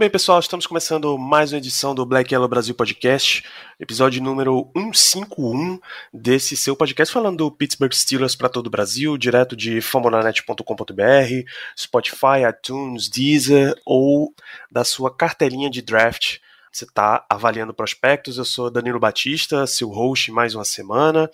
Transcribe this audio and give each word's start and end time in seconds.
bem, 0.00 0.08
pessoal, 0.08 0.40
estamos 0.40 0.66
começando 0.66 1.18
mais 1.18 1.52
uma 1.52 1.58
edição 1.58 1.94
do 1.94 2.06
Black 2.06 2.32
Yellow 2.32 2.48
Brasil 2.48 2.74
Podcast, 2.74 3.44
episódio 3.78 4.22
número 4.22 4.70
151 4.74 5.78
desse 6.10 6.56
seu 6.56 6.74
podcast 6.74 7.12
falando 7.12 7.36
do 7.36 7.50
Pittsburgh 7.50 7.92
Steelers 7.92 8.34
para 8.34 8.48
todo 8.48 8.68
o 8.68 8.70
Brasil, 8.70 9.18
direto 9.18 9.54
de 9.54 9.82
famonanet.com.br, 9.82 11.50
Spotify, 11.78 12.48
iTunes, 12.48 13.10
Deezer 13.10 13.78
ou 13.84 14.34
da 14.70 14.84
sua 14.84 15.14
cartelinha 15.14 15.68
de 15.68 15.82
draft. 15.82 16.38
Você 16.72 16.86
está 16.86 17.26
avaliando 17.28 17.74
prospectos. 17.74 18.38
Eu 18.38 18.44
sou 18.46 18.70
Danilo 18.70 18.98
Batista, 18.98 19.66
seu 19.66 19.90
host 19.90 20.32
mais 20.32 20.54
uma 20.54 20.64
semana. 20.64 21.30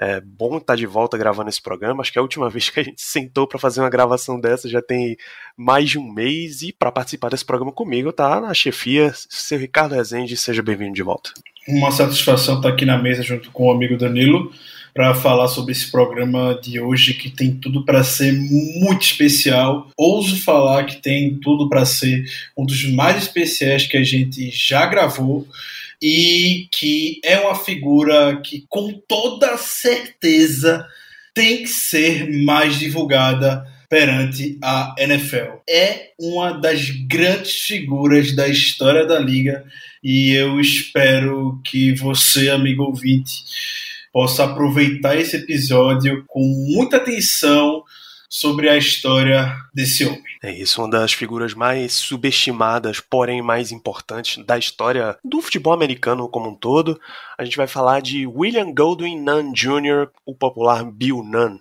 É 0.00 0.20
bom 0.20 0.58
estar 0.58 0.76
de 0.76 0.86
volta 0.86 1.18
gravando 1.18 1.48
esse 1.48 1.60
programa. 1.60 2.02
Acho 2.02 2.12
que 2.12 2.18
é 2.18 2.20
a 2.20 2.22
última 2.22 2.48
vez 2.50 2.70
que 2.70 2.78
a 2.78 2.84
gente 2.84 3.02
sentou 3.02 3.48
para 3.48 3.58
fazer 3.58 3.80
uma 3.80 3.90
gravação 3.90 4.40
dessa 4.40 4.68
já 4.68 4.80
tem 4.80 5.16
mais 5.56 5.90
de 5.90 5.98
um 5.98 6.12
mês. 6.12 6.62
E 6.62 6.72
para 6.72 6.92
participar 6.92 7.30
desse 7.30 7.44
programa 7.44 7.72
comigo 7.72 8.12
tá 8.12 8.40
na 8.40 8.54
chefia, 8.54 9.12
seu 9.28 9.58
Ricardo 9.58 9.96
Rezende. 9.96 10.36
Seja 10.36 10.62
bem-vindo 10.62 10.94
de 10.94 11.02
volta. 11.02 11.30
Uma 11.66 11.90
satisfação 11.90 12.56
estar 12.56 12.68
aqui 12.68 12.86
na 12.86 12.96
mesa 12.96 13.22
junto 13.22 13.50
com 13.50 13.66
o 13.66 13.72
amigo 13.72 13.98
Danilo 13.98 14.52
para 14.94 15.14
falar 15.14 15.48
sobre 15.48 15.72
esse 15.72 15.90
programa 15.90 16.58
de 16.60 16.80
hoje 16.80 17.14
que 17.14 17.30
tem 17.30 17.54
tudo 17.54 17.84
para 17.84 18.02
ser 18.02 18.32
muito 18.32 19.02
especial. 19.02 19.88
Ouso 19.96 20.42
falar 20.42 20.84
que 20.84 20.96
tem 20.96 21.36
tudo 21.36 21.68
para 21.68 21.84
ser 21.84 22.24
um 22.56 22.64
dos 22.64 22.84
mais 22.92 23.16
especiais 23.16 23.86
que 23.86 23.96
a 23.96 24.02
gente 24.02 24.50
já 24.50 24.86
gravou 24.86 25.46
e 26.02 26.68
que 26.72 27.20
é 27.24 27.38
uma 27.40 27.54
figura 27.54 28.40
que 28.42 28.64
com 28.68 28.92
toda 29.06 29.56
certeza 29.56 30.86
tem 31.34 31.58
que 31.58 31.68
ser 31.68 32.30
mais 32.44 32.78
divulgada 32.78 33.66
perante 33.88 34.58
a 34.62 34.94
NFL. 34.98 35.60
É 35.68 36.10
uma 36.18 36.52
das 36.52 36.90
grandes 37.08 37.52
figuras 37.62 38.34
da 38.34 38.46
história 38.46 39.06
da 39.06 39.18
liga 39.18 39.64
e 40.02 40.32
eu 40.32 40.60
espero 40.60 41.60
que 41.64 41.94
você, 41.94 42.50
amigo 42.50 42.84
ouvinte, 42.84 43.32
possa 44.12 44.44
aproveitar 44.44 45.16
esse 45.16 45.36
episódio 45.36 46.24
com 46.26 46.40
muita 46.40 46.98
atenção 46.98 47.82
sobre 48.28 48.68
a 48.68 48.76
história 48.76 49.56
desse 49.72 50.04
homem. 50.04 50.22
É 50.42 50.52
isso, 50.52 50.80
uma 50.82 50.90
das 50.90 51.12
figuras 51.12 51.54
mais 51.54 51.94
subestimadas, 51.94 53.00
porém 53.00 53.40
mais 53.40 53.72
importantes 53.72 54.44
da 54.44 54.58
história 54.58 55.16
do 55.24 55.40
futebol 55.40 55.72
americano 55.72 56.28
como 56.28 56.50
um 56.50 56.54
todo. 56.54 57.00
A 57.38 57.44
gente 57.44 57.56
vai 57.56 57.66
falar 57.66 58.00
de 58.00 58.26
William 58.26 58.72
Goldwyn 58.72 59.18
Nunn 59.20 59.52
Jr., 59.52 60.08
o 60.26 60.34
popular 60.34 60.84
Bill 60.84 61.22
Nunn. 61.22 61.58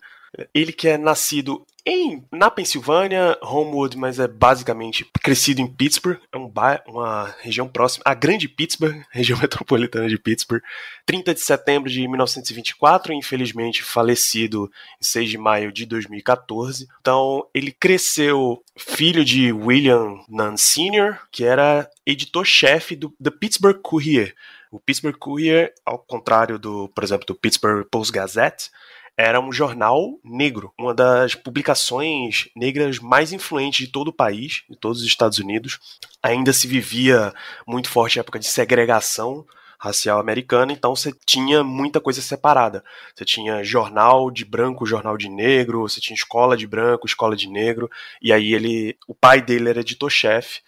Ele 0.53 0.73
que 0.73 0.87
é 0.87 0.97
nascido 0.97 1.65
em, 1.89 2.21
na 2.33 2.51
Pensilvânia, 2.51 3.37
Homewood, 3.41 3.97
mas 3.97 4.19
é 4.19 4.27
basicamente 4.27 5.09
crescido 5.23 5.61
em 5.61 5.67
Pittsburgh, 5.67 6.19
é 6.33 6.37
um 6.37 6.51
uma 6.85 7.33
região 7.39 7.65
próxima, 7.65 8.03
a 8.05 8.13
Grande 8.13 8.49
Pittsburgh, 8.49 9.01
região 9.09 9.39
metropolitana 9.39 10.09
de 10.09 10.17
Pittsburgh. 10.17 10.61
30 11.05 11.33
de 11.33 11.39
setembro 11.39 11.89
de 11.89 12.05
1924, 12.05 13.13
infelizmente 13.13 13.83
falecido 13.83 14.69
em 14.99 15.05
6 15.05 15.29
de 15.29 15.37
maio 15.37 15.71
de 15.71 15.85
2014. 15.85 16.89
Então, 16.99 17.47
ele 17.53 17.71
cresceu 17.71 18.61
filho 18.77 19.23
de 19.23 19.53
William 19.53 20.19
Nunn 20.27 20.57
Sr., 20.57 21.19
que 21.31 21.45
era 21.45 21.89
editor-chefe 22.05 22.97
do 22.97 23.15
The 23.23 23.31
Pittsburgh 23.31 23.79
Courier. 23.81 24.35
O 24.69 24.77
Pittsburgh 24.77 25.15
Courier, 25.17 25.73
ao 25.85 25.97
contrário 25.97 26.59
do, 26.59 26.89
por 26.89 27.01
exemplo, 27.01 27.25
do 27.25 27.35
Pittsburgh 27.35 27.87
Post-Gazette, 27.89 28.69
era 29.17 29.41
um 29.41 29.51
jornal 29.51 30.19
negro, 30.23 30.71
uma 30.77 30.93
das 30.93 31.33
publicações 31.33 32.47
negras 32.55 32.99
mais 32.99 33.33
influentes 33.33 33.87
de 33.87 33.91
todo 33.91 34.09
o 34.09 34.13
país, 34.13 34.63
de 34.69 34.77
todos 34.77 35.01
os 35.01 35.07
Estados 35.07 35.39
Unidos. 35.39 35.79
Ainda 36.21 36.53
se 36.53 36.67
vivia 36.67 37.33
muito 37.65 37.89
forte 37.89 38.19
a 38.19 38.21
época 38.21 38.37
de 38.37 38.45
segregação 38.45 39.43
racial 39.79 40.19
americana, 40.19 40.71
então 40.71 40.95
você 40.95 41.13
tinha 41.25 41.63
muita 41.63 41.99
coisa 41.99 42.21
separada. 42.21 42.83
Você 43.15 43.25
tinha 43.25 43.63
jornal 43.63 44.29
de 44.29 44.45
branco, 44.45 44.85
jornal 44.85 45.17
de 45.17 45.29
negro, 45.29 45.81
você 45.81 45.99
tinha 45.99 46.15
escola 46.15 46.55
de 46.55 46.67
branco, 46.67 47.07
escola 47.07 47.35
de 47.35 47.47
negro, 47.47 47.89
e 48.21 48.31
aí 48.31 48.53
ele, 48.53 48.97
o 49.07 49.13
pai 49.13 49.41
dele 49.41 49.69
era 49.69 49.81
editor-chefe, 49.81 50.61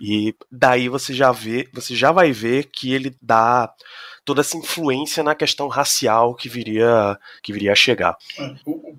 e 0.00 0.34
daí 0.50 0.88
você 0.88 1.14
já 1.14 1.32
vê, 1.32 1.68
você 1.72 1.94
já 1.94 2.12
vai 2.12 2.32
ver 2.32 2.64
que 2.64 2.92
ele 2.92 3.16
dá 3.22 3.72
toda 4.26 4.40
essa 4.40 4.56
influência 4.56 5.22
na 5.22 5.36
questão 5.36 5.68
racial 5.68 6.34
que 6.34 6.48
viria, 6.48 7.16
que 7.42 7.52
viria 7.52 7.72
a 7.72 7.76
chegar. 7.76 8.16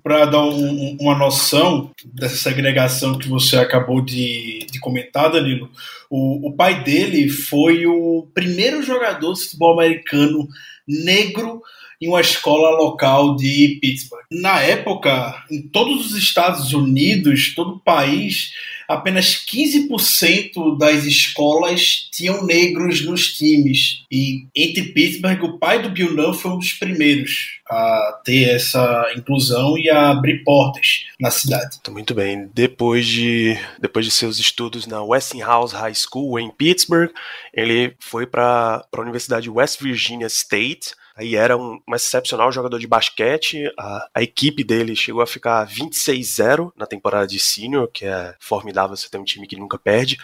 Para 0.02 0.24
dar 0.24 0.42
um, 0.42 0.96
uma 0.98 1.16
noção 1.16 1.92
dessa 2.02 2.36
segregação 2.36 3.18
que 3.18 3.28
você 3.28 3.58
acabou 3.58 4.00
de, 4.00 4.66
de 4.72 4.80
comentar, 4.80 5.30
Danilo, 5.30 5.70
o, 6.08 6.48
o 6.48 6.56
pai 6.56 6.82
dele 6.82 7.28
foi 7.28 7.86
o 7.86 8.26
primeiro 8.32 8.82
jogador 8.82 9.34
de 9.34 9.42
futebol 9.42 9.78
americano 9.78 10.48
negro 10.88 11.62
em 12.00 12.08
uma 12.08 12.22
escola 12.22 12.70
local 12.70 13.36
de 13.36 13.78
Pittsburgh. 13.82 14.24
Na 14.30 14.60
época, 14.62 15.44
em 15.50 15.60
todos 15.60 16.06
os 16.06 16.16
Estados 16.16 16.72
Unidos, 16.72 17.54
todo 17.54 17.74
o 17.74 17.80
país, 17.80 18.52
apenas 18.88 19.44
15% 19.46 20.78
das 20.78 21.04
escolas 21.04 22.08
tinham 22.10 22.44
negros 22.44 23.04
nos 23.04 23.34
times. 23.34 24.04
E 24.10 24.46
entre 24.56 24.84
Pittsburgh, 24.84 25.44
o 25.44 25.58
pai 25.58 25.82
do 25.82 25.90
Bill 25.90 26.14
Nunn 26.14 26.32
foi 26.32 26.52
um 26.52 26.58
dos 26.58 26.72
primeiros 26.72 27.58
a 27.68 28.20
ter 28.24 28.48
essa 28.48 29.12
inclusão 29.14 29.76
e 29.76 29.90
a 29.90 30.10
abrir 30.10 30.42
portas 30.42 31.04
na 31.20 31.30
cidade. 31.30 31.78
Muito 31.90 32.14
bem. 32.14 32.48
Depois 32.54 33.06
de, 33.06 33.58
depois 33.78 34.06
de 34.06 34.10
seus 34.10 34.38
estudos 34.38 34.86
na 34.86 35.02
Westinghouse 35.02 35.74
High 35.74 35.94
School 35.94 36.40
em 36.40 36.50
Pittsburgh, 36.50 37.10
ele 37.52 37.94
foi 37.98 38.26
para 38.26 38.84
a 38.90 39.00
Universidade 39.00 39.50
West 39.50 39.82
Virginia 39.82 40.28
State, 40.28 40.92
Aí 41.18 41.34
era 41.34 41.56
um, 41.56 41.80
um, 41.86 41.94
excepcional 41.96 42.52
jogador 42.52 42.78
de 42.78 42.86
basquete. 42.86 43.70
A, 43.76 44.08
a 44.14 44.22
equipe 44.22 44.62
dele 44.62 44.94
chegou 44.94 45.20
a 45.20 45.26
ficar 45.26 45.66
26-0 45.66 46.72
na 46.76 46.86
temporada 46.86 47.26
de 47.26 47.40
senior, 47.40 47.88
que 47.88 48.04
é 48.04 48.36
formidável 48.38 48.96
você 48.96 49.08
ter 49.08 49.18
um 49.18 49.24
time 49.24 49.46
que 49.46 49.56
nunca 49.56 49.76
perde. 49.76 50.16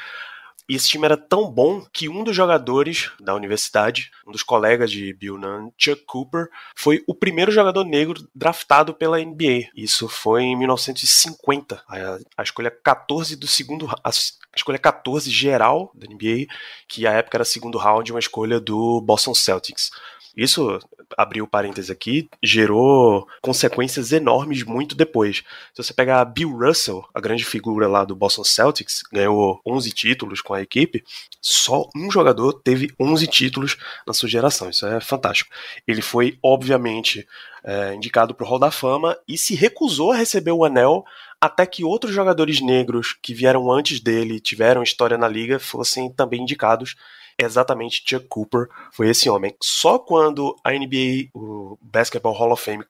E 0.69 0.77
esse 0.77 0.89
time 0.89 1.05
era 1.05 1.17
tão 1.17 1.51
bom 1.51 1.85
que 1.93 2.09
um 2.09 2.25
dos 2.25 2.35
jogadores 2.35 3.11
da 3.21 3.35
universidade, 3.35 4.11
um 4.27 4.33
dos 4.33 4.43
colegas 4.43 4.91
de 4.91 5.13
Bill 5.13 5.37
Nunn, 5.37 5.71
Chuck 5.77 6.05
Cooper, 6.07 6.49
foi 6.75 7.05
o 7.07 7.15
primeiro 7.15 7.53
jogador 7.53 7.85
negro 7.85 8.27
draftado 8.35 8.95
pela 8.95 9.19
NBA. 9.19 9.69
Isso 9.77 10.09
foi 10.09 10.43
em 10.45 10.57
1950. 10.57 11.83
A, 11.87 12.19
a 12.39 12.43
escolha 12.43 12.71
14 12.71 13.37
do 13.37 13.47
segundo. 13.47 13.87
A, 14.03 14.09
a 14.09 14.57
escolha 14.57 14.79
14 14.79 15.31
geral 15.31 15.91
da 15.95 16.07
NBA, 16.07 16.47
que 16.89 17.07
à 17.07 17.13
época 17.13 17.37
era 17.37 17.45
segundo 17.45 17.77
round, 17.77 18.13
uma 18.13 18.21
escolha 18.21 18.59
do 18.59 19.01
Boston 19.03 19.35
Celtics. 19.35 19.91
Isso, 20.37 20.81
abriu 21.17 21.47
parênteses 21.47 21.91
aqui, 21.91 22.29
gerou 22.43 23.27
consequências 23.41 24.13
enormes 24.13 24.65
muito 24.65 24.95
depois. 24.95 25.45
Se 25.73 25.83
você 25.83 25.95
pegar 25.95 26.25
Bill 26.25 26.51
Russell, 26.51 27.05
a 27.15 27.21
grande 27.21 27.45
figura 27.45 27.87
lá 27.87 28.05
do 28.05 28.17
Boston 28.17 28.45
Celtics, 28.45 29.03
ganhou 29.13 29.61
11 29.65 29.93
títulos 29.93 30.41
com 30.41 30.55
a 30.55 30.63
equipe, 30.63 31.05
só 31.41 31.89
um 31.95 32.11
jogador 32.11 32.53
teve 32.55 32.93
11 32.99 33.27
títulos 33.29 33.77
na 34.07 34.13
sua 34.13 34.29
geração. 34.29 34.71
Isso 34.71 34.87
é 34.87 35.01
fantástico. 35.01 35.51
Ele 35.87 36.03
foi, 36.03 36.39
obviamente, 36.43 37.27
é, 37.63 37.95
indicado 37.95 38.35
para 38.35 38.45
o 38.45 38.49
Hall 38.49 38.59
da 38.59 38.71
Fama 38.71 39.17
e 39.29 39.39
se 39.39 39.55
recusou 39.55 40.13
a 40.13 40.17
receber 40.17 40.53
o 40.53 40.65
anel 40.65 41.05
até 41.41 41.67
que 41.67 41.85
outros 41.85 42.15
jogadores 42.15 42.61
negros 42.61 43.15
que 43.23 43.35
vieram 43.35 43.71
antes 43.71 44.01
dele, 44.01 44.41
tiveram 44.41 44.83
história 44.83 45.19
na 45.19 45.29
liga, 45.29 45.59
fossem 45.59 46.11
também 46.11 46.43
indicados 46.43 46.97
exatamente 47.39 48.03
Chuck 48.07 48.27
Cooper 48.29 48.69
foi 48.93 49.09
esse 49.09 49.29
homem. 49.29 49.55
Só 49.63 49.99
quando 49.99 50.57
a 50.65 50.73
NBA, 50.73 51.31
o 51.35 51.79
Basketball 51.81 52.35
Hall 52.35 52.53
of 52.53 52.63
Fame, 52.63 52.85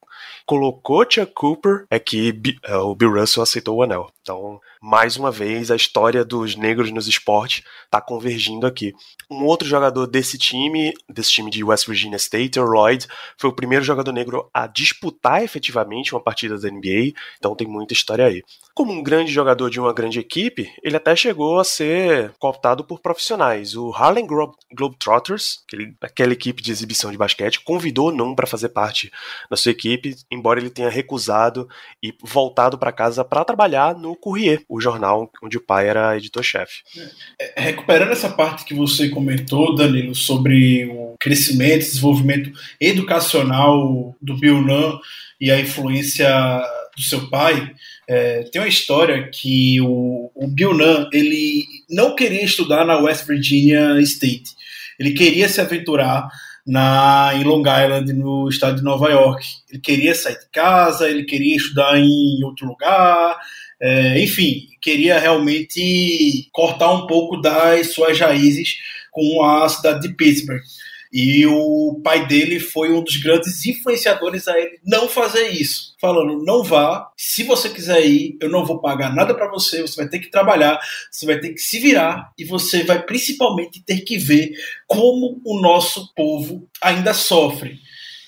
colocou 0.46 1.06
Chuck 1.08 1.32
Cooper 1.32 1.86
é 1.90 1.98
que 1.98 2.34
é, 2.64 2.76
o 2.76 2.94
Bill 2.94 3.12
Russell 3.12 3.42
aceitou 3.42 3.76
o 3.76 3.82
anel. 3.82 4.10
Então, 4.20 4.60
mais 4.80 5.16
uma 5.16 5.30
vez, 5.30 5.70
a 5.70 5.76
história 5.76 6.24
dos 6.24 6.56
negros 6.56 6.90
nos 6.90 7.06
esportes 7.06 7.62
está 7.84 8.00
convergindo 8.00 8.66
aqui. 8.66 8.94
Um 9.30 9.44
outro 9.44 9.68
jogador 9.68 10.06
desse 10.06 10.38
time, 10.38 10.92
desse 11.08 11.30
time 11.30 11.50
de 11.50 11.62
West 11.62 11.86
Virginia 11.86 12.16
State, 12.16 12.58
o 12.58 12.64
Lloyd, 12.64 13.06
foi 13.36 13.50
o 13.50 13.54
primeiro 13.54 13.84
jogador 13.84 14.12
negro 14.12 14.48
a 14.52 14.66
disputar 14.66 15.42
efetivamente 15.42 16.14
uma 16.14 16.22
partida 16.22 16.58
da 16.58 16.70
NBA, 16.70 17.12
então 17.38 17.54
tem 17.54 17.66
muita 17.66 17.92
história 17.92 18.26
aí. 18.26 18.42
Como 18.74 18.92
um 18.92 19.02
grande 19.02 19.32
jogador 19.32 19.70
de 19.70 19.78
uma 19.78 19.92
grande 19.92 20.18
equipe, 20.18 20.72
ele 20.82 20.96
até 20.96 21.14
chegou 21.14 21.58
a 21.58 21.64
ser 21.64 22.32
cooptado 22.38 22.84
por 22.84 23.00
profissionais. 23.00 23.76
O 23.76 23.92
Harlem 23.94 24.26
Globetrotters, 24.72 25.62
aquele, 25.66 25.94
aquela 26.00 26.32
equipe 26.32 26.62
de 26.62 26.70
exibição 26.70 27.10
de 27.10 27.18
basquete, 27.18 27.60
convidou 27.60 28.12
Num 28.12 28.34
para 28.34 28.46
fazer 28.46 28.70
parte 28.70 29.10
da 29.50 29.56
sua 29.56 29.72
equipe, 29.72 30.16
embora 30.30 30.60
ele 30.60 30.70
tenha 30.70 30.88
recusado 30.88 31.68
e 32.02 32.14
voltado 32.22 32.78
para 32.78 32.92
casa 32.92 33.24
para 33.24 33.44
trabalhar 33.44 33.96
no 33.96 34.16
Courrier, 34.16 34.62
o 34.68 34.80
jornal 34.80 35.30
onde 35.42 35.56
o 35.56 35.60
pai 35.60 35.88
era 35.88 36.16
editor-chefe. 36.16 36.82
É, 37.40 37.62
recuperando 37.62 38.12
essa 38.12 38.30
parte 38.30 38.64
que 38.64 38.74
você 38.74 39.08
comentou, 39.08 39.74
Danilo, 39.74 40.14
sobre 40.14 40.86
o 40.86 41.14
crescimento, 41.18 41.80
desenvolvimento 41.80 42.52
educacional 42.80 44.14
do 44.20 44.36
Bill 44.36 44.60
Nunn 44.60 44.98
e 45.40 45.50
a 45.50 45.60
influência 45.60 46.28
do 46.96 47.02
seu 47.02 47.28
pai, 47.28 47.74
é, 48.08 48.42
tem 48.44 48.60
uma 48.60 48.68
história 48.68 49.28
que 49.30 49.80
o, 49.80 50.30
o 50.34 50.46
Bill 50.46 50.74
Nunn, 50.74 51.08
ele 51.12 51.64
não 51.90 52.14
queria 52.14 52.44
estudar 52.44 52.84
na 52.84 52.98
West 52.98 53.26
Virginia 53.26 54.00
State. 54.00 54.54
Ele 54.98 55.12
queria 55.12 55.48
se 55.48 55.60
aventurar 55.60 56.28
na, 56.66 57.32
em 57.34 57.44
Long 57.44 57.62
Island, 57.62 58.12
no 58.12 58.48
estado 58.48 58.76
de 58.76 58.82
Nova 58.82 59.10
York. 59.10 59.46
Ele 59.70 59.80
queria 59.80 60.14
sair 60.14 60.38
de 60.38 60.48
casa, 60.52 61.08
ele 61.08 61.24
queria 61.24 61.56
estudar 61.56 61.98
em 61.98 62.42
outro 62.44 62.66
lugar, 62.66 63.38
é, 63.80 64.22
enfim, 64.22 64.68
queria 64.80 65.18
realmente 65.18 66.48
cortar 66.52 66.92
um 66.92 67.06
pouco 67.06 67.36
das 67.36 67.92
suas 67.92 68.18
raízes 68.18 68.76
com 69.10 69.42
a 69.44 69.68
cidade 69.68 70.08
de 70.08 70.14
Pittsburgh. 70.14 70.62
E 71.16 71.46
o 71.46 72.00
pai 72.02 72.26
dele 72.26 72.58
foi 72.58 72.92
um 72.92 73.00
dos 73.00 73.18
grandes 73.18 73.64
influenciadores 73.64 74.48
a 74.48 74.58
ele 74.58 74.80
não 74.84 75.08
fazer 75.08 75.46
isso. 75.50 75.94
Falando, 76.00 76.44
não 76.44 76.64
vá, 76.64 77.08
se 77.16 77.44
você 77.44 77.70
quiser 77.70 78.04
ir, 78.04 78.36
eu 78.40 78.50
não 78.50 78.66
vou 78.66 78.80
pagar 78.80 79.14
nada 79.14 79.32
para 79.32 79.48
você, 79.48 79.80
você 79.80 79.94
vai 79.94 80.08
ter 80.08 80.18
que 80.18 80.28
trabalhar, 80.28 80.80
você 81.08 81.24
vai 81.24 81.38
ter 81.38 81.50
que 81.50 81.60
se 81.60 81.78
virar 81.78 82.32
e 82.36 82.44
você 82.44 82.82
vai 82.82 83.00
principalmente 83.00 83.80
ter 83.84 84.00
que 84.00 84.18
ver 84.18 84.54
como 84.88 85.40
o 85.44 85.60
nosso 85.60 86.12
povo 86.16 86.68
ainda 86.82 87.14
sofre. 87.14 87.78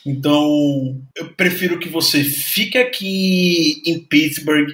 Então, 0.06 1.03
eu 1.17 1.35
prefiro 1.35 1.81
que 1.81 1.88
você 1.88 2.23
fique 2.23 2.79
aqui 2.79 3.82
em 3.85 3.99
Pittsburgh, 3.99 4.69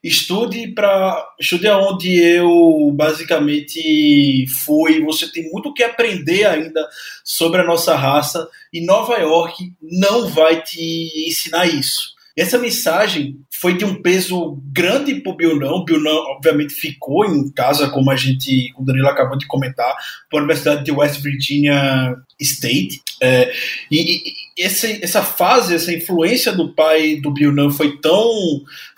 estude 0.00 0.68
para 0.68 1.26
estude 1.40 1.66
aonde 1.66 2.14
eu 2.14 2.92
basicamente 2.94 4.46
fui. 4.64 5.02
Você 5.02 5.30
tem 5.32 5.50
muito 5.50 5.70
o 5.70 5.74
que 5.74 5.82
aprender 5.82 6.44
ainda 6.44 6.88
sobre 7.24 7.60
a 7.60 7.64
nossa 7.64 7.96
raça 7.96 8.48
e 8.72 8.80
Nova 8.80 9.16
York 9.18 9.72
não 9.82 10.28
vai 10.28 10.62
te 10.62 11.26
ensinar 11.26 11.66
isso. 11.66 12.15
Essa 12.36 12.58
mensagem 12.58 13.38
foi 13.60 13.78
de 13.78 13.84
um 13.84 14.02
peso 14.02 14.62
grande 14.70 15.14
para 15.16 15.32
o 15.32 15.36
Bilnão. 15.36 15.76
O 15.76 15.84
Bilnão, 15.84 16.16
obviamente, 16.36 16.74
ficou 16.74 17.24
em 17.24 17.50
casa, 17.50 17.88
como 17.88 18.10
a 18.10 18.16
gente, 18.16 18.72
o 18.76 18.84
Danilo 18.84 19.08
acabou 19.08 19.38
de 19.38 19.46
comentar, 19.46 19.94
para 20.28 20.38
a 20.38 20.42
Universidade 20.42 20.84
de 20.84 20.92
West 20.92 21.22
Virginia 21.22 22.14
State. 22.38 23.00
É, 23.22 23.50
e, 23.90 24.22
e 24.56 24.62
essa, 24.62 24.86
essa 25.02 25.22
fase, 25.22 25.74
essa 25.74 25.92
influência 25.94 26.52
do 26.52 26.74
pai 26.74 27.16
do 27.16 27.32
Bilnão 27.32 27.70
foi 27.70 27.98
tão, 28.00 28.30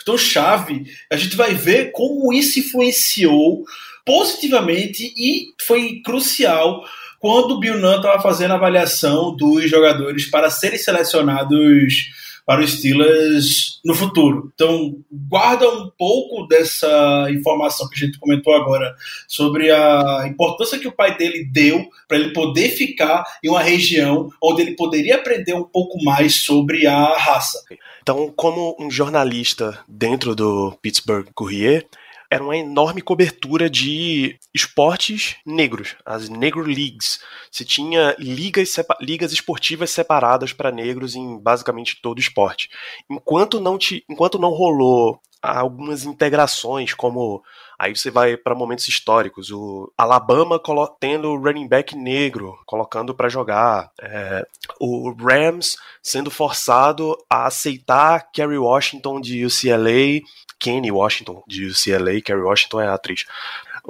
tão 0.04 0.18
chave. 0.18 0.84
A 1.08 1.16
gente 1.16 1.36
vai 1.36 1.54
ver 1.54 1.92
como 1.92 2.32
isso 2.32 2.58
influenciou 2.58 3.64
positivamente 4.04 5.12
e 5.16 5.52
foi 5.64 6.00
crucial 6.04 6.82
quando 7.20 7.52
o 7.52 7.60
Bill 7.60 7.78
Nunn 7.78 7.96
estava 7.96 8.22
fazendo 8.22 8.52
a 8.52 8.54
avaliação 8.54 9.36
dos 9.36 9.68
jogadores 9.68 10.30
para 10.30 10.50
serem 10.50 10.78
selecionados 10.78 12.10
para 12.48 12.62
os 12.62 12.78
Steelers 12.78 13.78
no 13.84 13.94
futuro. 13.94 14.50
Então, 14.54 14.96
guarda 15.12 15.68
um 15.68 15.90
pouco 15.98 16.46
dessa 16.46 17.26
informação 17.30 17.86
que 17.90 18.02
a 18.02 18.06
gente 18.06 18.18
comentou 18.18 18.54
agora 18.54 18.96
sobre 19.28 19.70
a 19.70 20.24
importância 20.26 20.78
que 20.78 20.88
o 20.88 20.96
pai 20.96 21.14
dele 21.18 21.44
deu 21.44 21.84
para 22.08 22.16
ele 22.16 22.32
poder 22.32 22.70
ficar 22.70 23.22
em 23.44 23.50
uma 23.50 23.60
região 23.60 24.30
onde 24.42 24.62
ele 24.62 24.74
poderia 24.76 25.16
aprender 25.16 25.52
um 25.52 25.62
pouco 25.62 26.02
mais 26.02 26.36
sobre 26.36 26.86
a 26.86 27.18
raça. 27.18 27.62
Então, 28.02 28.32
como 28.34 28.74
um 28.80 28.90
jornalista 28.90 29.80
dentro 29.86 30.34
do 30.34 30.72
Pittsburgh 30.80 31.28
Courier, 31.34 31.86
era 32.30 32.44
uma 32.44 32.56
enorme 32.56 33.00
cobertura 33.00 33.70
de 33.70 34.38
esportes 34.54 35.36
negros, 35.46 35.96
as 36.04 36.28
Negro 36.28 36.62
Leagues. 36.62 37.20
Se 37.50 37.64
tinha 37.64 38.14
ligas, 38.18 38.74
ligas 39.00 39.32
esportivas 39.32 39.90
separadas 39.90 40.52
para 40.52 40.70
negros 40.70 41.14
em 41.14 41.38
basicamente 41.38 42.00
todo 42.02 42.20
esporte. 42.20 42.68
Enquanto 43.08 43.60
não, 43.60 43.78
te, 43.78 44.04
enquanto 44.08 44.38
não 44.38 44.50
rolou 44.50 45.20
algumas 45.42 46.04
integrações, 46.04 46.92
como 46.92 47.42
aí 47.78 47.94
você 47.94 48.10
vai 48.10 48.36
para 48.36 48.54
momentos 48.54 48.88
históricos, 48.88 49.50
o 49.50 49.92
Alabama 49.96 50.60
tendo 50.98 51.36
running 51.36 51.68
back 51.68 51.96
negro, 51.96 52.58
colocando 52.66 53.14
para 53.14 53.28
jogar, 53.28 53.90
é, 54.00 54.46
o 54.80 55.12
Rams 55.12 55.76
sendo 56.02 56.30
forçado 56.30 57.16
a 57.30 57.46
aceitar 57.46 58.30
Kerry 58.32 58.58
Washington 58.58 59.20
de 59.20 59.44
UCLA 59.44 60.20
Kenny 60.58 60.90
Washington, 60.90 61.42
de 61.46 61.66
UCLA, 61.66 62.20
Kerry 62.20 62.42
Washington 62.42 62.80
é 62.80 62.88
a 62.88 62.94
atriz. 62.94 63.24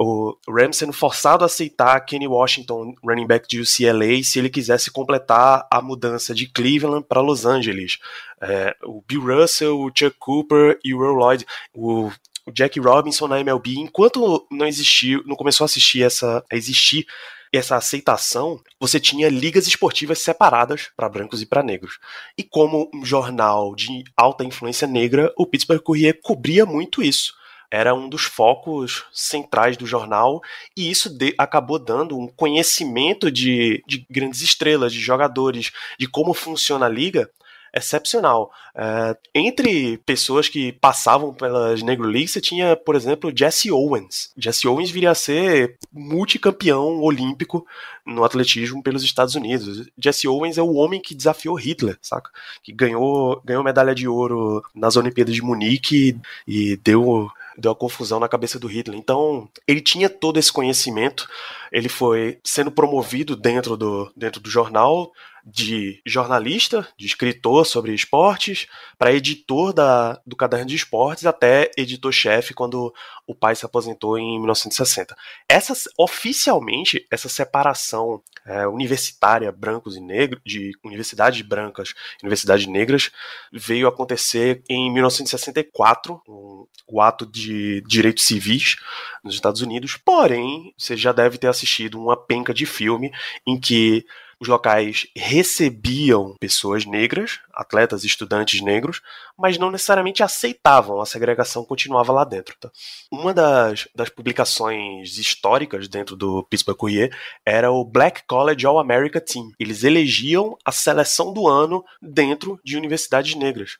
O 0.01 0.37
Rams 0.47 0.77
sendo 0.77 0.93
forçado 0.93 1.43
a 1.43 1.47
aceitar 1.47 1.99
Kenny 2.01 2.27
Washington, 2.27 2.93
running 3.03 3.27
back 3.27 3.47
de 3.49 3.59
UCLA, 3.59 4.23
se 4.23 4.39
ele 4.39 4.49
quisesse 4.49 4.89
completar 4.91 5.67
a 5.69 5.81
mudança 5.81 6.33
de 6.33 6.47
Cleveland 6.47 7.05
para 7.07 7.19
Los 7.19 7.45
Angeles. 7.45 7.97
É, 8.39 8.73
o 8.85 9.03
Bill 9.05 9.21
Russell, 9.21 9.77
o 9.77 9.91
Chuck 9.93 10.15
Cooper 10.17 10.79
e 10.85 10.93
o 10.93 11.03
Earl 11.03 11.17
Lloyd, 11.17 11.45
o 11.73 12.09
o 12.49 12.51
Jack 12.51 12.79
Robinson 12.79 13.27
na 13.27 13.39
MLB, 13.39 13.75
enquanto 13.77 14.45
não 14.51 14.65
existiu, 14.65 15.23
não 15.25 15.35
começou 15.35 15.63
a 15.63 15.67
assistir 15.67 16.03
essa 16.03 16.43
a 16.51 16.55
existir 16.55 17.05
essa 17.51 17.75
aceitação, 17.75 18.61
você 18.79 18.99
tinha 18.99 19.27
ligas 19.27 19.65
esportivas 19.65 20.19
separadas 20.19 20.89
para 20.95 21.09
brancos 21.09 21.41
e 21.41 21.45
para 21.45 21.63
negros. 21.63 21.99
E 22.37 22.43
como 22.43 22.89
um 22.93 23.03
jornal 23.03 23.75
de 23.75 24.03
alta 24.15 24.43
influência 24.43 24.87
negra, 24.87 25.33
o 25.35 25.47
Pittsburgh 25.47 25.81
Courier 25.81 26.19
cobria 26.21 26.65
muito 26.65 27.01
isso. 27.01 27.33
Era 27.71 27.93
um 27.93 28.09
dos 28.09 28.23
focos 28.23 29.05
centrais 29.11 29.77
do 29.77 29.85
jornal, 29.85 30.41
e 30.75 30.89
isso 30.89 31.09
de, 31.09 31.35
acabou 31.37 31.77
dando 31.77 32.17
um 32.17 32.27
conhecimento 32.27 33.31
de, 33.31 33.83
de 33.87 34.05
grandes 34.09 34.41
estrelas, 34.41 34.91
de 34.91 34.99
jogadores, 34.99 35.71
de 35.97 36.07
como 36.07 36.33
funciona 36.33 36.87
a 36.87 36.89
liga, 36.89 37.29
excepcional. 37.73 38.51
É, 38.75 39.17
entre 39.33 39.97
pessoas 39.99 40.47
que 40.47 40.71
passavam 40.73 41.33
pelas 41.33 41.81
Negro 41.81 42.07
League, 42.07 42.27
você 42.27 42.41
tinha, 42.41 42.75
por 42.75 42.95
exemplo, 42.95 43.31
Jesse 43.35 43.71
Owens. 43.71 44.31
Jesse 44.37 44.67
Owens 44.67 44.89
viria 44.89 45.11
a 45.11 45.15
ser 45.15 45.77
multicampeão 45.91 47.01
olímpico 47.01 47.65
no 48.05 48.23
atletismo 48.23 48.81
pelos 48.81 49.03
Estados 49.03 49.35
Unidos. 49.35 49.87
Jesse 49.97 50.27
Owens 50.27 50.57
é 50.57 50.61
o 50.61 50.73
homem 50.73 51.01
que 51.01 51.15
desafiou 51.15 51.55
Hitler, 51.55 51.97
saca? 52.01 52.29
Que 52.63 52.71
ganhou, 52.71 53.41
ganhou 53.45 53.63
medalha 53.63 53.93
de 53.93 54.07
ouro 54.07 54.63
nas 54.73 54.95
Olimpíadas 54.95 55.35
de 55.35 55.41
Munique 55.41 56.17
e, 56.47 56.77
deu 56.77 57.29
deu 57.57 57.71
a 57.71 57.75
confusão 57.75 58.21
na 58.21 58.29
cabeça 58.29 58.57
do 58.57 58.67
Hitler. 58.67 58.97
Então, 58.97 59.49
ele 59.67 59.81
tinha 59.81 60.09
todo 60.09 60.39
esse 60.39 60.49
conhecimento, 60.49 61.27
ele 61.73 61.89
foi 61.89 62.39
sendo 62.41 62.71
promovido 62.71 63.35
dentro 63.35 63.75
do, 63.75 64.09
dentro 64.15 64.39
do 64.39 64.49
jornal, 64.49 65.11
de 65.51 66.01
jornalista, 66.05 66.87
de 66.97 67.05
escritor 67.05 67.65
sobre 67.65 67.93
esportes, 67.93 68.67
para 68.97 69.13
editor 69.13 69.73
da, 69.73 70.19
do 70.25 70.35
caderno 70.35 70.65
de 70.65 70.75
esportes, 70.75 71.25
até 71.25 71.71
editor-chefe 71.77 72.53
quando 72.53 72.93
o 73.25 73.35
pai 73.35 73.55
se 73.55 73.65
aposentou 73.65 74.17
em 74.17 74.37
1960. 74.39 75.15
Essa, 75.47 75.73
oficialmente, 75.97 77.05
essa 77.11 77.29
separação 77.29 78.21
é, 78.45 78.67
universitária 78.67 79.51
brancos 79.51 79.95
e 79.95 80.01
negros, 80.01 80.41
de 80.45 80.71
universidades 80.83 81.41
brancas 81.41 81.93
e 82.21 82.25
universidades 82.25 82.67
negras, 82.67 83.11
veio 83.51 83.87
acontecer 83.87 84.63
em 84.69 84.91
1964, 84.91 86.21
um, 86.27 86.65
o 86.87 87.01
ato 87.01 87.25
de 87.25 87.81
direitos 87.81 88.25
civis 88.25 88.77
nos 89.23 89.35
Estados 89.35 89.61
Unidos. 89.61 89.97
Porém, 89.97 90.73
você 90.77 90.97
já 90.97 91.11
deve 91.11 91.37
ter 91.37 91.47
assistido 91.47 91.99
uma 91.99 92.17
penca 92.17 92.53
de 92.53 92.65
filme 92.65 93.11
em 93.45 93.59
que 93.59 94.05
os 94.39 94.47
locais 94.47 95.07
recebiam 95.15 96.35
pessoas 96.39 96.85
negras, 96.85 97.39
atletas, 97.53 98.03
estudantes 98.03 98.61
negros, 98.61 99.01
mas 99.37 99.57
não 99.57 99.69
necessariamente 99.69 100.23
aceitavam, 100.23 101.01
a 101.01 101.05
segregação 101.05 101.65
continuava 101.65 102.13
lá 102.13 102.23
dentro. 102.23 102.55
Tá? 102.59 102.71
Uma 103.11 103.33
das, 103.33 103.87
das 103.93 104.09
publicações 104.09 105.17
históricas 105.17 105.87
dentro 105.87 106.15
do 106.15 106.43
Pittsburgh 106.43 106.77
Courier 106.77 107.17
era 107.45 107.71
o 107.71 107.83
Black 107.83 108.23
College 108.25 108.65
All-America 108.65 109.19
Team. 109.19 109.51
Eles 109.59 109.83
elegiam 109.83 110.57
a 110.63 110.71
seleção 110.71 111.33
do 111.33 111.47
ano 111.47 111.83
dentro 112.01 112.59
de 112.63 112.77
universidades 112.77 113.35
negras. 113.35 113.77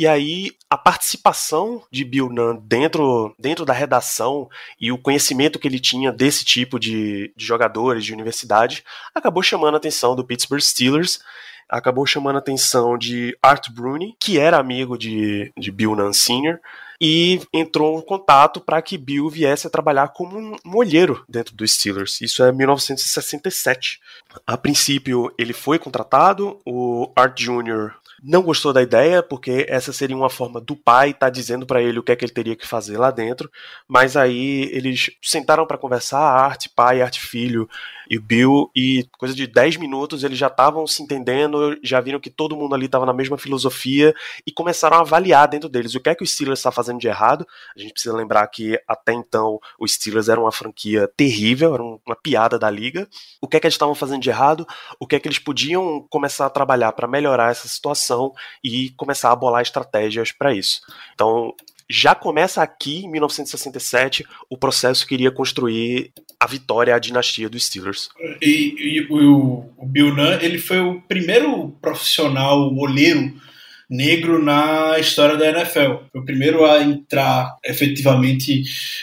E 0.00 0.06
aí 0.06 0.52
a 0.70 0.78
participação 0.78 1.82
de 1.90 2.06
Bill 2.06 2.30
Nunn 2.30 2.56
dentro, 2.62 3.34
dentro 3.38 3.66
da 3.66 3.74
redação 3.74 4.48
e 4.80 4.90
o 4.90 4.96
conhecimento 4.96 5.58
que 5.58 5.68
ele 5.68 5.78
tinha 5.78 6.10
desse 6.10 6.42
tipo 6.42 6.80
de, 6.80 7.30
de 7.36 7.44
jogadores 7.44 8.02
de 8.02 8.14
universidade 8.14 8.82
acabou 9.14 9.42
chamando 9.42 9.74
a 9.74 9.76
atenção 9.76 10.16
do 10.16 10.24
Pittsburgh 10.24 10.62
Steelers 10.62 11.20
acabou 11.68 12.06
chamando 12.06 12.36
a 12.36 12.38
atenção 12.38 12.96
de 12.96 13.36
Art 13.42 13.68
Bruni, 13.70 14.16
que 14.18 14.38
era 14.38 14.56
amigo 14.58 14.96
de, 14.96 15.52
de 15.56 15.70
Bill 15.70 15.94
Nunn 15.94 16.14
Sr., 16.14 16.58
e 17.02 17.40
entrou 17.52 17.98
em 17.98 18.02
contato 18.02 18.60
para 18.60 18.82
que 18.82 18.98
Bill 18.98 19.30
viesse 19.30 19.66
a 19.66 19.70
trabalhar 19.70 20.08
como 20.08 20.38
um 20.38 20.76
olheiro 20.76 21.24
dentro 21.28 21.54
dos 21.54 21.72
Steelers. 21.72 22.20
Isso 22.20 22.42
é 22.42 22.52
1967. 22.52 24.00
A 24.46 24.56
princípio, 24.56 25.32
ele 25.38 25.54
foi 25.54 25.78
contratado, 25.78 26.60
o 26.66 27.10
Art 27.16 27.38
Jr 27.38 27.99
não 28.22 28.42
gostou 28.42 28.72
da 28.72 28.82
ideia, 28.82 29.22
porque 29.22 29.66
essa 29.68 29.92
seria 29.92 30.16
uma 30.16 30.30
forma 30.30 30.60
do 30.60 30.76
pai 30.76 31.10
estar 31.10 31.26
tá 31.26 31.30
dizendo 31.30 31.66
para 31.66 31.80
ele 31.80 31.98
o 31.98 32.02
que 32.02 32.12
é 32.12 32.16
que 32.16 32.24
ele 32.24 32.32
teria 32.32 32.56
que 32.56 32.66
fazer 32.66 32.98
lá 32.98 33.10
dentro. 33.10 33.50
Mas 33.88 34.16
aí 34.16 34.68
eles 34.72 35.10
sentaram 35.22 35.66
para 35.66 35.78
conversar, 35.78 36.20
arte 36.20 36.68
pai, 36.68 37.02
arte 37.02 37.20
filho 37.20 37.68
e 38.10 38.18
o 38.18 38.22
Bill, 38.22 38.70
e 38.74 39.06
coisa 39.16 39.34
de 39.34 39.46
10 39.46 39.76
minutos 39.76 40.24
eles 40.24 40.36
já 40.36 40.48
estavam 40.48 40.86
se 40.86 41.02
entendendo, 41.02 41.78
já 41.82 42.00
viram 42.00 42.18
que 42.18 42.30
todo 42.30 42.56
mundo 42.56 42.74
ali 42.74 42.86
estava 42.86 43.06
na 43.06 43.12
mesma 43.12 43.38
filosofia 43.38 44.12
e 44.46 44.50
começaram 44.50 44.96
a 44.96 45.00
avaliar 45.00 45.46
dentro 45.46 45.68
deles 45.68 45.94
o 45.94 46.00
que 46.00 46.10
é 46.10 46.14
que 46.14 46.24
o 46.24 46.26
Steelers 46.26 46.58
está 46.58 46.72
fazendo 46.72 46.98
de 46.98 47.06
errado. 47.06 47.46
A 47.76 47.78
gente 47.78 47.92
precisa 47.92 48.16
lembrar 48.16 48.46
que 48.48 48.80
até 48.88 49.12
então 49.12 49.60
o 49.78 49.86
Steelers 49.86 50.28
era 50.28 50.40
uma 50.40 50.52
franquia 50.52 51.08
terrível, 51.16 51.74
era 51.74 51.82
uma 51.82 52.16
piada 52.20 52.58
da 52.58 52.68
liga. 52.68 53.08
O 53.40 53.46
que 53.46 53.56
é 53.56 53.60
que 53.60 53.66
eles 53.66 53.74
estavam 53.74 53.94
fazendo 53.94 54.22
de 54.22 54.28
errado? 54.28 54.66
O 54.98 55.06
que 55.06 55.16
é 55.16 55.20
que 55.20 55.28
eles 55.28 55.38
podiam 55.38 56.04
começar 56.10 56.46
a 56.46 56.50
trabalhar 56.50 56.92
para 56.92 57.06
melhorar 57.06 57.50
essa 57.50 57.68
situação? 57.68 58.34
e 58.62 58.90
começar 58.90 59.30
a 59.30 59.36
bolar 59.36 59.62
estratégias 59.62 60.32
para 60.32 60.52
isso. 60.52 60.80
Então, 61.14 61.54
já 61.90 62.14
começa 62.14 62.62
aqui, 62.62 63.04
em 63.04 63.10
1967, 63.10 64.24
o 64.48 64.56
processo 64.56 65.04
que 65.04 65.14
iria 65.14 65.32
construir 65.32 66.12
a 66.38 66.46
vitória, 66.46 66.94
a 66.94 66.98
dinastia 67.00 67.50
dos 67.50 67.66
Steelers. 67.66 68.08
E, 68.40 68.74
e 68.78 69.06
o, 69.10 69.64
o 69.76 69.86
Bill 69.86 70.14
Nunn, 70.14 70.38
ele 70.40 70.58
foi 70.58 70.78
o 70.78 71.00
primeiro 71.02 71.70
profissional 71.82 72.72
olheiro 72.76 73.34
negro 73.90 74.40
na 74.40 75.00
história 75.00 75.36
da 75.36 75.48
NFL. 75.48 76.04
Foi 76.12 76.20
o 76.20 76.24
primeiro 76.24 76.64
a 76.64 76.80
entrar 76.80 77.56
efetivamente 77.64 78.62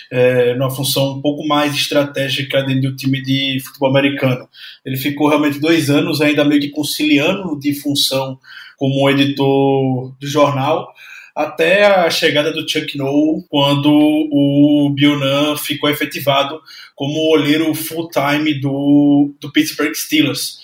é, 0.09 0.53
numa 0.55 0.71
função 0.71 1.17
um 1.17 1.21
pouco 1.21 1.45
mais 1.45 1.75
estratégica 1.75 2.63
dentro 2.63 2.91
do 2.91 2.95
time 2.95 3.21
de 3.21 3.59
futebol 3.65 3.89
americano. 3.89 4.47
Ele 4.85 4.95
ficou 4.95 5.27
realmente 5.27 5.59
dois 5.59 5.89
anos 5.89 6.21
ainda 6.21 6.45
meio 6.45 6.61
que 6.61 6.69
conciliando 6.69 7.59
de 7.59 7.73
função 7.73 8.39
como 8.77 9.09
editor 9.09 10.15
do 10.17 10.27
jornal, 10.27 10.93
até 11.37 11.85
a 11.85 12.09
chegada 12.09 12.51
do 12.51 12.67
Chuck 12.67 12.97
Noll, 12.97 13.45
quando 13.47 13.87
o 13.91 14.91
Bill 14.95 15.19
ficou 15.55 15.87
efetivado 15.87 16.59
como 16.95 17.31
olheiro 17.31 17.75
full-time 17.75 18.59
do, 18.59 19.31
do 19.39 19.51
Pittsburgh 19.51 19.93
Steelers. 19.93 20.57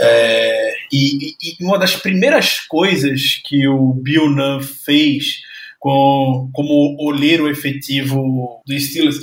É, 0.00 0.74
e, 0.92 1.36
e, 1.40 1.64
uma 1.64 1.78
das 1.78 1.94
primeiras 1.94 2.58
coisas 2.58 3.40
que 3.44 3.68
o 3.68 3.92
Bill 3.92 4.34
fez 4.60 5.42
com, 5.78 6.50
como 6.52 6.96
olheiro 6.98 7.48
efetivo 7.48 8.60
do 8.66 8.80
Steelers 8.80 9.20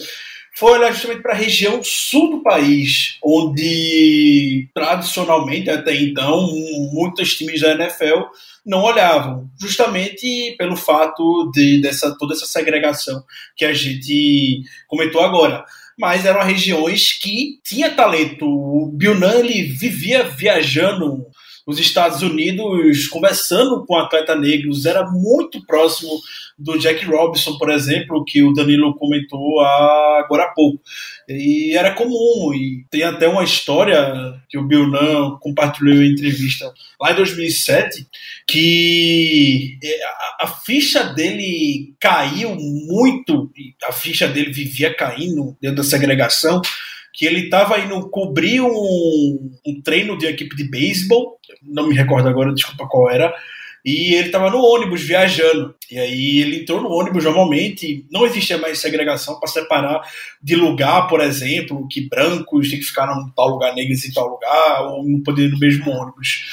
foi 0.58 0.72
olhar 0.72 0.92
justamente 0.92 1.22
para 1.22 1.34
a 1.34 1.38
região 1.38 1.84
sul 1.84 2.32
do 2.32 2.42
país, 2.42 3.20
onde 3.24 4.68
tradicionalmente, 4.74 5.70
até 5.70 5.94
então, 5.96 6.48
muitos 6.92 7.36
times 7.36 7.62
da 7.62 7.74
NFL 7.74 8.24
não 8.66 8.82
olhavam, 8.82 9.48
justamente 9.62 10.56
pelo 10.58 10.76
fato 10.76 11.52
de 11.54 11.80
dessa 11.80 12.18
toda 12.18 12.34
essa 12.34 12.48
segregação 12.48 13.24
que 13.56 13.66
a 13.66 13.72
gente 13.72 14.64
comentou 14.88 15.22
agora. 15.22 15.64
Mas 15.96 16.26
eram 16.26 16.42
regiões 16.42 17.14
que 17.14 17.60
tinha 17.64 17.92
talento. 17.92 18.48
O 18.48 18.92
Bill 18.92 19.14
Nunn, 19.14 19.44
vivia 19.44 20.24
viajando 20.24 21.24
os 21.68 21.80
Estados 21.80 22.22
Unidos 22.22 23.08
conversando 23.08 23.86
com 23.86 23.98
atleta 23.98 24.34
negros, 24.34 24.86
era 24.86 25.06
muito 25.12 25.64
próximo 25.66 26.10
do 26.58 26.80
Jack 26.80 27.06
Robinson, 27.06 27.58
por 27.58 27.70
exemplo, 27.70 28.24
que 28.26 28.42
o 28.42 28.54
Danilo 28.54 28.96
comentou 28.96 29.60
agora 29.60 30.44
há 30.44 30.54
pouco. 30.54 30.82
E 31.28 31.76
era 31.78 31.94
comum, 31.94 32.54
e 32.54 32.86
tem 32.90 33.04
até 33.04 33.28
uma 33.28 33.44
história 33.44 34.42
que 34.50 34.58
o 34.58 34.64
Bill 34.64 34.88
Nunn 34.88 35.38
compartilhou 35.42 36.02
em 36.02 36.14
entrevista 36.14 36.74
lá 37.00 37.12
em 37.12 37.16
2007, 37.16 38.08
que 38.48 39.78
a, 40.40 40.46
a 40.46 40.48
ficha 40.48 41.04
dele 41.04 41.94
caiu 42.00 42.56
muito, 42.56 43.52
a 43.88 43.92
ficha 43.92 44.26
dele 44.26 44.54
vivia 44.54 44.94
caindo 44.94 45.56
dentro 45.62 45.78
da 45.78 45.84
segregação, 45.84 46.62
que 47.18 47.26
ele 47.26 47.46
estava 47.46 47.80
indo 47.80 48.10
cobrir 48.12 48.62
um, 48.62 49.52
um 49.66 49.82
treino 49.82 50.16
de 50.16 50.28
equipe 50.28 50.56
de 50.56 50.70
beisebol, 50.70 51.40
não 51.64 51.88
me 51.88 51.96
recordo 51.96 52.30
agora, 52.30 52.54
desculpa 52.54 52.88
qual 52.88 53.10
era, 53.10 53.34
e 53.84 54.14
ele 54.14 54.28
estava 54.28 54.52
no 54.52 54.60
ônibus 54.60 55.02
viajando. 55.02 55.74
E 55.90 55.98
aí 55.98 56.42
ele 56.42 56.58
entrou 56.58 56.80
no 56.80 56.92
ônibus 56.92 57.24
normalmente, 57.24 58.06
não 58.12 58.24
existia 58.24 58.60
mais 58.60 58.78
segregação 58.78 59.40
para 59.40 59.50
separar 59.50 60.02
de 60.44 60.56
lugar, 60.56 61.08
por 61.08 61.20
exemplo, 61.20 61.88
que 61.90 62.08
brancos 62.08 62.70
têm 62.70 62.78
que 62.78 62.86
ficar 62.86 63.08
num 63.08 63.32
tal 63.32 63.50
lugar, 63.50 63.74
negros 63.74 64.06
em 64.06 64.14
tal 64.14 64.28
lugar, 64.28 64.84
ou 64.84 65.04
não 65.04 65.24
poder 65.24 65.46
ir 65.48 65.52
no 65.52 65.58
mesmo 65.58 65.90
ônibus. 65.90 66.44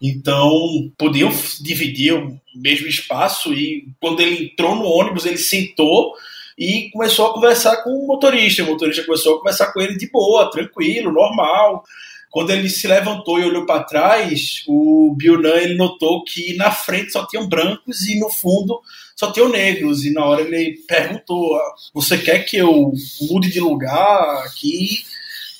Então, 0.00 0.90
podiam 0.96 1.30
dividir 1.60 2.14
o 2.14 2.40
mesmo 2.54 2.86
espaço 2.86 3.52
e 3.52 3.88
quando 4.00 4.20
ele 4.20 4.46
entrou 4.46 4.74
no 4.74 4.84
ônibus, 4.84 5.26
ele 5.26 5.36
sentou 5.36 6.14
e 6.58 6.90
começou 6.90 7.26
a 7.26 7.34
conversar 7.34 7.76
com 7.84 7.90
o 7.90 8.06
motorista. 8.06 8.64
O 8.64 8.66
motorista 8.66 9.04
começou 9.04 9.36
a 9.36 9.38
conversar 9.38 9.72
com 9.72 9.80
ele 9.80 9.96
de 9.96 10.10
boa, 10.10 10.50
tranquilo, 10.50 11.12
normal. 11.12 11.84
Quando 12.30 12.50
ele 12.50 12.68
se 12.68 12.86
levantou 12.86 13.38
e 13.38 13.44
olhou 13.44 13.64
para 13.64 13.84
trás, 13.84 14.64
o 14.66 15.14
Bill 15.16 15.40
Nunn, 15.40 15.56
ele 15.56 15.76
notou 15.76 16.24
que 16.24 16.54
na 16.56 16.70
frente 16.70 17.12
só 17.12 17.26
tinham 17.26 17.48
brancos 17.48 18.06
e 18.06 18.18
no 18.18 18.28
fundo 18.28 18.80
só 19.16 19.32
tinham 19.32 19.48
negros. 19.48 20.04
E 20.04 20.12
na 20.12 20.24
hora 20.24 20.42
ele 20.42 20.78
perguntou: 20.86 21.56
ah, 21.56 21.74
Você 21.94 22.18
quer 22.18 22.40
que 22.40 22.56
eu 22.56 22.92
mude 23.22 23.50
de 23.50 23.60
lugar 23.60 24.44
aqui? 24.44 25.04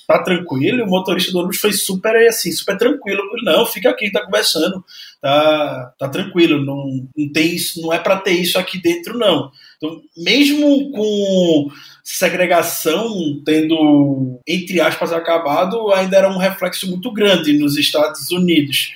Tá 0.09 0.23
tranquilo? 0.23 0.79
E 0.79 0.83
o 0.83 0.87
motorista 0.87 1.31
do 1.31 1.41
ônibus 1.41 1.59
foi 1.59 1.71
super 1.71 2.17
assim, 2.27 2.51
super 2.51 2.79
tranquilo. 2.79 3.23
Não, 3.43 3.67
fica 3.67 3.91
aqui, 3.91 4.11
tá 4.11 4.25
conversando, 4.25 4.83
tá, 5.21 5.93
tá 5.99 6.09
tranquilo. 6.09 6.65
Não, 6.65 7.07
não 7.15 7.31
tem 7.31 7.55
isso, 7.55 7.83
não 7.83 7.93
é 7.93 7.99
para 7.99 8.17
ter 8.17 8.33
isso 8.33 8.59
aqui 8.59 8.81
dentro, 8.81 9.19
não. 9.19 9.53
Então, 9.77 10.01
mesmo 10.17 10.91
com 10.93 11.71
segregação 12.03 13.43
tendo, 13.45 14.41
entre 14.47 14.81
aspas, 14.81 15.13
acabado, 15.13 15.93
ainda 15.93 16.17
era 16.17 16.31
um 16.31 16.39
reflexo 16.39 16.89
muito 16.89 17.13
grande 17.13 17.53
nos 17.53 17.77
Estados 17.77 18.31
Unidos. 18.31 18.95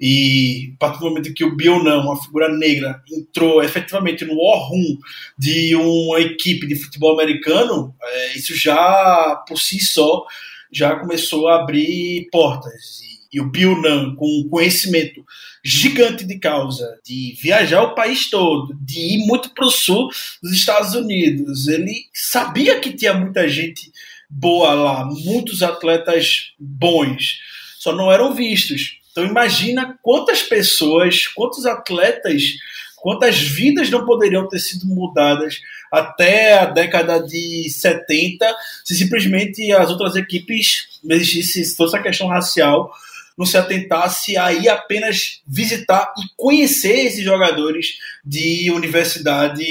E 0.00 0.72
a 0.74 0.78
partir 0.78 0.98
do 1.00 1.08
momento 1.08 1.34
que 1.34 1.44
o 1.44 1.54
Bill 1.54 1.82
não, 1.82 2.02
uma 2.02 2.22
figura 2.22 2.48
negra, 2.48 3.02
entrou 3.10 3.62
efetivamente 3.62 4.24
no 4.24 4.34
Room 4.34 4.98
de 5.38 5.74
uma 5.76 6.20
equipe 6.20 6.66
de 6.66 6.76
futebol 6.76 7.18
americano, 7.18 7.94
é, 8.02 8.36
isso 8.36 8.56
já 8.56 9.42
por 9.46 9.58
si 9.58 9.80
só 9.80 10.24
já 10.72 10.96
começou 10.96 11.48
a 11.48 11.60
abrir 11.60 12.28
portas. 12.32 13.00
E, 13.32 13.38
e 13.38 13.40
o 13.40 13.80
Nunn, 13.80 14.14
com 14.16 14.48
conhecimento 14.50 15.24
gigante 15.64 16.24
de 16.24 16.38
causa, 16.38 16.98
de 17.04 17.36
viajar 17.40 17.82
o 17.82 17.94
país 17.94 18.28
todo, 18.28 18.76
de 18.80 19.00
ir 19.00 19.26
muito 19.26 19.54
para 19.54 19.64
o 19.64 19.70
sul 19.70 20.10
dos 20.42 20.52
Estados 20.52 20.94
Unidos. 20.94 21.68
Ele 21.68 22.04
sabia 22.12 22.78
que 22.80 22.92
tinha 22.92 23.14
muita 23.14 23.48
gente 23.48 23.90
boa 24.28 24.74
lá, 24.74 25.04
muitos 25.04 25.62
atletas 25.62 26.52
bons, 26.58 27.38
só 27.78 27.94
não 27.94 28.12
eram 28.12 28.34
vistos. 28.34 28.98
Então 29.14 29.24
imagina 29.24 29.96
quantas 30.02 30.42
pessoas, 30.42 31.28
quantos 31.28 31.64
atletas, 31.64 32.56
quantas 32.96 33.38
vidas 33.38 33.88
não 33.88 34.04
poderiam 34.04 34.48
ter 34.48 34.58
sido 34.58 34.86
mudadas 34.86 35.60
até 35.92 36.58
a 36.58 36.64
década 36.64 37.20
de 37.20 37.70
70 37.70 38.52
se 38.84 38.96
simplesmente 38.96 39.70
as 39.70 39.88
outras 39.88 40.16
equipes 40.16 40.98
existisse 41.08 41.76
toda 41.76 41.90
essa 41.90 42.02
questão 42.02 42.26
racial 42.26 42.92
não 43.38 43.46
se 43.46 43.56
atentasse 43.56 44.36
a 44.36 44.52
ir 44.52 44.68
apenas 44.68 45.42
visitar 45.46 46.12
e 46.18 46.22
conhecer 46.36 47.06
esses 47.06 47.22
jogadores 47.22 47.98
de 48.24 48.70
universidades 48.70 49.66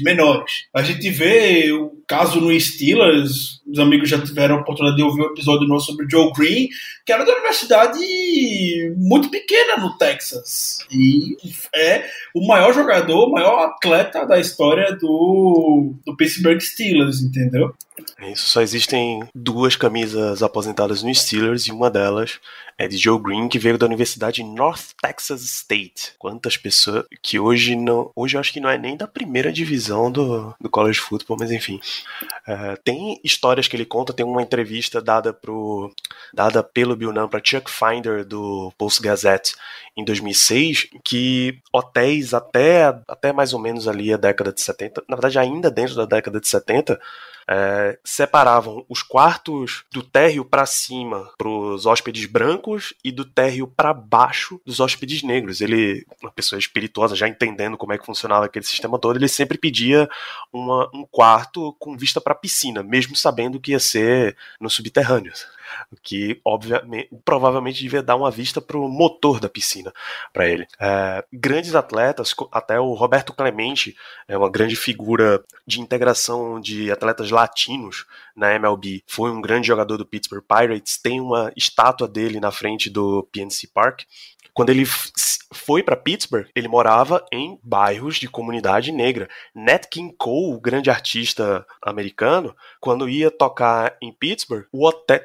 menores. 0.00 0.66
A 0.72 0.82
gente 0.82 1.10
vê 1.10 1.70
caso 2.06 2.40
no 2.40 2.58
Steelers, 2.58 3.60
os 3.66 3.78
amigos 3.78 4.08
já 4.08 4.20
tiveram 4.20 4.56
a 4.56 4.60
oportunidade 4.60 4.96
de 4.96 5.02
ouvir 5.02 5.22
um 5.22 5.32
episódio 5.32 5.66
nosso 5.66 5.86
sobre 5.86 6.06
o 6.06 6.10
Joe 6.10 6.32
Green, 6.32 6.68
que 7.04 7.12
era 7.12 7.24
da 7.24 7.32
universidade 7.32 7.98
muito 8.96 9.28
pequena 9.28 9.78
no 9.78 9.96
Texas. 9.98 10.78
E 10.90 11.36
é 11.74 12.04
o 12.34 12.46
maior 12.46 12.72
jogador, 12.72 13.26
o 13.26 13.32
maior 13.32 13.64
atleta 13.64 14.24
da 14.24 14.38
história 14.38 14.94
do, 14.94 15.94
do 16.04 16.16
Pittsburgh 16.16 16.60
Steelers, 16.60 17.20
entendeu? 17.20 17.74
Isso, 18.30 18.48
só 18.48 18.60
existem 18.60 19.26
duas 19.34 19.74
camisas 19.74 20.42
aposentadas 20.42 21.02
no 21.02 21.12
Steelers 21.14 21.66
e 21.66 21.72
uma 21.72 21.90
delas 21.90 22.38
é 22.78 22.86
de 22.86 22.98
Joe 22.98 23.18
Green, 23.18 23.48
que 23.48 23.58
veio 23.58 23.78
da 23.78 23.86
Universidade 23.86 24.42
North 24.42 24.90
Texas 25.00 25.42
State. 25.42 26.12
Quantas 26.18 26.58
pessoas 26.58 27.06
que 27.22 27.38
hoje 27.38 27.55
não. 27.76 28.10
Hoje 28.14 28.36
eu 28.36 28.40
acho 28.40 28.52
que 28.52 28.60
não 28.60 28.68
é 28.68 28.76
nem 28.76 28.96
da 28.96 29.06
primeira 29.06 29.52
divisão 29.52 30.10
do, 30.10 30.54
do 30.60 30.68
college 30.68 31.00
football, 31.00 31.36
mas 31.38 31.50
enfim. 31.50 31.80
É, 32.46 32.76
tem 32.76 33.20
histórias 33.24 33.66
que 33.68 33.76
ele 33.76 33.84
conta, 33.84 34.12
tem 34.12 34.24
uma 34.24 34.42
entrevista 34.42 35.00
dada, 35.00 35.32
pro, 35.32 35.92
dada 36.32 36.62
pelo 36.62 36.96
Bill 36.96 37.12
Nunn 37.12 37.28
para 37.28 37.40
Chuck 37.42 37.70
Finder 37.70 38.24
do 38.24 38.72
Post 38.76 39.02
Gazette 39.02 39.54
em 39.96 40.04
2006, 40.04 40.88
que 41.02 41.58
hotéis 41.72 42.34
até, 42.34 42.84
até 43.08 43.32
mais 43.32 43.54
ou 43.54 43.58
menos 43.58 43.88
ali 43.88 44.12
a 44.12 44.16
década 44.16 44.52
de 44.52 44.60
70, 44.60 45.04
na 45.08 45.16
verdade 45.16 45.38
ainda 45.38 45.70
dentro 45.70 45.94
da 45.94 46.04
década 46.04 46.38
de 46.38 46.46
70, 46.46 47.00
é, 47.48 47.98
separavam 48.04 48.84
os 48.88 49.02
quartos 49.02 49.84
do 49.92 50.02
térreo 50.02 50.44
para 50.44 50.66
cima 50.66 51.30
para 51.38 51.48
os 51.48 51.86
hóspedes 51.86 52.26
brancos 52.26 52.94
e 53.04 53.12
do 53.12 53.24
térreo 53.24 53.66
para 53.66 53.94
baixo 53.94 54.60
dos 54.64 54.80
hóspedes 54.80 55.22
negros. 55.22 55.60
Ele, 55.60 56.04
uma 56.20 56.30
pessoa 56.30 56.58
espirituosa, 56.58 57.14
já 57.14 57.28
entendendo 57.28 57.76
como 57.76 57.92
é 57.92 57.98
que 57.98 58.06
funcionava 58.06 58.46
aquele 58.46 58.64
sistema 58.64 58.98
todo, 58.98 59.16
ele 59.16 59.28
sempre 59.28 59.58
pedia 59.58 60.08
uma, 60.52 60.90
um 60.92 61.04
quarto 61.04 61.74
com 61.78 61.96
vista 61.96 62.20
para 62.20 62.32
a 62.32 62.36
piscina, 62.36 62.82
mesmo 62.82 63.14
sabendo 63.14 63.60
que 63.60 63.72
ia 63.72 63.80
ser 63.80 64.36
no 64.60 64.68
subterrâneo 64.68 65.32
que 66.02 66.40
obviamente, 66.44 67.08
provavelmente 67.24 67.80
devia 67.80 68.02
dar 68.02 68.16
uma 68.16 68.30
vista 68.30 68.60
para 68.60 68.78
o 68.78 68.88
motor 68.88 69.40
da 69.40 69.48
piscina 69.48 69.92
para 70.32 70.48
ele. 70.48 70.66
É, 70.80 71.24
grandes 71.32 71.74
atletas, 71.74 72.34
até 72.52 72.78
o 72.80 72.94
Roberto 72.94 73.32
Clemente 73.32 73.96
é 74.28 74.36
uma 74.36 74.50
grande 74.50 74.76
figura 74.76 75.42
de 75.66 75.80
integração 75.80 76.60
de 76.60 76.90
atletas 76.90 77.30
latinos 77.30 78.06
na 78.34 78.54
MLB. 78.54 79.02
Foi 79.06 79.30
um 79.30 79.40
grande 79.40 79.66
jogador 79.66 79.96
do 79.96 80.06
Pittsburgh 80.06 80.44
Pirates. 80.44 80.98
Tem 80.98 81.20
uma 81.20 81.52
estátua 81.56 82.06
dele 82.06 82.40
na 82.40 82.50
frente 82.50 82.90
do 82.90 83.26
PNC 83.32 83.68
Park. 83.68 84.02
Quando 84.56 84.70
ele 84.70 84.86
foi 85.52 85.82
para 85.82 85.96
Pittsburgh, 85.96 86.46
ele 86.54 86.66
morava 86.66 87.24
em 87.30 87.58
bairros 87.62 88.16
de 88.16 88.26
comunidade 88.26 88.90
negra. 88.90 89.28
Nat 89.54 89.86
King 89.90 90.14
Cole, 90.16 90.54
o 90.54 90.60
grande 90.60 90.88
artista 90.88 91.66
americano, 91.82 92.56
quando 92.80 93.06
ia 93.06 93.30
tocar 93.30 93.96
em 94.00 94.12
Pittsburgh, 94.12 94.66
o, 94.72 94.86
hotel, 94.86 95.20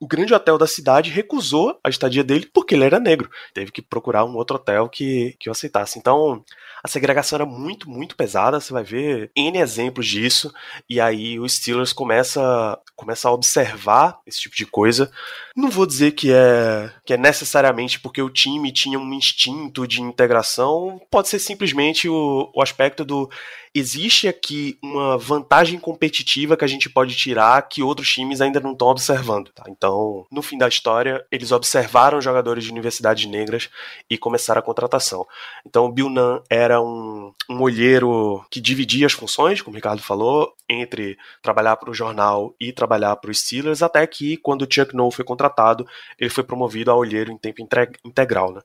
o 0.00 0.06
grande 0.06 0.34
hotel 0.34 0.58
da 0.58 0.66
cidade 0.66 1.10
recusou 1.10 1.78
a 1.82 1.88
estadia 1.88 2.24
dele 2.24 2.48
porque 2.52 2.74
ele 2.74 2.84
era 2.84 2.98
negro. 2.98 3.30
Teve 3.54 3.70
que 3.70 3.82
procurar 3.82 4.24
um 4.24 4.34
outro 4.34 4.56
hotel 4.56 4.88
que, 4.88 5.34
que 5.38 5.48
o 5.48 5.52
aceitasse. 5.52 5.98
Então, 5.98 6.44
a 6.82 6.88
segregação 6.88 7.36
era 7.36 7.46
muito, 7.46 7.88
muito 7.88 8.16
pesada. 8.16 8.60
Você 8.60 8.72
vai 8.72 8.82
ver 8.82 9.30
N 9.36 9.58
exemplos 9.58 10.06
disso. 10.06 10.52
E 10.88 11.00
aí 11.00 11.38
o 11.38 11.48
Steelers 11.48 11.92
começa, 11.92 12.78
começa 12.94 13.28
a 13.28 13.32
observar 13.32 14.18
esse 14.26 14.40
tipo 14.40 14.56
de 14.56 14.66
coisa. 14.66 15.10
Não 15.56 15.70
vou 15.70 15.86
dizer 15.86 16.12
que 16.12 16.32
é, 16.32 16.92
que 17.04 17.14
é 17.14 17.16
necessariamente 17.16 18.00
porque 18.00 18.22
o 18.22 18.30
time 18.30 18.72
tinha 18.72 18.98
um 18.98 19.12
instinto 19.12 19.86
de 19.86 20.00
integração. 20.00 21.00
Pode 21.10 21.28
ser 21.28 21.38
simplesmente 21.38 22.08
o, 22.08 22.50
o 22.54 22.62
aspecto 22.62 23.04
do 23.04 23.28
existe 23.74 24.28
aqui 24.28 24.78
uma 24.82 25.16
vantagem 25.16 25.78
competitiva 25.78 26.56
que 26.56 26.64
a 26.64 26.68
gente 26.68 26.90
pode 26.90 27.14
tirar 27.16 27.62
que 27.68 27.82
outros 27.82 28.12
times 28.12 28.40
ainda 28.40 28.60
não 28.60 28.72
estão 28.72 28.88
observando. 28.88 29.50
Tá? 29.50 29.64
Então, 29.68 30.26
no 30.30 30.42
fim 30.42 30.58
da 30.58 30.68
história, 30.68 31.24
eles 31.30 31.52
observaram 31.52 32.20
jogadores 32.20 32.64
de 32.64 32.70
universidades 32.70 33.26
negras 33.26 33.70
e 34.10 34.18
começaram 34.18 34.58
a 34.58 34.62
contratação. 34.62 35.26
Então, 35.66 35.86
o 35.86 35.92
Bill 35.92 36.10
Nunn 36.10 36.40
era 36.50 36.80
um, 36.80 37.32
um 37.48 37.60
olheiro 37.62 38.44
que 38.50 38.60
dividia 38.60 39.06
as 39.06 39.12
funções, 39.12 39.62
como 39.62 39.74
o 39.74 39.76
Ricardo 39.76 40.02
falou, 40.02 40.54
entre 40.68 41.16
trabalhar 41.40 41.76
para 41.76 41.90
o 41.90 41.94
jornal 41.94 42.54
e 42.60 42.72
trabalhar 42.82 43.14
para 43.16 43.30
os 43.30 43.40
Steelers, 43.40 43.82
até 43.82 44.04
que, 44.06 44.36
quando 44.36 44.62
o 44.62 44.68
Chuck 44.68 44.94
Noll 44.94 45.12
foi 45.12 45.24
contratado, 45.24 45.86
ele 46.18 46.30
foi 46.30 46.42
promovido 46.42 46.90
a 46.90 46.96
olheiro 46.96 47.30
em 47.30 47.38
tempo 47.38 47.62
integral. 48.04 48.52
Né? 48.52 48.60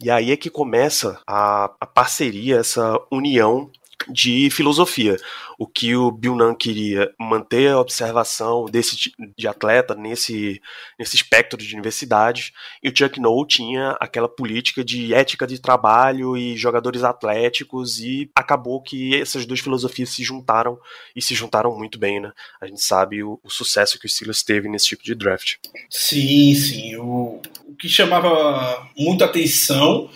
E 0.00 0.10
aí 0.10 0.32
é 0.32 0.36
que 0.36 0.48
começa 0.48 1.20
a, 1.26 1.64
a 1.78 1.86
parceria, 1.86 2.56
essa 2.56 2.98
união 3.10 3.70
de 4.10 4.50
filosofia. 4.50 5.16
O 5.58 5.66
que 5.66 5.96
o 5.96 6.10
Bill 6.10 6.36
Nunn 6.36 6.54
queria 6.54 7.12
manter 7.18 7.70
a 7.72 7.80
observação 7.80 8.66
desse 8.66 9.12
de 9.36 9.48
atleta 9.48 9.94
nesse, 9.94 10.60
nesse 10.98 11.16
espectro 11.16 11.58
de 11.58 11.74
universidades, 11.74 12.52
e 12.82 12.88
o 12.88 12.96
Chuck 12.96 13.20
Noll 13.20 13.46
tinha 13.46 13.96
aquela 14.00 14.28
política 14.28 14.84
de 14.84 15.12
ética 15.12 15.46
de 15.46 15.60
trabalho 15.60 16.36
e 16.36 16.56
jogadores 16.56 17.02
atléticos, 17.02 17.98
e 17.98 18.30
acabou 18.34 18.80
que 18.80 19.20
essas 19.20 19.44
duas 19.44 19.60
filosofias 19.60 20.10
se 20.10 20.22
juntaram 20.22 20.78
e 21.14 21.20
se 21.20 21.34
juntaram 21.34 21.76
muito 21.76 21.98
bem, 21.98 22.20
né? 22.20 22.32
A 22.60 22.66
gente 22.66 22.82
sabe 22.82 23.22
o, 23.22 23.40
o 23.42 23.50
sucesso 23.50 23.98
que 23.98 24.06
o 24.06 24.08
Steelers 24.08 24.42
teve 24.42 24.68
nesse 24.68 24.86
tipo 24.86 25.02
de 25.02 25.14
draft. 25.14 25.56
Sim, 25.90 26.54
sim. 26.54 26.96
O, 26.96 27.40
o 27.66 27.74
que 27.76 27.88
chamava 27.88 28.88
muita 28.96 29.24
atenção 29.24 30.08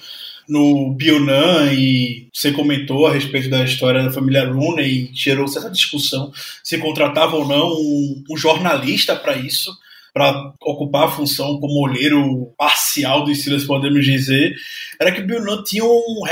no 0.48 0.92
Bionan 0.94 1.72
e 1.72 2.28
você 2.32 2.52
comentou 2.52 3.06
a 3.06 3.12
respeito 3.12 3.48
da 3.48 3.64
história 3.64 4.02
da 4.02 4.12
família 4.12 4.48
Rooney 4.48 5.10
e 5.10 5.10
gerou 5.14 5.48
certa 5.48 5.70
discussão 5.70 6.32
se 6.62 6.78
contratava 6.78 7.36
ou 7.36 7.46
não 7.46 7.72
um, 7.72 8.24
um 8.30 8.36
jornalista 8.36 9.14
para 9.16 9.36
isso, 9.36 9.72
para 10.12 10.52
ocupar 10.60 11.04
a 11.04 11.10
função 11.10 11.58
como 11.58 11.80
olheiro 11.80 12.52
parcial 12.56 13.24
do 13.24 13.34
Steelers, 13.34 13.64
podemos 13.64 14.04
dizer, 14.04 14.54
era 15.00 15.10
que 15.10 15.20
o 15.20 15.26
Bionan 15.26 15.62
tinha 15.62 15.84
um, 15.84 16.22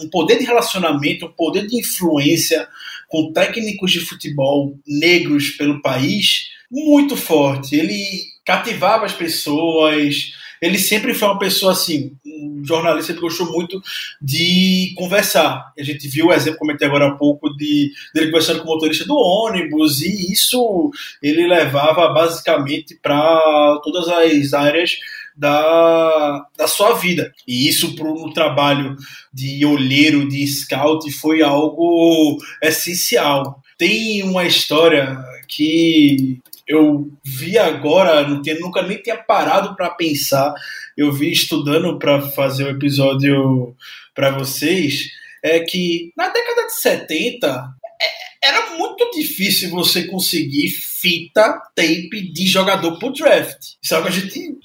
um 0.00 0.08
poder 0.10 0.38
de 0.38 0.44
relacionamento, 0.44 1.26
um 1.26 1.32
poder 1.32 1.66
de 1.66 1.78
influência 1.78 2.68
com 3.08 3.32
técnicos 3.32 3.90
de 3.90 4.00
futebol 4.00 4.76
negros 4.86 5.50
pelo 5.50 5.80
país 5.80 6.48
muito 6.70 7.16
forte. 7.16 7.76
Ele 7.76 8.04
cativava 8.44 9.06
as 9.06 9.12
pessoas, 9.12 10.32
ele 10.60 10.78
sempre 10.78 11.14
foi 11.14 11.28
uma 11.28 11.38
pessoa 11.38 11.72
assim, 11.72 12.12
um 12.36 12.64
jornalista 12.64 13.14
que 13.14 13.20
gostou 13.20 13.50
muito 13.52 13.80
de 14.20 14.92
conversar. 14.96 15.72
A 15.78 15.82
gente 15.82 16.08
viu 16.08 16.26
o 16.26 16.32
exemplo, 16.32 16.58
comentei 16.58 16.86
agora 16.86 17.08
há 17.08 17.14
pouco, 17.14 17.54
de 17.56 17.90
dele 18.14 18.26
conversando 18.26 18.60
com 18.60 18.68
o 18.68 18.74
motorista 18.74 19.04
do 19.04 19.16
ônibus, 19.16 20.02
e 20.02 20.32
isso 20.32 20.90
ele 21.22 21.46
levava 21.46 22.08
basicamente 22.08 22.98
para 23.02 23.80
todas 23.82 24.08
as 24.08 24.52
áreas 24.52 24.96
da, 25.36 26.46
da 26.56 26.66
sua 26.66 26.94
vida. 26.94 27.32
E 27.46 27.68
isso 27.68 27.94
para 27.94 28.08
o 28.08 28.32
trabalho 28.32 28.96
de 29.32 29.64
olheiro, 29.66 30.28
de 30.28 30.46
scout, 30.46 31.10
foi 31.12 31.42
algo 31.42 32.38
essencial. 32.62 33.62
Tem 33.76 34.22
uma 34.22 34.44
história 34.46 35.18
que 35.46 36.40
eu 36.66 37.10
vi 37.24 37.56
agora, 37.56 38.26
não 38.26 38.42
tinha, 38.42 38.58
nunca 38.58 38.82
nem 38.82 38.98
tinha 38.98 39.16
parado 39.16 39.76
para 39.76 39.90
pensar. 39.90 40.52
Eu 40.96 41.12
vi 41.12 41.30
estudando 41.30 41.98
para 41.98 42.20
fazer 42.20 42.64
o 42.64 42.66
um 42.66 42.70
episódio 42.70 43.76
para 44.14 44.30
vocês, 44.30 45.10
é 45.42 45.60
que 45.60 46.12
na 46.16 46.28
década 46.28 46.66
de 46.66 46.74
70 46.80 47.74
é, 48.00 48.48
era 48.48 48.70
muito 48.76 49.10
difícil 49.12 49.70
você 49.70 50.04
conseguir 50.04 50.70
fita, 50.70 51.60
tape 51.74 52.32
de 52.32 52.46
jogador 52.46 52.98
por 52.98 53.12
draft. 53.12 53.74
Que 53.86 53.94
a 53.94 54.10
gente 54.10 54.56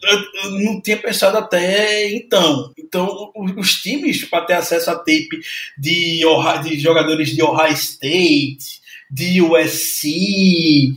não 0.64 0.82
tinha 0.82 0.98
pensado 0.98 1.38
até 1.38 2.12
então. 2.12 2.72
Então, 2.78 3.32
os 3.58 3.76
times, 3.82 4.26
para 4.26 4.46
ter 4.46 4.54
acesso 4.54 4.90
a 4.90 4.96
tape 4.96 5.40
de, 5.78 6.22
de 6.64 6.80
jogadores 6.80 7.30
de 7.30 7.44
Ohio 7.44 7.74
State, 7.74 8.82
de 9.12 9.42
USC, 9.42 10.96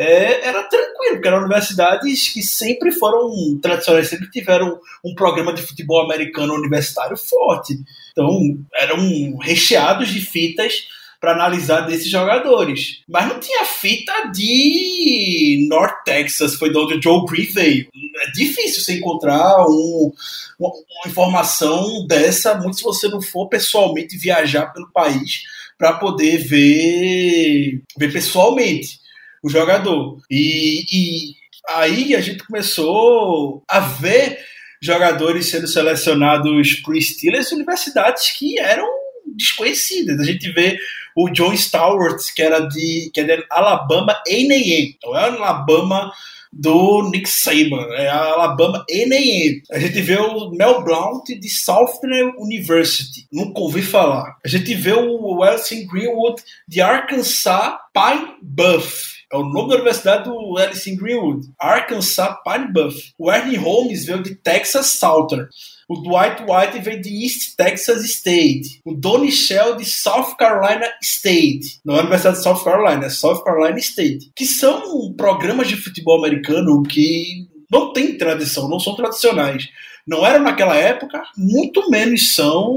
é, 0.00 0.48
era 0.48 0.62
tranquilo, 0.62 1.16
porque 1.16 1.28
eram 1.28 1.40
universidades 1.40 2.32
que 2.32 2.42
sempre 2.42 2.90
foram 2.90 3.58
tradicionais, 3.60 4.08
sempre 4.08 4.30
tiveram 4.30 4.80
um 5.04 5.14
programa 5.14 5.52
de 5.52 5.60
futebol 5.60 6.02
americano 6.02 6.54
universitário 6.54 7.18
forte. 7.18 7.78
Então, 8.10 8.58
eram 8.74 9.36
recheados 9.36 10.08
de 10.08 10.22
fitas 10.22 10.86
para 11.20 11.32
analisar 11.32 11.82
desses 11.82 12.08
jogadores. 12.08 13.02
Mas 13.06 13.28
não 13.28 13.38
tinha 13.38 13.62
fita 13.66 14.30
de 14.32 15.66
North 15.68 16.02
Texas, 16.02 16.54
foi 16.54 16.70
de 16.70 16.78
onde 16.78 16.94
o 16.94 17.02
Joe 17.02 17.26
Green 17.26 17.44
veio. 17.52 17.86
É 18.22 18.30
difícil 18.30 18.82
você 18.82 18.94
encontrar 18.94 19.66
um, 19.68 20.10
uma, 20.58 20.70
uma 20.70 21.08
informação 21.08 22.06
dessa, 22.06 22.54
muito 22.54 22.78
se 22.78 22.82
você 22.82 23.06
não 23.06 23.20
for 23.20 23.50
pessoalmente 23.50 24.16
viajar 24.16 24.72
pelo 24.72 24.90
país 24.90 25.42
para 25.76 25.92
poder 25.92 26.38
ver, 26.38 27.82
ver 27.98 28.12
pessoalmente 28.12 28.99
o 29.42 29.48
jogador. 29.48 30.18
E, 30.30 30.84
e 30.92 31.34
aí 31.68 32.14
a 32.14 32.20
gente 32.20 32.44
começou 32.44 33.62
a 33.68 33.80
ver 33.80 34.38
jogadores 34.80 35.50
sendo 35.50 35.68
selecionados 35.68 36.80
para 36.80 37.00
Steelers 37.00 37.52
universidades 37.52 38.32
que 38.38 38.58
eram 38.58 38.88
desconhecidas. 39.36 40.18
A 40.20 40.24
gente 40.24 40.50
vê 40.52 40.78
o 41.16 41.28
John 41.30 41.56
Stewart, 41.56 42.20
que 42.34 42.42
era 42.42 42.60
de, 42.60 43.10
que 43.12 43.20
era 43.20 43.36
de 43.36 43.44
Alabama 43.50 44.12
A&M. 44.26 44.96
Então 44.96 45.16
é 45.16 45.24
Alabama 45.24 46.12
do 46.52 47.08
Nick 47.10 47.28
Saban, 47.28 47.86
é 47.94 48.08
Alabama 48.08 48.84
A&M. 48.90 49.62
A 49.70 49.78
gente 49.78 50.00
vê 50.02 50.16
o 50.16 50.50
Mel 50.50 50.82
Blount 50.82 51.26
de 51.26 51.48
Southern 51.48 52.32
University, 52.38 53.26
nunca 53.32 53.60
ouvi 53.60 53.82
falar. 53.82 54.36
A 54.44 54.48
gente 54.48 54.74
vê 54.74 54.92
o 54.92 55.38
Wellesley 55.38 55.86
Greenwood 55.86 56.42
de 56.66 56.80
Arkansas 56.80 57.74
Pine 57.92 58.34
Bluff. 58.42 59.19
É 59.32 59.36
o 59.36 59.44
nome 59.44 59.68
da 59.68 59.74
universidade 59.76 60.24
do 60.24 60.58
Alice 60.58 60.96
Greenwood. 60.96 61.48
Arkansas 61.56 62.36
Pine 62.42 62.72
Bluff. 62.72 63.12
O 63.16 63.30
Ernie 63.30 63.56
Holmes 63.56 64.04
veio 64.04 64.22
de 64.22 64.34
Texas 64.34 64.86
Southern. 64.86 65.46
O 65.88 65.96
Dwight 65.96 66.42
White 66.42 66.80
veio 66.80 67.00
de 67.00 67.24
East 67.24 67.54
Texas 67.56 68.04
State. 68.04 68.80
O 68.84 68.92
Donnie 68.92 69.30
Shell 69.30 69.76
de 69.76 69.84
South 69.84 70.34
Carolina 70.36 70.86
State. 71.00 71.78
Não 71.84 71.94
é 71.94 71.98
a 71.98 72.00
Universidade 72.00 72.38
de 72.38 72.42
South 72.42 72.64
Carolina, 72.64 73.06
é 73.06 73.10
South 73.10 73.44
Carolina 73.44 73.78
State. 73.78 74.32
Que 74.34 74.46
são 74.46 75.12
programas 75.14 75.68
de 75.68 75.76
futebol 75.76 76.18
americano 76.18 76.82
que 76.82 77.46
não 77.70 77.92
têm 77.92 78.18
tradição, 78.18 78.68
não 78.68 78.80
são 78.80 78.96
tradicionais. 78.96 79.68
Não 80.04 80.26
eram 80.26 80.42
naquela 80.42 80.74
época, 80.74 81.22
muito 81.36 81.88
menos 81.88 82.34
são 82.34 82.76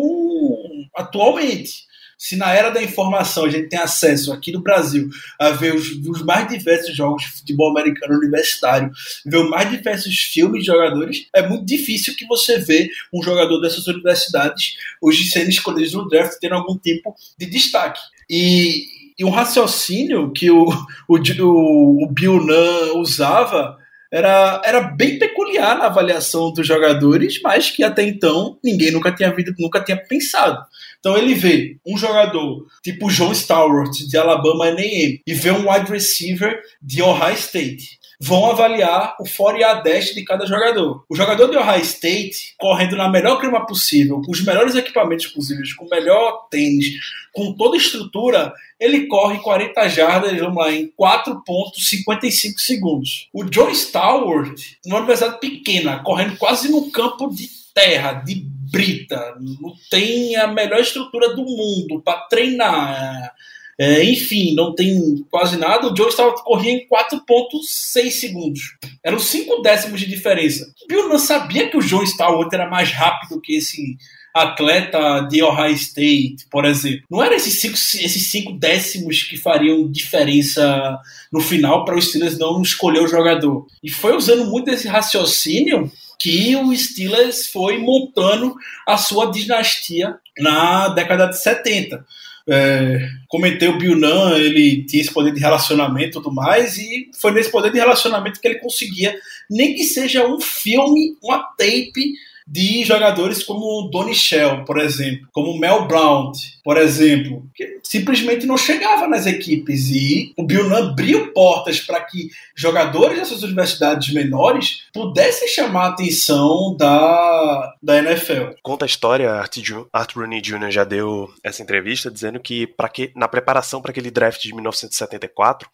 atualmente 0.96 1.92
se 2.18 2.36
na 2.36 2.54
era 2.54 2.70
da 2.70 2.82
informação 2.82 3.46
a 3.46 3.50
gente 3.50 3.70
tem 3.70 3.80
acesso 3.80 4.32
aqui 4.32 4.52
no 4.52 4.62
Brasil 4.62 5.10
a 5.40 5.50
ver 5.50 5.76
os, 5.76 5.90
os 6.08 6.22
mais 6.24 6.48
diversos 6.48 6.96
jogos 6.96 7.24
de 7.24 7.30
futebol 7.30 7.72
americano 7.72 8.18
universitário, 8.18 8.92
ver 9.26 9.38
os 9.38 9.50
mais 9.50 9.70
diversos 9.70 10.16
filmes 10.20 10.62
de 10.62 10.68
jogadores, 10.68 11.28
é 11.34 11.48
muito 11.48 11.66
difícil 11.66 12.16
que 12.16 12.26
você 12.26 12.60
vê 12.60 12.90
um 13.14 13.22
jogador 13.22 13.60
dessas 13.60 13.88
universidades 13.88 14.76
hoje 15.02 15.26
sendo 15.26 15.50
escolhido 15.50 15.98
no 15.98 16.08
draft 16.08 16.38
tendo 16.40 16.56
algum 16.56 16.78
tipo 16.78 17.16
de 17.38 17.46
destaque. 17.46 18.00
E, 18.30 18.86
e 19.18 19.26
um 19.26 19.30
raciocínio 19.30 20.32
que 20.32 20.50
o, 20.50 20.66
o, 21.08 21.18
o, 21.18 22.08
Bill 22.12 22.40
Nunn 22.40 23.00
usava 23.00 23.78
era, 24.14 24.62
era 24.64 24.80
bem 24.80 25.18
peculiar 25.18 25.76
na 25.76 25.86
avaliação 25.86 26.54
dos 26.54 26.68
jogadores, 26.68 27.42
mas 27.42 27.72
que 27.72 27.84
até 27.84 28.04
então 28.04 28.60
ninguém 28.64 28.92
nunca 28.92 29.12
tinha, 29.12 29.34
nunca 29.58 29.82
tinha 29.82 29.98
pensado. 29.98 30.64
Então 31.00 31.18
ele 31.18 31.34
vê 31.34 31.78
um 31.84 31.98
jogador 31.98 32.68
tipo 32.84 33.10
John 33.10 33.34
Stewart 33.34 33.92
de 34.08 34.16
Alabama 34.16 34.66
A&M 34.66 35.20
e 35.26 35.34
vê 35.34 35.50
um 35.50 35.68
wide 35.68 35.92
receiver 35.92 36.62
de 36.80 37.02
Ohio 37.02 37.34
State 37.34 38.03
vão 38.20 38.50
avaliar 38.50 39.16
o 39.20 39.26
fora 39.26 39.58
e 39.58 39.64
a 39.64 39.76
dash 39.76 40.14
de 40.14 40.24
cada 40.24 40.46
jogador. 40.46 41.04
O 41.10 41.16
jogador 41.16 41.50
de 41.50 41.58
Ohio 41.58 41.82
State, 41.82 42.56
correndo 42.58 42.96
na 42.96 43.10
melhor 43.10 43.40
clima 43.40 43.66
possível, 43.66 44.22
com 44.22 44.32
os 44.32 44.44
melhores 44.44 44.76
equipamentos 44.76 45.28
possíveis, 45.28 45.74
com 45.74 45.86
o 45.86 45.90
melhor 45.90 46.48
tênis, 46.50 47.00
com 47.32 47.54
toda 47.54 47.76
a 47.76 47.80
estrutura, 47.80 48.54
ele 48.80 49.08
corre 49.08 49.40
40 49.40 49.90
jardas, 49.90 50.38
vamos 50.38 50.58
lá, 50.58 50.72
em 50.72 50.92
4.55 51.00 52.58
segundos. 52.58 53.30
O 53.34 53.44
John 53.44 53.74
Stewart, 53.74 54.60
numa 54.86 55.00
universidade 55.00 55.40
pequena, 55.40 56.04
correndo 56.04 56.38
quase 56.38 56.70
no 56.70 56.92
campo 56.92 57.34
de 57.34 57.50
terra, 57.74 58.14
de 58.14 58.36
brita, 58.72 59.36
não 59.40 59.74
tem 59.90 60.36
a 60.36 60.48
melhor 60.48 60.80
estrutura 60.80 61.36
do 61.36 61.44
mundo 61.44 62.02
para 62.04 62.22
treinar. 62.22 63.34
É, 63.80 64.04
enfim, 64.04 64.54
não 64.56 64.74
tem 64.74 65.26
quase 65.30 65.58
nada. 65.58 65.92
O 65.92 65.96
Joe 65.96 66.08
estava 66.08 66.34
corria 66.34 66.74
em 66.74 66.88
4,6 66.88 68.12
segundos. 68.12 68.62
Eram 69.04 69.20
5 69.20 69.62
décimos 69.62 70.00
de 70.00 70.08
diferença. 70.08 70.72
Bill 70.88 71.10
não 71.10 71.18
sabia 71.18 71.70
que 71.70 71.78
o 71.78 71.82
Joe 71.82 72.04
Stallworth 72.04 72.54
era 72.54 72.70
mais 72.70 72.92
rápido 72.92 73.42
que 73.42 73.56
esse 73.56 73.98
atleta 74.34 75.22
de 75.30 75.44
Ohio 75.44 75.76
State, 75.76 76.48
por 76.50 76.66
exemplo. 76.66 77.06
Não 77.10 77.24
eram 77.24 77.36
esses 77.36 77.60
5 77.60 77.74
esses 77.74 78.32
cinco 78.32 78.54
décimos 78.54 79.24
que 79.24 79.38
fariam 79.38 79.90
diferença 79.90 81.00
no 81.32 81.40
final 81.40 81.86
para 81.86 81.96
os 81.96 82.10
Steelers 82.10 82.38
não 82.38 82.62
escolher 82.62 83.02
o 83.02 83.08
jogador. 83.08 83.68
E 83.84 83.92
foi 83.92 84.16
usando 84.16 84.46
muito 84.46 84.70
esse 84.70 84.88
raciocínio 84.88 85.92
que 86.20 86.56
o 86.56 86.76
Steelers 86.76 87.48
foi 87.48 87.78
montando 87.78 88.56
a 88.88 88.98
sua 88.98 89.30
dinastia 89.30 90.16
na 90.40 90.90
década 90.90 91.28
de 91.28 91.40
70. 91.40 92.04
É, 92.48 93.08
comentei 93.28 93.70
o 93.70 93.78
Bill 93.78 93.96
Nunn, 93.96 94.36
ele 94.36 94.86
tinha 94.86 95.02
esse 95.02 95.14
poder 95.14 95.34
de 95.34 95.40
relacionamento 95.40 96.10
e 96.10 96.12
tudo 96.12 96.34
mais, 96.34 96.78
e 96.78 97.10
foi 97.20 97.32
nesse 97.32 97.50
poder 97.50 97.72
de 97.72 97.80
relacionamento 97.80 98.40
que 98.40 98.48
ele 98.48 98.60
conseguia, 98.60 99.16
nem 99.50 99.74
que 99.74 99.84
seja 99.84 100.28
um 100.28 100.40
filme, 100.40 101.18
uma 101.22 101.42
tape 101.58 102.14
de 102.48 102.84
jogadores 102.84 103.44
como 103.44 103.90
Donnie 103.90 104.14
Shell, 104.14 104.66
por 104.66 104.80
exemplo, 104.80 105.28
como 105.32 105.58
Mel 105.58 105.88
Blount, 105.88 106.38
por 106.64 106.78
exemplo, 106.78 107.46
que 107.56 107.80
simplesmente 107.84 108.46
não 108.46 108.58
chegava 108.58 109.08
nas 109.08 109.26
equipes 109.26 109.90
e 109.90 110.34
o 110.38 110.44
Bill 110.44 110.70
Nunn 110.70 110.90
abriu 110.90 111.34
portas 111.34 111.80
para 111.80 112.02
que 112.02 112.30
jogadores 112.56 113.18
dessas 113.18 113.44
universidades 113.44 114.14
menores 114.14 114.84
pudessem 114.94 115.48
chamar 115.48 115.86
a 115.86 115.90
atenção 115.90 116.76
da, 116.78 117.76
da 117.82 117.98
NFL. 117.98 118.56
Conta 118.62 118.86
a 118.86 118.88
história, 118.88 119.32
Art 119.32 120.16
Rooney 120.16 120.42
Jr. 120.42 120.72
já 120.72 120.84
deu 120.84 121.30
essa 121.44 121.62
entrevista 121.62 122.10
dizendo 122.10 122.40
que, 122.40 122.68
que 122.94 123.12
na 123.16 123.28
preparação 123.28 123.82
para 123.82 123.92
aquele 123.92 124.12
draft 124.12 124.42
de 124.42 124.54
1974, 124.54 125.70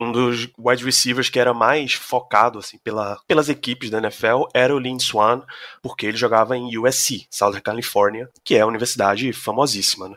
um 0.00 0.10
dos 0.10 0.48
wide 0.58 0.84
receivers 0.84 1.28
que 1.28 1.38
era 1.38 1.54
mais 1.54 1.94
focado 1.94 2.58
assim 2.58 2.78
pela, 2.78 3.18
pelas 3.26 3.48
equipes 3.48 3.90
da 3.90 3.98
NFL 3.98 4.44
era 4.52 4.74
o 4.74 4.78
Lynn 4.78 4.98
Swan, 4.98 5.42
porque 5.82 6.06
ele 6.06 6.16
jogava 6.16 6.56
em 6.56 6.76
USC, 6.76 7.26
Southern 7.30 7.62
California, 7.62 8.28
que 8.42 8.56
é 8.56 8.64
uma 8.64 8.70
universidade 8.70 9.32
famosíssima. 9.32 10.08
Né? 10.08 10.16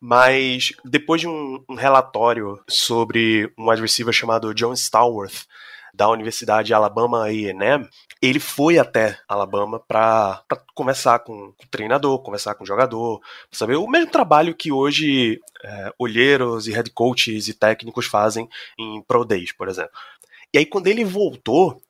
Mas 0.00 0.72
depois 0.84 1.20
de 1.20 1.28
um, 1.28 1.64
um, 1.68 1.74
relatório 1.74 2.60
sobre 2.68 3.52
um 3.56 3.70
wide 3.70 3.82
receiver 3.82 4.12
chamado 4.12 4.54
John 4.54 4.72
Stallworth, 4.72 5.46
da 5.94 6.08
Universidade 6.08 6.72
Alabama 6.72 7.26
A&M, 7.26 7.88
ele 8.22 8.38
foi 8.38 8.78
até 8.78 9.18
Alabama 9.28 9.80
para 9.80 10.44
conversar 10.74 11.18
com 11.18 11.48
o 11.48 11.54
treinador, 11.68 12.20
conversar 12.20 12.54
com 12.54 12.62
o 12.62 12.66
jogador, 12.66 13.20
saber 13.50 13.74
o 13.74 13.88
mesmo 13.88 14.12
trabalho 14.12 14.54
que 14.54 14.70
hoje 14.70 15.40
é, 15.64 15.92
olheiros 15.98 16.68
e 16.68 16.72
head 16.72 16.88
coaches 16.90 17.48
e 17.48 17.54
técnicos 17.54 18.06
fazem 18.06 18.48
em 18.78 19.02
Pro 19.02 19.24
Days, 19.24 19.50
por 19.50 19.68
exemplo. 19.68 19.90
E 20.54 20.58
aí, 20.58 20.66
quando 20.66 20.86
ele 20.86 21.02
voltou, 21.02 21.80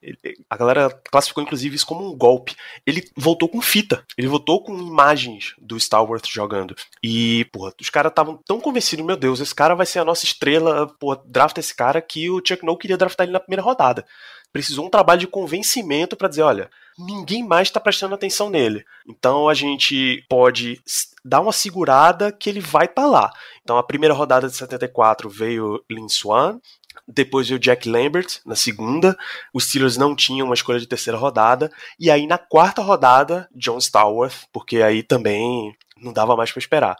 a 0.48 0.56
galera 0.56 0.88
classificou 1.10 1.42
inclusive 1.42 1.74
isso 1.74 1.84
como 1.84 2.08
um 2.08 2.16
golpe. 2.16 2.54
Ele 2.86 3.02
voltou 3.16 3.48
com 3.48 3.60
fita. 3.60 4.04
Ele 4.16 4.28
voltou 4.28 4.62
com 4.62 4.72
imagens 4.78 5.52
do 5.58 5.76
Starworth 5.76 6.28
jogando. 6.28 6.76
E, 7.02 7.44
porra, 7.46 7.74
os 7.80 7.90
caras 7.90 8.12
estavam 8.12 8.38
tão 8.46 8.60
convencidos, 8.60 9.04
meu 9.04 9.16
Deus, 9.16 9.40
esse 9.40 9.52
cara 9.52 9.74
vai 9.74 9.84
ser 9.84 9.98
a 9.98 10.04
nossa 10.04 10.24
estrela, 10.24 10.86
porra, 11.00 11.20
drafta 11.26 11.58
esse 11.58 11.74
cara 11.74 12.00
que 12.00 12.30
o 12.30 12.40
Chuck 12.46 12.64
No 12.64 12.78
queria 12.78 12.96
draftar 12.96 13.24
ele 13.24 13.32
na 13.32 13.40
primeira 13.40 13.62
rodada. 13.62 14.06
Precisou 14.52 14.86
um 14.86 14.90
trabalho 14.90 15.20
de 15.20 15.26
convencimento 15.26 16.16
para 16.16 16.28
dizer, 16.28 16.42
olha, 16.42 16.70
ninguém 16.98 17.42
mais 17.46 17.68
está 17.68 17.80
prestando 17.80 18.14
atenção 18.14 18.50
nele. 18.50 18.84
Então 19.08 19.48
a 19.48 19.54
gente 19.54 20.24
pode 20.28 20.80
dar 21.24 21.40
uma 21.40 21.52
segurada 21.52 22.30
que 22.30 22.50
ele 22.50 22.60
vai 22.60 22.84
estar 22.84 23.02
tá 23.02 23.08
lá. 23.08 23.32
Então 23.62 23.78
a 23.78 23.82
primeira 23.82 24.14
rodada 24.14 24.48
de 24.48 24.56
74 24.56 25.28
veio 25.28 25.82
Lin 25.90 26.08
Swan, 26.08 26.60
depois 27.06 27.48
veio 27.48 27.58
Jack 27.58 27.88
Lambert 27.88 28.40
na 28.44 28.54
segunda. 28.54 29.16
Os 29.52 29.64
Steelers 29.64 29.96
não 29.96 30.14
tinham 30.14 30.46
uma 30.46 30.54
escolha 30.54 30.78
de 30.78 30.86
terceira 30.86 31.18
rodada. 31.18 31.70
E 31.98 32.10
aí 32.10 32.26
na 32.26 32.38
quarta 32.38 32.82
rodada, 32.82 33.48
John 33.54 33.78
Stallworth, 33.78 34.46
porque 34.52 34.82
aí 34.82 35.02
também 35.02 35.74
não 35.96 36.12
dava 36.12 36.36
mais 36.36 36.50
para 36.50 36.60
esperar. 36.60 36.96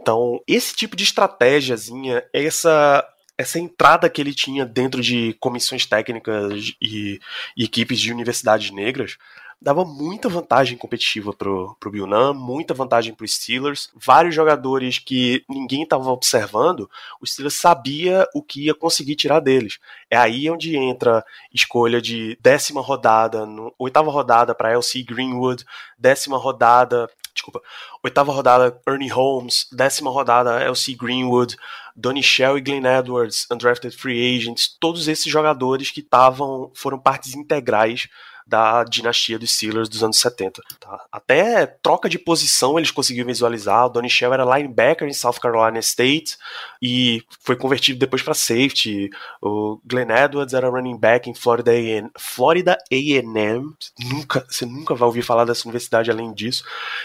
Então, 0.00 0.40
esse 0.46 0.74
tipo 0.74 0.96
de 0.96 1.04
estratégiazinha, 1.04 2.24
essa 2.32 3.06
essa 3.40 3.58
entrada 3.58 4.08
que 4.10 4.20
ele 4.20 4.34
tinha 4.34 4.66
dentro 4.66 5.00
de 5.00 5.34
comissões 5.40 5.86
técnicas 5.86 6.74
e, 6.80 7.20
e 7.56 7.64
equipes 7.64 7.98
de 7.98 8.12
universidades 8.12 8.70
negras 8.70 9.16
dava 9.60 9.84
muita 9.84 10.28
vantagem 10.28 10.76
competitiva 10.76 11.34
pro, 11.34 11.76
pro 11.78 11.90
Bill 11.90 12.06
Nunn, 12.06 12.32
muita 12.32 12.72
vantagem 12.72 13.14
pro 13.14 13.28
Steelers. 13.28 13.90
Vários 13.94 14.34
jogadores 14.34 14.98
que 14.98 15.44
ninguém 15.48 15.82
estava 15.82 16.10
observando, 16.10 16.88
o 17.20 17.26
Steelers 17.26 17.54
sabia 17.54 18.26
o 18.34 18.42
que 18.42 18.66
ia 18.66 18.74
conseguir 18.74 19.16
tirar 19.16 19.40
deles. 19.40 19.78
É 20.10 20.16
aí 20.16 20.48
onde 20.50 20.76
entra 20.76 21.24
escolha 21.52 22.00
de 22.00 22.38
décima 22.40 22.80
rodada, 22.80 23.44
no, 23.44 23.74
oitava 23.78 24.10
rodada 24.10 24.54
para 24.54 24.72
LC 24.72 25.02
Greenwood, 25.02 25.64
décima 25.98 26.38
rodada 26.38 27.08
desculpa, 27.34 27.60
oitava 28.02 28.32
rodada 28.32 28.80
Ernie 28.86 29.08
Holmes, 29.08 29.66
décima 29.72 30.10
rodada 30.10 30.62
LC 30.62 30.94
Greenwood, 30.94 31.56
Donnie 31.96 32.22
Shell 32.22 32.58
e 32.58 32.60
Glenn 32.60 32.86
Edwards, 32.86 33.46
undrafted 33.50 33.94
free 33.94 34.36
agents, 34.36 34.68
todos 34.80 35.08
esses 35.08 35.30
jogadores 35.30 35.90
que 35.90 36.00
estavam 36.00 36.70
foram 36.74 36.98
partes 36.98 37.34
integrais 37.34 38.08
da 38.50 38.82
dinastia 38.82 39.38
dos 39.38 39.52
Steelers 39.52 39.88
dos 39.88 40.02
anos 40.02 40.18
70. 40.18 40.60
Tá? 40.80 41.04
Até 41.12 41.66
troca 41.66 42.08
de 42.08 42.18
posição 42.18 42.76
eles 42.76 42.90
conseguiram 42.90 43.28
visualizar. 43.28 43.86
O 43.86 43.88
Donnie 43.88 44.10
Shell 44.10 44.34
era 44.34 44.58
linebacker 44.58 45.08
em 45.08 45.12
South 45.12 45.34
Carolina 45.40 45.78
State 45.78 46.36
e 46.82 47.22
foi 47.40 47.54
convertido 47.54 48.00
depois 48.00 48.22
para 48.22 48.34
safety. 48.34 49.08
O 49.40 49.80
Glenn 49.84 50.10
Edwards 50.10 50.52
era 50.52 50.68
running 50.68 50.98
back 50.98 51.30
em 51.30 51.34
Florida 51.34 51.70
A&M. 51.70 52.10
Florida 52.18 52.76
A&M. 52.90 53.72
Nunca, 54.00 54.44
você 54.48 54.66
nunca 54.66 54.94
vai 54.96 55.06
ouvir 55.06 55.22
falar 55.22 55.44
dessa 55.44 55.68
universidade 55.68 56.10
além 56.10 56.34
disso. 56.34 56.64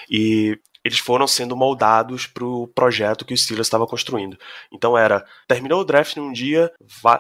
E 0.10 0.60
eles 0.86 1.00
foram 1.00 1.26
sendo 1.26 1.58
moldados 1.58 2.28
para 2.28 2.46
o 2.46 2.68
projeto 2.68 3.26
que 3.26 3.34
o 3.34 3.38
Steelers 3.38 3.66
estava 3.66 3.88
construindo. 3.88 4.38
Então 4.72 4.96
era, 4.96 5.26
terminou 5.48 5.82
o 5.82 5.84
draft 5.84 6.16
num 6.16 6.32
dia, 6.32 6.72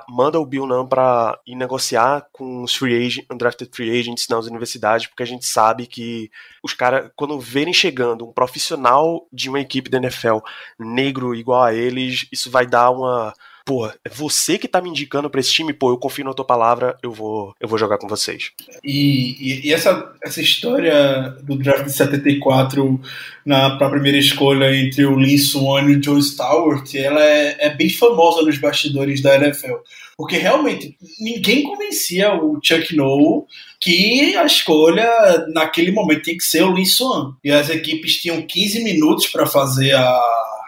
manda 0.07 0.39
o 0.39 0.45
Bill 0.45 0.67
Nunn 0.67 0.85
para 0.85 1.39
ir 1.47 1.55
negociar 1.55 2.27
com 2.31 2.61
os 2.61 2.75
free 2.75 2.95
agent, 2.95 3.25
undrafted 3.31 3.75
free 3.75 3.99
agents 3.99 4.27
nas 4.27 4.45
universidades, 4.45 5.07
porque 5.07 5.23
a 5.23 5.25
gente 5.25 5.47
sabe 5.47 5.87
que 5.87 6.29
os 6.61 6.73
caras, 6.73 7.09
quando 7.15 7.39
verem 7.39 7.73
chegando 7.73 8.27
um 8.27 8.31
profissional 8.31 9.27
de 9.33 9.49
uma 9.49 9.59
equipe 9.59 9.89
da 9.89 9.97
NFL 9.97 10.37
negro 10.77 11.33
igual 11.33 11.63
a 11.63 11.73
eles, 11.73 12.27
isso 12.31 12.51
vai 12.51 12.67
dar 12.67 12.91
uma 12.91 13.33
pô, 13.65 13.87
é 13.87 14.09
você 14.13 14.59
que 14.59 14.67
tá 14.67 14.79
me 14.79 14.89
indicando 14.89 15.27
para 15.27 15.39
esse 15.39 15.51
time, 15.51 15.73
pô, 15.73 15.89
eu 15.89 15.97
confio 15.97 16.23
na 16.23 16.33
tua 16.33 16.45
palavra, 16.45 16.95
eu 17.01 17.11
vou, 17.11 17.55
eu 17.59 17.67
vou 17.67 17.79
jogar 17.79 17.97
com 17.97 18.07
vocês. 18.07 18.51
E, 18.83 19.35
e, 19.39 19.67
e 19.67 19.73
essa, 19.73 20.13
essa 20.23 20.39
história 20.39 21.35
do 21.41 21.57
draft 21.57 21.85
de 21.85 21.91
74 21.91 23.01
na 23.43 23.75
pra 23.77 23.89
primeira 23.89 24.19
escolha 24.19 24.73
entre 24.75 25.05
o 25.05 25.15
Lee 25.15 25.39
Swan 25.39 25.89
e 25.89 25.95
o 25.95 25.99
John 25.99 26.21
Stewart, 26.21 26.93
ela 26.93 27.23
é, 27.23 27.57
é 27.59 27.69
bem 27.71 27.89
famosa 27.89 28.43
nos 28.43 28.59
bastidores 28.59 29.21
da 29.21 29.35
NFL. 29.35 29.77
Porque 30.15 30.37
realmente 30.37 30.95
ninguém 31.19 31.63
convencia 31.63 32.33
o 32.35 32.59
Chuck 32.63 32.95
Noll 32.95 33.47
que 33.81 34.35
a 34.37 34.45
escolha 34.45 35.09
naquele 35.53 35.91
momento 35.91 36.21
tinha 36.21 36.37
que 36.37 36.43
ser 36.43 36.63
o 36.63 36.71
Lee 36.71 36.85
Swan. 36.85 37.35
E 37.43 37.51
as 37.51 37.69
equipes 37.69 38.15
tinham 38.21 38.41
15 38.41 38.83
minutos 38.83 39.27
para 39.27 39.45
fazer 39.45 39.93
a, 39.93 40.21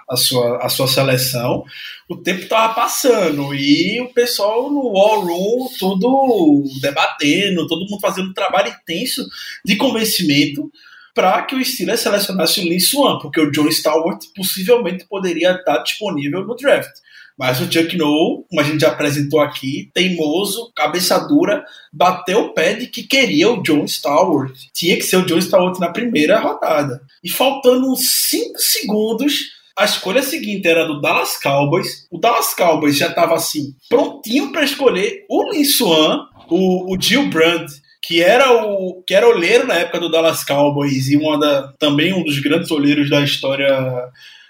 a, 0.09 0.15
sua, 0.15 0.65
a 0.65 0.69
sua 0.69 0.87
seleção 0.87 1.63
o 2.09 2.15
tempo 2.15 2.43
estava 2.43 2.73
passando 2.73 3.53
e 3.53 3.99
o 3.99 4.13
pessoal 4.13 4.71
no 4.71 4.93
War 4.93 5.19
Room 5.19 5.69
tudo 5.77 6.63
debatendo, 6.79 7.67
todo 7.67 7.89
mundo 7.89 7.99
fazendo 7.99 8.29
um 8.29 8.33
trabalho 8.33 8.69
intenso 8.69 9.27
de 9.65 9.75
convencimento 9.75 10.71
para 11.13 11.41
que 11.41 11.55
o 11.55 11.65
Steelers 11.65 11.99
selecionasse 11.99 12.61
o 12.61 12.63
Lee 12.63 12.79
Swan, 12.79 13.17
porque 13.19 13.41
o 13.41 13.51
John 13.51 13.69
Stewart 13.71 14.23
possivelmente 14.35 15.05
poderia 15.05 15.51
estar 15.51 15.79
disponível 15.79 16.45
no 16.45 16.55
draft. 16.55 16.91
Mas 17.37 17.59
o 17.59 17.71
Chuck 17.71 17.95
Noll, 17.97 18.45
como 18.49 18.61
a 18.61 18.63
gente 18.63 18.81
já 18.81 18.89
apresentou 18.89 19.39
aqui, 19.39 19.91
teimoso, 19.93 20.71
cabeça 20.75 21.19
dura, 21.19 21.63
bateu 21.91 22.45
o 22.45 22.53
pé 22.53 22.73
de 22.73 22.87
que 22.87 23.03
queria 23.03 23.49
o 23.49 23.61
John 23.61 23.87
Stewart. 23.87 24.55
Tinha 24.73 24.95
que 24.95 25.03
ser 25.03 25.17
o 25.17 25.25
John 25.25 25.41
Stewart 25.41 25.79
na 25.79 25.91
primeira 25.91 26.39
rodada. 26.39 27.01
E 27.23 27.29
faltando 27.29 27.95
5 27.95 28.59
segundos, 28.59 29.56
a 29.77 29.85
escolha 29.85 30.23
seguinte 30.23 30.67
era 30.67 30.85
do 30.85 30.99
Dallas 30.99 31.37
Cowboys. 31.37 32.07
O 32.09 32.17
Dallas 32.17 32.53
Cowboys 32.55 32.97
já 32.97 33.09
estava 33.09 33.35
assim, 33.35 33.75
prontinho 33.87 34.51
para 34.51 34.63
escolher 34.63 35.23
o 35.29 35.51
Lin 35.51 35.63
Swan, 35.63 36.25
o, 36.49 36.91
o 36.91 36.99
Jill 36.99 37.29
Brandt, 37.29 37.71
que 38.01 38.23
era 38.23 38.51
o 38.51 39.03
que 39.05 39.13
era 39.13 39.27
olheiro 39.27 39.67
na 39.67 39.75
época 39.75 39.99
do 39.99 40.09
Dallas 40.09 40.43
Cowboys 40.43 41.09
e 41.09 41.17
uma 41.17 41.39
da, 41.39 41.73
também 41.77 42.11
um 42.11 42.23
dos 42.23 42.39
grandes 42.39 42.71
olheiros 42.71 43.07
da 43.07 43.21
história 43.21 43.69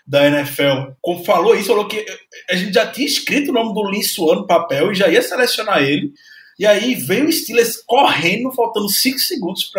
da 0.08 0.26
NFL. 0.28 0.94
Como 1.02 1.26
falou 1.26 1.54
isso, 1.56 1.68
falou 1.68 1.88
que 1.88 2.06
a 2.50 2.56
gente 2.56 2.74
já 2.74 2.88
tinha 2.88 3.06
escrito 3.06 3.52
o 3.52 3.54
nome 3.54 3.74
do 3.74 3.90
Lin 3.90 4.04
Swan 4.04 4.36
no 4.36 4.48
papel 4.48 4.94
e 4.94 4.96
já 4.96 5.10
ia 5.10 5.22
selecionar 5.22 5.84
ele. 5.84 6.14
E 6.58 6.66
aí 6.66 6.96
veio 6.96 7.28
o 7.28 7.32
Steelers 7.32 7.84
correndo, 7.86 8.52
faltando 8.54 8.90
5 8.90 9.20
segundos 9.20 9.70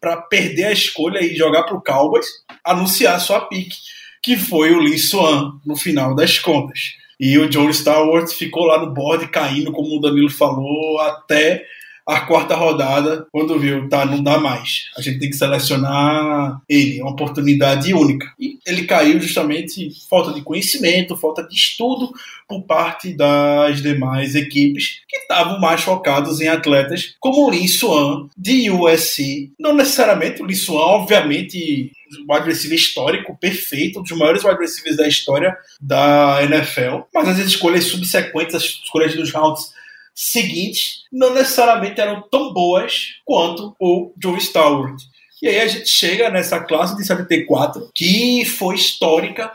para 0.00 0.16
perder 0.28 0.66
a 0.66 0.72
escolha 0.72 1.20
e 1.20 1.34
jogar 1.34 1.62
para 1.62 1.76
o 1.76 1.82
Cowboys, 1.82 2.26
anunciar 2.62 3.18
sua 3.18 3.40
pique 3.48 3.76
que 4.24 4.38
foi 4.38 4.72
o 4.72 4.80
Lee 4.80 4.98
Swan, 4.98 5.60
no 5.66 5.76
final 5.76 6.14
das 6.14 6.38
contas. 6.38 6.94
E 7.20 7.38
o 7.38 7.46
John 7.46 7.70
Stewart 7.70 8.26
ficou 8.32 8.64
lá 8.64 8.80
no 8.80 8.90
board 8.90 9.28
caindo, 9.28 9.70
como 9.70 9.94
o 9.94 10.00
Danilo 10.00 10.30
falou, 10.30 10.98
até 11.00 11.62
a 12.06 12.20
quarta 12.20 12.54
rodada, 12.54 13.26
quando 13.32 13.58
viu, 13.58 13.88
tá, 13.88 14.04
não 14.04 14.22
dá 14.22 14.38
mais. 14.38 14.90
A 14.96 15.00
gente 15.00 15.18
tem 15.18 15.30
que 15.30 15.36
selecionar 15.36 16.60
ele, 16.68 16.98
é 16.98 17.02
uma 17.02 17.12
oportunidade 17.12 17.94
única. 17.94 18.30
E 18.38 18.58
ele 18.66 18.84
caiu 18.84 19.20
justamente 19.20 19.90
falta 20.08 20.32
de 20.32 20.42
conhecimento, 20.42 21.16
falta 21.16 21.42
de 21.42 21.54
estudo 21.54 22.12
por 22.46 22.62
parte 22.62 23.14
das 23.14 23.82
demais 23.82 24.34
equipes 24.34 25.00
que 25.08 25.16
estavam 25.16 25.58
mais 25.58 25.82
focados 25.82 26.40
em 26.40 26.48
atletas 26.48 27.14
como 27.18 27.46
o 27.46 27.50
Lin 27.50 27.66
Swan 27.66 28.28
de 28.36 28.70
USC. 28.70 29.50
Não 29.58 29.74
necessariamente 29.74 30.42
o 30.42 30.46
Lin 30.46 30.54
Swan, 30.54 30.80
obviamente, 30.80 31.90
wide 32.28 32.46
receiver 32.46 32.78
histórico, 32.78 33.36
perfeito, 33.40 34.00
um 34.00 34.02
dos 34.02 34.12
maiores 34.12 34.42
receivers 34.42 34.96
da 34.96 35.08
história 35.08 35.56
da 35.80 36.40
NFL, 36.42 37.02
mas 37.14 37.28
as 37.28 37.38
escolhas 37.38 37.84
subsequentes, 37.84 38.54
as 38.54 38.64
escolhas 38.64 39.14
dos 39.14 39.32
rounds 39.32 39.72
seguintes 40.14 41.02
não 41.12 41.34
necessariamente 41.34 42.00
eram 42.00 42.22
tão 42.30 42.52
boas 42.52 43.16
quanto 43.24 43.74
o 43.80 44.12
Joe 44.22 44.40
Stewart. 44.40 45.00
E 45.42 45.48
aí 45.48 45.60
a 45.60 45.66
gente 45.66 45.88
chega 45.88 46.30
nessa 46.30 46.60
classe 46.60 46.96
de 46.96 47.04
74 47.04 47.90
que 47.94 48.44
foi 48.44 48.76
histórica, 48.76 49.52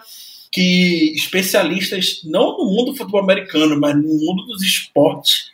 que 0.52 1.14
especialistas, 1.16 2.22
não 2.26 2.58
no 2.58 2.66
mundo 2.66 2.92
do 2.92 2.98
futebol 2.98 3.22
americano, 3.22 3.80
mas 3.80 3.96
no 3.96 4.04
mundo 4.04 4.46
dos 4.46 4.62
esportes, 4.62 5.50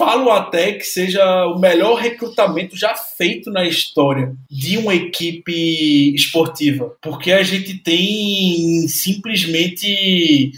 falam 0.00 0.32
até 0.32 0.72
que 0.72 0.84
seja 0.84 1.46
o 1.48 1.58
melhor 1.58 1.96
recrutamento 1.96 2.74
já 2.74 2.94
feito 2.94 3.50
na 3.50 3.66
história 3.66 4.34
de 4.50 4.78
uma 4.78 4.94
equipe 4.94 6.14
esportiva. 6.14 6.96
Porque 7.02 7.30
a 7.30 7.42
gente 7.42 7.74
tem 7.74 8.88
simplesmente 8.88 10.52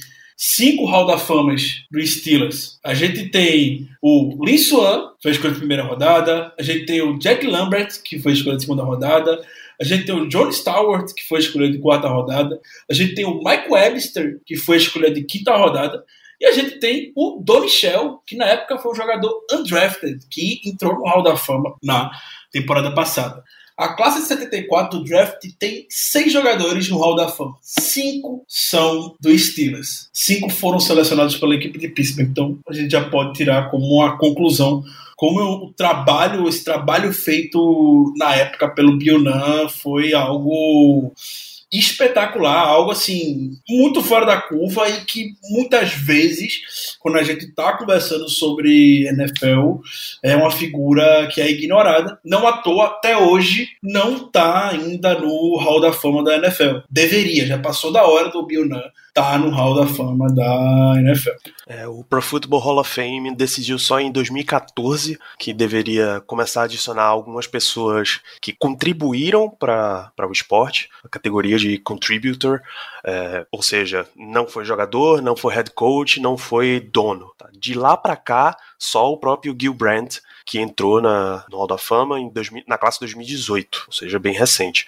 cinco 0.44 0.86
Hall 0.86 1.06
da 1.06 1.16
Famas 1.16 1.84
do 1.88 2.04
Steelers. 2.04 2.76
A 2.82 2.94
gente 2.94 3.28
tem 3.28 3.88
o 4.02 4.44
Lin 4.44 4.58
Swan, 4.58 5.12
que 5.20 5.22
foi 5.22 5.30
escolha 5.30 5.52
de 5.52 5.60
primeira 5.60 5.84
rodada. 5.84 6.52
A 6.58 6.62
gente 6.64 6.84
tem 6.84 7.00
o 7.00 7.16
Jack 7.16 7.46
Lambert, 7.46 8.02
que 8.02 8.18
foi 8.18 8.32
escolha 8.32 8.56
de 8.56 8.62
segunda 8.62 8.82
rodada. 8.82 9.40
A 9.80 9.84
gente 9.84 10.04
tem 10.04 10.12
o 10.12 10.28
John 10.28 10.50
Stewart, 10.50 11.12
que 11.16 11.28
foi 11.28 11.38
escolha 11.38 11.70
de 11.70 11.78
quarta 11.78 12.08
rodada. 12.08 12.60
A 12.90 12.92
gente 12.92 13.14
tem 13.14 13.24
o 13.24 13.40
Mike 13.40 13.70
Webster, 13.70 14.40
que 14.44 14.56
foi 14.56 14.78
escolha 14.78 15.12
de 15.12 15.22
quinta 15.22 15.56
rodada. 15.56 16.04
E 16.40 16.44
a 16.44 16.50
gente 16.50 16.80
tem 16.80 17.12
o 17.14 17.40
Donny 17.40 17.68
Shell, 17.68 18.20
que 18.26 18.34
na 18.34 18.46
época 18.46 18.78
foi 18.78 18.90
um 18.90 18.96
jogador 18.96 19.46
undrafted, 19.52 20.26
que 20.28 20.60
entrou 20.66 20.96
no 20.96 21.04
Hall 21.04 21.22
da 21.22 21.36
Fama 21.36 21.76
na 21.80 22.10
temporada 22.50 22.92
passada. 22.92 23.44
A 23.82 23.94
classe 23.94 24.20
de 24.20 24.28
74 24.28 25.00
do 25.00 25.04
draft 25.04 25.44
tem 25.58 25.86
seis 25.88 26.32
jogadores 26.32 26.88
no 26.88 26.98
Hall 26.98 27.16
da 27.16 27.26
Fama. 27.26 27.56
Cinco 27.60 28.44
são 28.46 29.16
do 29.20 29.36
Steelers. 29.36 30.08
Cinco 30.12 30.48
foram 30.50 30.78
selecionados 30.78 31.36
pela 31.36 31.56
equipe 31.56 31.80
de 31.80 31.88
Pittsburgh. 31.88 32.28
Então 32.28 32.58
a 32.68 32.72
gente 32.72 32.92
já 32.92 33.08
pode 33.10 33.32
tirar 33.32 33.72
como 33.72 33.84
uma 33.84 34.16
conclusão 34.16 34.84
como 35.16 35.40
o 35.40 35.72
trabalho, 35.72 36.48
esse 36.48 36.64
trabalho 36.64 37.12
feito 37.12 38.12
na 38.16 38.34
época 38.34 38.68
pelo 38.68 38.98
Bionan 38.98 39.68
foi 39.68 40.12
algo 40.14 41.12
espetacular, 41.72 42.58
algo 42.58 42.90
assim, 42.90 43.52
muito 43.68 44.02
fora 44.02 44.26
da 44.26 44.40
curva 44.40 44.88
e 44.88 45.04
que 45.04 45.32
muitas 45.50 45.92
vezes, 45.92 46.96
quando 47.00 47.16
a 47.18 47.22
gente 47.22 47.46
está 47.46 47.76
conversando 47.76 48.28
sobre 48.28 49.06
NFL, 49.08 49.80
é 50.22 50.36
uma 50.36 50.50
figura 50.50 51.26
que 51.32 51.40
é 51.40 51.50
ignorada. 51.50 52.18
Não 52.24 52.46
à 52.46 52.58
toa, 52.58 52.86
até 52.86 53.16
hoje, 53.16 53.68
não 53.82 54.16
está 54.16 54.70
ainda 54.70 55.18
no 55.18 55.56
Hall 55.56 55.80
da 55.80 55.92
Fama 55.92 56.22
da 56.22 56.36
NFL. 56.36 56.80
Deveria, 56.90 57.46
já 57.46 57.58
passou 57.58 57.90
da 57.90 58.04
hora 58.04 58.28
do 58.28 58.44
Bill 58.44 58.66
Nunn 58.66 58.82
tá 59.12 59.38
no 59.38 59.50
Hall 59.50 59.74
da 59.74 59.86
Fama 59.86 60.32
da 60.32 60.94
NFL. 60.98 61.30
É, 61.66 61.86
o 61.86 62.02
Pro 62.02 62.22
Football 62.22 62.60
Hall 62.60 62.78
of 62.80 62.90
Fame 62.90 63.34
decidiu 63.34 63.78
só 63.78 64.00
em 64.00 64.10
2014 64.10 65.18
que 65.38 65.52
deveria 65.52 66.22
começar 66.26 66.62
a 66.62 66.64
adicionar 66.64 67.04
algumas 67.04 67.46
pessoas 67.46 68.20
que 68.40 68.52
contribuíram 68.52 69.50
para 69.50 70.12
o 70.26 70.32
esporte, 70.32 70.88
a 71.04 71.08
categoria 71.08 71.58
de 71.58 71.78
contributor, 71.78 72.62
é, 73.04 73.46
ou 73.50 73.62
seja, 73.62 74.06
não 74.16 74.46
foi 74.46 74.64
jogador, 74.64 75.20
não 75.20 75.36
foi 75.36 75.54
head 75.54 75.70
coach, 75.72 76.20
não 76.20 76.38
foi 76.38 76.80
dono. 76.80 77.32
Tá? 77.36 77.48
De 77.52 77.74
lá 77.74 77.96
para 77.96 78.16
cá, 78.16 78.56
só 78.78 79.12
o 79.12 79.18
próprio 79.18 79.56
Gil 79.58 79.74
Brandt 79.74 80.20
que 80.44 80.58
entrou 80.58 81.00
na, 81.00 81.44
no 81.50 81.58
Hall 81.58 81.66
da 81.66 81.78
Fama 81.78 82.18
em 82.18 82.28
2000, 82.28 82.64
na 82.66 82.78
classe 82.78 82.98
2018, 83.00 83.84
ou 83.86 83.92
seja, 83.92 84.18
bem 84.18 84.32
recente 84.32 84.86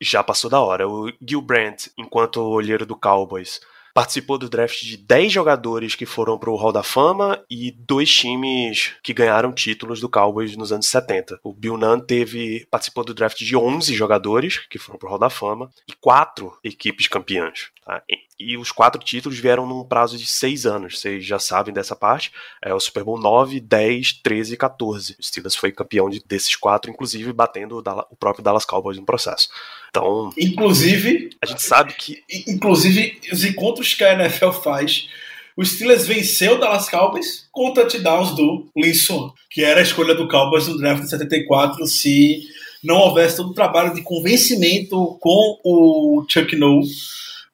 já 0.00 0.22
passou 0.22 0.50
da 0.50 0.60
hora. 0.60 0.88
O 0.88 1.10
Gil 1.20 1.40
Brandt, 1.40 1.90
enquanto 1.96 2.42
olheiro 2.42 2.84
do 2.84 2.96
Cowboys, 2.96 3.60
participou 3.96 4.36
do 4.36 4.50
draft 4.50 4.82
de 4.82 4.98
10 4.98 5.32
jogadores 5.32 5.94
que 5.94 6.04
foram 6.04 6.36
para 6.36 6.50
o 6.50 6.56
Hall 6.56 6.70
da 6.70 6.82
Fama 6.82 7.42
e 7.50 7.70
dois 7.70 8.14
times 8.14 8.92
que 9.02 9.14
ganharam 9.14 9.54
títulos 9.54 10.00
do 10.00 10.08
Cowboys 10.08 10.54
nos 10.54 10.70
anos 10.70 10.86
70. 10.88 11.40
O 11.42 11.54
Bill 11.54 11.78
Nunn 11.78 12.00
teve, 12.00 12.66
participou 12.70 13.02
do 13.04 13.14
draft 13.14 13.38
de 13.38 13.56
11 13.56 13.94
jogadores 13.94 14.58
que 14.68 14.78
foram 14.78 14.98
para 14.98 15.06
o 15.06 15.10
Hall 15.10 15.18
da 15.18 15.30
Fama 15.30 15.70
e 15.88 15.94
quatro 15.94 16.52
equipes 16.62 17.08
campeãs. 17.08 17.70
Tá? 17.86 18.02
E 18.38 18.56
os 18.56 18.72
quatro 18.72 19.00
títulos 19.00 19.38
vieram 19.38 19.64
num 19.64 19.84
prazo 19.84 20.18
de 20.18 20.26
seis 20.26 20.66
anos, 20.66 20.98
vocês 20.98 21.24
já 21.24 21.38
sabem 21.38 21.72
dessa 21.72 21.94
parte. 21.94 22.32
É 22.60 22.74
o 22.74 22.80
Super 22.80 23.04
Bowl 23.04 23.18
9, 23.18 23.60
10, 23.60 24.14
13 24.24 24.54
e 24.54 24.56
14. 24.56 25.16
O 25.18 25.22
Steelers 25.22 25.54
foi 25.54 25.70
campeão 25.70 26.10
de, 26.10 26.20
desses 26.26 26.56
quatro, 26.56 26.90
inclusive 26.90 27.32
batendo 27.32 27.76
o, 27.76 27.82
Dallas, 27.82 28.04
o 28.10 28.16
próprio 28.16 28.42
Dallas 28.42 28.64
Cowboys 28.64 28.98
no 28.98 29.06
processo. 29.06 29.48
Então, 29.88 30.30
inclusive, 30.36 31.30
a 31.40 31.46
gente 31.46 31.62
sabe 31.62 31.94
que. 31.94 32.24
Inclusive, 32.48 33.20
os 33.32 33.44
encontros 33.44 33.94
que 33.94 34.02
a 34.02 34.14
NFL 34.14 34.50
faz. 34.50 35.08
O 35.56 35.64
Steelers 35.64 36.06
venceu 36.06 36.56
o 36.56 36.58
Dallas 36.58 36.90
Cowboys 36.90 37.48
com 37.52 37.72
touchdowns 37.72 38.34
do 38.34 38.68
Linson, 38.76 39.32
que 39.48 39.64
era 39.64 39.80
a 39.80 39.82
escolha 39.82 40.14
do 40.14 40.28
Cowboys 40.28 40.66
no 40.66 40.76
draft 40.76 41.02
de 41.04 41.08
74 41.08 41.86
se 41.86 42.42
não 42.84 42.96
houvesse 42.96 43.36
todo 43.36 43.50
o 43.50 43.54
trabalho 43.54 43.94
de 43.94 44.02
convencimento 44.02 45.16
com 45.18 45.60
o 45.64 46.26
Chuck 46.28 46.54
Noll 46.56 46.82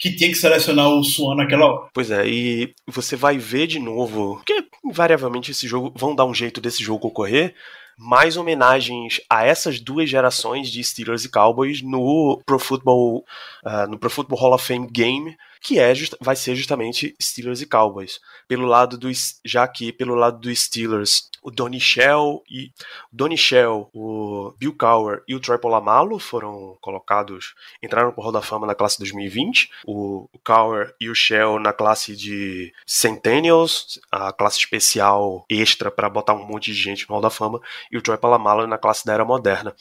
que 0.03 0.11
tinha 0.11 0.29
que 0.29 0.37
selecionar 0.37 0.89
o 0.89 1.05
Swan 1.05 1.37
naquela 1.37 1.65
hora. 1.65 1.89
Pois 1.95 2.11
é, 2.11 2.27
e 2.27 2.75
você 2.89 3.15
vai 3.15 3.39
ver 3.39 3.69
de 3.69 3.79
novo, 3.79 4.35
porque 4.35 4.67
invariavelmente 4.85 5.53
esse 5.53 5.69
jogo 5.69 5.93
vão 5.97 6.13
dar 6.13 6.25
um 6.25 6.35
jeito 6.35 6.61
desse 6.61 6.83
jogo 6.83 7.07
ocorrer, 7.07 7.55
mais 7.97 8.37
homenagens 8.37 9.21
a 9.31 9.47
essas 9.47 9.79
duas 9.79 10.11
gerações 10.11 10.73
de 10.73 10.83
Steelers 10.83 11.25
e 11.25 11.31
Cowboys 11.31 11.83
no 11.83 12.43
Pro 12.45 12.59
Football, 12.59 13.25
uh, 13.65 13.89
no 13.89 13.97
Pro 13.97 14.11
Football 14.11 14.41
Hall 14.41 14.55
of 14.55 14.67
Fame 14.67 14.89
Game, 14.91 15.37
que 15.63 15.79
é 15.79 15.93
vai 16.21 16.35
ser 16.35 16.57
justamente 16.57 17.15
Steelers 17.23 17.61
e 17.61 17.67
Cowboys. 17.67 18.21
Pelo 18.49 18.67
lado 18.67 18.99
do 18.99 19.09
já 19.45 19.67
que 19.69 19.93
pelo 19.93 20.15
lado 20.15 20.41
dos 20.41 20.59
Steelers, 20.59 21.31
o 21.43 21.51
Donny 21.51 21.81
Shell 21.81 22.43
e 22.49 22.73
Donny 23.13 23.37
Shell, 23.37 23.91
o 23.93 24.55
Bill 24.59 24.75
Cowher 24.75 25.23
e 25.27 25.35
o 25.35 25.41
Troy 25.41 25.59
Polamalu 25.59 26.19
foram 26.19 26.77
colocados, 26.81 27.55
entraram 27.83 28.13
pro 28.13 28.23
Hall 28.23 28.33
da 28.33 28.41
Fama 28.41 28.67
na 28.67 28.75
classe 28.75 28.99
2020. 28.99 29.71
O, 29.87 30.29
o 30.33 30.39
Cowher 30.45 30.95
e 31.01 31.09
o 31.09 31.15
Shell 31.15 31.59
na 31.59 31.73
classe 31.73 32.17
de 32.17 32.73
Centennials, 32.87 34.01
a 34.11 34.33
classe 34.33 34.59
especial 34.59 35.45
extra 35.49 35.91
para 35.91 36.09
botar 36.09 36.35
um 36.35 36.47
monte 36.47 36.73
de 36.73 36.81
gente 36.81 37.09
no 37.09 37.15
Hall 37.15 37.23
da 37.23 37.31
Fama, 37.31 37.61
e 37.91 37.97
o 37.97 38.03
Troy 38.03 38.17
Polamalu 38.17 38.67
na 38.67 38.79
classe 38.79 39.05
da 39.05 39.13
era 39.13 39.25
moderna. 39.25 39.75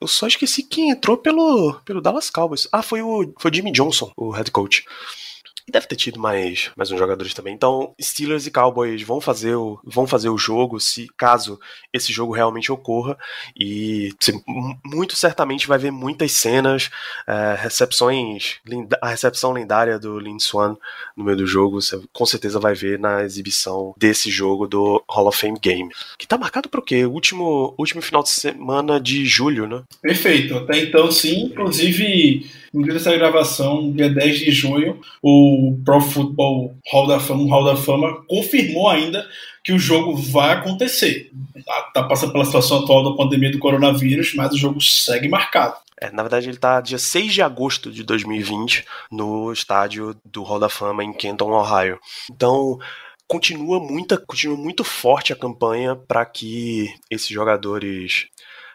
Eu 0.00 0.06
só 0.06 0.26
esqueci 0.26 0.62
quem 0.62 0.90
entrou 0.90 1.16
pelo, 1.16 1.80
pelo 1.84 2.00
Dallas 2.00 2.30
Cowboys. 2.30 2.68
Ah, 2.70 2.82
foi 2.82 3.02
o, 3.02 3.32
foi 3.38 3.50
o 3.50 3.54
Jimmy 3.54 3.72
Johnson, 3.72 4.12
o 4.16 4.30
head 4.30 4.50
coach. 4.50 4.84
E 5.68 5.72
deve 5.72 5.86
ter 5.86 5.96
tido 5.96 6.20
mais, 6.20 6.70
mais 6.76 6.92
uns 6.92 6.98
jogadores 6.98 7.34
também. 7.34 7.52
Então, 7.52 7.92
Steelers 8.00 8.46
e 8.46 8.52
Cowboys 8.52 9.02
vão 9.02 9.20
fazer 9.20 9.56
o, 9.56 9.80
vão 9.84 10.06
fazer 10.06 10.28
o 10.28 10.38
jogo, 10.38 10.78
se 10.78 11.08
caso 11.16 11.58
esse 11.92 12.12
jogo 12.12 12.32
realmente 12.32 12.70
ocorra. 12.70 13.18
E 13.58 14.14
muito 14.84 15.16
certamente 15.16 15.66
vai 15.66 15.76
ver 15.76 15.90
muitas 15.90 16.32
cenas, 16.32 16.88
é, 17.26 17.56
recepções, 17.58 18.60
a 19.02 19.08
recepção 19.08 19.52
lendária 19.52 19.98
do 19.98 20.20
Lin 20.20 20.38
Swan 20.38 20.76
no 21.16 21.24
meio 21.24 21.36
do 21.36 21.46
jogo. 21.46 21.82
Você 21.82 22.00
com 22.12 22.24
certeza 22.26 22.60
vai 22.60 22.74
ver 22.74 22.98
na 22.98 23.24
exibição 23.24 23.92
desse 23.96 24.30
jogo 24.30 24.68
do 24.68 25.02
Hall 25.08 25.26
of 25.26 25.36
Fame 25.38 25.58
Game. 25.58 25.90
Que 26.16 26.28
tá 26.28 26.38
marcado 26.38 26.68
pro 26.68 26.82
quê? 26.82 27.04
Último, 27.04 27.74
último 27.76 28.00
final 28.00 28.22
de 28.22 28.30
semana 28.30 29.00
de 29.00 29.24
julho, 29.24 29.66
né? 29.66 29.82
Perfeito. 30.00 30.56
Até 30.58 30.78
então, 30.78 31.10
sim. 31.10 31.46
Inclusive 31.46 32.46
no 32.76 32.82
dia 32.82 32.92
dessa 32.92 33.16
gravação, 33.16 33.90
dia 33.90 34.10
10 34.10 34.38
de 34.40 34.52
junho, 34.52 35.00
o 35.22 35.80
Pro 35.82 35.98
Football 35.98 36.76
Hall 36.92 37.06
da 37.06 37.18
Fama, 37.18 37.48
Hall 37.48 37.64
da 37.64 37.74
Fama 37.74 38.22
confirmou 38.28 38.90
ainda 38.90 39.26
que 39.64 39.72
o 39.72 39.78
jogo 39.78 40.14
vai 40.14 40.52
acontecer. 40.52 41.32
Tá 41.94 42.02
passando 42.02 42.32
pela 42.32 42.44
situação 42.44 42.80
atual 42.80 43.02
da 43.02 43.16
pandemia 43.16 43.50
do 43.50 43.58
coronavírus, 43.58 44.34
mas 44.34 44.52
o 44.52 44.58
jogo 44.58 44.78
segue 44.78 45.26
marcado. 45.26 45.74
É, 45.98 46.10
na 46.10 46.22
verdade, 46.22 46.48
ele 46.48 46.56
está 46.56 46.78
dia 46.82 46.98
6 46.98 47.32
de 47.32 47.40
agosto 47.40 47.90
de 47.90 48.04
2020 48.04 48.84
no 49.10 49.50
estádio 49.50 50.14
do 50.22 50.42
Hall 50.42 50.60
da 50.60 50.68
Fama 50.68 51.02
em 51.02 51.14
Kenton, 51.14 51.52
Ohio. 51.52 51.98
Então, 52.30 52.78
continua, 53.26 53.80
muita, 53.80 54.18
continua 54.18 54.58
muito 54.58 54.84
forte 54.84 55.32
a 55.32 55.36
campanha 55.36 55.96
para 55.96 56.26
que 56.26 56.94
esses 57.10 57.28
jogadores 57.28 58.28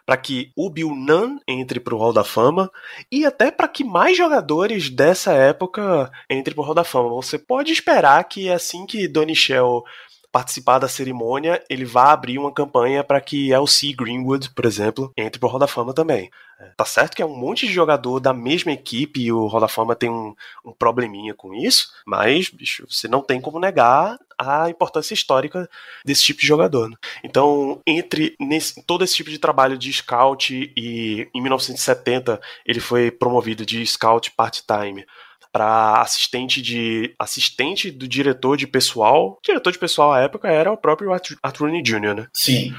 para 0.05 0.17
que 0.17 0.51
o 0.55 0.69
Bill 0.69 0.95
Nunn 0.95 1.39
entre 1.47 1.79
para 1.79 1.95
o 1.95 1.97
Hall 1.97 2.13
da 2.13 2.23
Fama 2.23 2.71
e 3.11 3.25
até 3.25 3.51
para 3.51 3.67
que 3.67 3.83
mais 3.83 4.17
jogadores 4.17 4.89
dessa 4.89 5.33
época 5.33 6.11
entrem 6.29 6.55
para 6.55 6.61
o 6.61 6.65
Hall 6.65 6.75
da 6.75 6.83
Fama. 6.83 7.09
Você 7.09 7.37
pode 7.37 7.71
esperar 7.71 8.23
que 8.25 8.49
assim 8.49 8.85
que 8.85 9.07
Donnie 9.07 9.35
Shell 9.35 9.83
participar 10.31 10.79
da 10.79 10.87
cerimônia, 10.87 11.61
ele 11.69 11.85
vai 11.85 12.09
abrir 12.09 12.37
uma 12.37 12.53
campanha 12.53 13.03
para 13.03 13.19
que 13.19 13.51
L.C. 13.53 13.93
Greenwood, 13.93 14.51
por 14.51 14.65
exemplo, 14.65 15.11
entre 15.17 15.39
pro 15.39 15.49
Hall 15.49 15.59
da 15.59 15.67
Fama 15.67 15.93
também. 15.93 16.31
É, 16.59 16.71
tá 16.77 16.85
certo 16.85 17.15
que 17.15 17.21
é 17.21 17.25
um 17.25 17.35
monte 17.35 17.67
de 17.67 17.73
jogador 17.73 18.19
da 18.19 18.33
mesma 18.33 18.71
equipe 18.71 19.19
e 19.19 19.31
o 19.31 19.47
Hall 19.47 19.59
da 19.59 19.67
Fama 19.67 19.95
tem 19.95 20.09
um, 20.09 20.33
um 20.63 20.71
probleminha 20.71 21.33
com 21.33 21.53
isso, 21.53 21.91
mas, 22.05 22.49
bicho, 22.49 22.85
você 22.89 23.07
não 23.07 23.21
tem 23.21 23.41
como 23.41 23.59
negar 23.59 24.17
a 24.37 24.69
importância 24.69 25.13
histórica 25.13 25.69
desse 26.05 26.23
tipo 26.23 26.39
de 26.39 26.47
jogador. 26.47 26.89
Né? 26.89 26.95
Então, 27.23 27.81
entre 27.85 28.35
nesse, 28.39 28.81
todo 28.83 29.03
esse 29.03 29.15
tipo 29.15 29.29
de 29.29 29.39
trabalho 29.39 29.77
de 29.77 29.91
scout 29.91 30.71
e 30.75 31.27
em 31.33 31.41
1970 31.41 32.39
ele 32.65 32.79
foi 32.79 33.11
promovido 33.11 33.65
de 33.65 33.85
scout 33.85 34.31
part-time 34.31 35.05
para 35.51 36.01
assistente 36.01 36.61
de 36.61 37.13
assistente 37.19 37.91
do 37.91 38.07
diretor 38.07 38.57
de 38.57 38.67
pessoal. 38.67 39.37
O 39.37 39.39
diretor 39.45 39.71
de 39.71 39.79
pessoal 39.79 40.13
à 40.13 40.21
época 40.21 40.47
era 40.47 40.71
o 40.71 40.77
próprio 40.77 41.09
Rooney 41.11 41.81
Jr., 41.81 42.15
né? 42.15 42.27
Sim. 42.33 42.73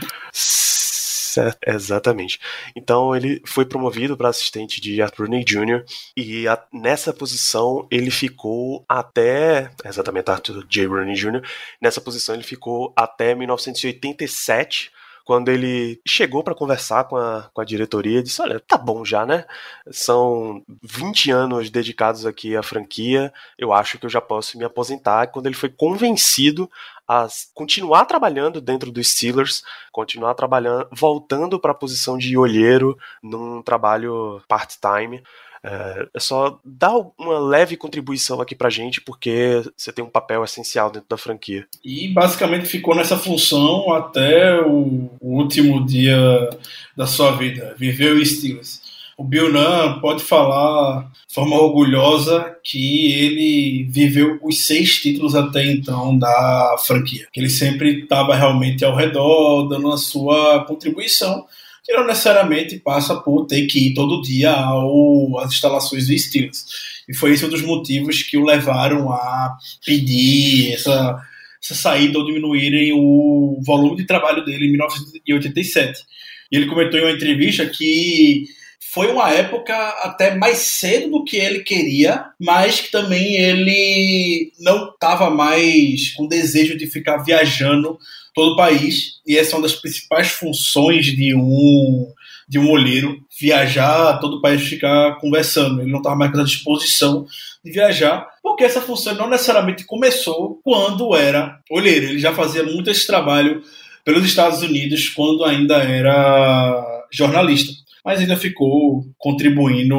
Certo, 1.33 1.59
exatamente. 1.67 2.39
Então 2.77 3.17
ele 3.17 3.41
foi 3.47 3.65
promovido 3.65 4.17
para 4.19 4.29
assistente 4.29 4.83
de 4.83 5.01
Rooney 5.01 5.43
Jr. 5.43 5.83
e 6.15 6.47
a, 6.47 6.63
nessa 6.71 7.11
posição 7.11 7.87
ele 7.91 8.11
ficou 8.11 8.85
até 8.87 9.71
exatamente 9.83 10.31
Arthur 10.31 10.67
J. 10.69 10.87
Rooney 10.87 11.15
Jr. 11.15 11.41
Nessa 11.81 12.03
posição 12.03 12.35
ele 12.35 12.45
ficou 12.45 12.93
até 12.95 13.35
1987 13.35 14.93
quando 15.25 15.51
ele 15.51 16.01
chegou 16.07 16.43
para 16.43 16.55
conversar 16.55 17.05
com 17.05 17.17
a, 17.17 17.51
com 17.53 17.61
a 17.61 17.65
diretoria, 17.65 18.23
disse: 18.23 18.41
Olha, 18.43 18.61
tá 18.61 18.77
bom 18.77 19.05
já, 19.05 19.25
né? 19.25 19.45
São 19.91 20.63
20 20.83 21.31
anos 21.31 21.71
dedicados 21.71 22.27
aqui 22.27 22.57
à 22.57 22.63
franquia, 22.63 23.33
eu 23.59 23.73
acho 23.73 23.99
que 23.99 24.07
eu 24.07 24.11
já 24.11 24.21
posso 24.21 24.59
me 24.59 24.65
aposentar. 24.65 25.29
Quando 25.29 25.47
ele 25.47 25.55
foi 25.55 25.69
convencido 25.69 26.71
a 27.07 27.27
continuar 27.55 28.05
trabalhando 28.07 28.61
dentro 28.61 28.91
dos 28.91 29.09
Steelers, 29.13 29.63
continuar 29.91 30.35
trabalhando, 30.35 30.89
voltando 30.93 31.59
para 31.61 31.73
a 31.73 31.75
posição 31.75 32.17
de 32.17 32.37
olheiro 32.37 32.97
num 33.23 33.63
trabalho 33.63 34.43
part-time. 34.49 35.23
É, 35.65 36.09
só 36.19 36.59
dar 36.65 36.93
uma 37.17 37.39
leve 37.39 37.77
contribuição 37.77 38.41
aqui 38.41 38.55
pra 38.55 38.71
gente, 38.71 39.01
porque 39.01 39.63
você 39.77 39.93
tem 39.93 40.05
um 40.05 40.11
papel 40.11 40.43
essencial 40.43 40.91
dentro 40.91 41.09
da 41.09 41.17
franquia. 41.17 41.67
E 41.85 42.09
basicamente 42.09 42.67
ficou 42.67 42.97
nessa 42.97 43.17
função 43.17 43.93
até 43.93 44.61
o 44.61 45.11
último 45.21 45.85
dia 45.87 46.51
da 46.97 47.07
sua 47.07 47.33
vida. 47.33 47.75
Viveu 47.79 48.17
o 48.17 48.27
Steelers. 48.27 48.83
O 49.17 49.23
Bill 49.23 49.53
Nunn 49.53 50.01
pode 50.01 50.23
falar 50.23 51.09
de 51.29 51.35
forma 51.35 51.55
orgulhosa 51.55 52.57
que 52.65 53.13
ele 53.13 53.85
viveu 53.89 54.39
os 54.43 54.67
seis 54.67 54.97
títulos 54.97 55.37
até 55.37 55.65
então 55.65 56.19
da 56.19 56.77
franquia. 56.85 57.29
Que 57.33 57.39
ele 57.39 57.51
sempre 57.51 58.01
estava 58.01 58.35
realmente 58.35 58.85
ao 58.85 58.97
redor, 58.97 59.69
dando 59.69 59.93
a 59.93 59.97
sua 59.97 60.65
contribuição 60.65 61.47
que 61.85 61.93
não 61.93 62.07
necessariamente 62.07 62.79
passa 62.79 63.17
por 63.17 63.47
ter 63.47 63.67
que 63.67 63.89
ir 63.89 63.95
todo 63.95 64.23
dia 64.23 64.53
ao, 64.53 65.39
às 65.41 65.53
instalações 65.53 66.07
do 66.07 66.17
Steelers. 66.17 66.65
E 67.09 67.15
foi 67.15 67.33
esse 67.33 67.45
um 67.45 67.49
dos 67.49 67.63
motivos 67.63 68.23
que 68.23 68.37
o 68.37 68.45
levaram 68.45 69.13
a 69.13 69.57
pedir 69.85 70.75
essa, 70.75 71.21
essa 71.63 71.75
saída 71.75 72.19
ou 72.19 72.25
diminuírem 72.25 72.93
o 72.93 73.61
volume 73.65 73.97
de 73.97 74.05
trabalho 74.05 74.45
dele 74.45 74.67
em 74.67 74.71
1987. 74.71 76.05
E 76.51 76.57
ele 76.57 76.67
comentou 76.67 77.01
em 77.01 77.03
uma 77.03 77.13
entrevista 77.13 77.67
que 77.67 78.47
foi 78.93 79.11
uma 79.11 79.31
época 79.31 79.75
até 80.03 80.35
mais 80.35 80.59
cedo 80.59 81.11
do 81.11 81.25
que 81.25 81.39
ele 81.39 81.61
queria, 81.61 82.27
mas 82.39 82.79
que 82.79 82.91
também 82.91 83.37
ele 83.37 84.53
não 84.61 84.91
estava 84.91 85.31
mais 85.31 86.13
com 86.15 86.27
desejo 86.27 86.77
de 86.77 86.87
ficar 86.87 87.17
viajando 87.19 87.99
todo 88.35 88.53
o 88.53 88.57
país, 88.57 89.21
e 89.27 89.37
essa 89.39 89.53
é 89.53 89.57
uma 89.57 89.63
das 89.63 89.75
principais 89.75 90.29
funções 90.29 91.07
de 91.07 91.35
um 91.35 92.07
de 92.49 92.59
um 92.59 92.71
olheiro 92.71 93.19
viajar 93.41 94.19
todo 94.19 94.37
o 94.37 94.41
país 94.43 94.61
ficar 94.63 95.19
conversando. 95.21 95.81
Ele 95.81 95.91
não 95.91 96.01
estava 96.01 96.17
mais 96.17 96.39
à 96.39 96.43
disposição 96.43 97.25
de 97.65 97.73
viajar, 97.73 98.29
porque 98.43 98.65
essa 98.65 98.83
função 98.83 99.15
não 99.15 99.31
necessariamente 99.31 99.85
começou 99.85 100.61
quando 100.63 101.17
era 101.17 101.61
olheiro. 101.71 102.07
Ele 102.07 102.19
já 102.19 102.35
fazia 102.35 102.63
muito 102.63 102.91
esse 102.91 103.07
trabalho 103.07 103.63
pelos 104.05 104.27
Estados 104.27 104.61
Unidos 104.61 105.09
quando 105.09 105.45
ainda 105.45 105.77
era 105.77 107.07
jornalista, 107.11 107.73
mas 108.05 108.21
ainda 108.21 108.37
ficou 108.37 109.05
contribuindo 109.19 109.99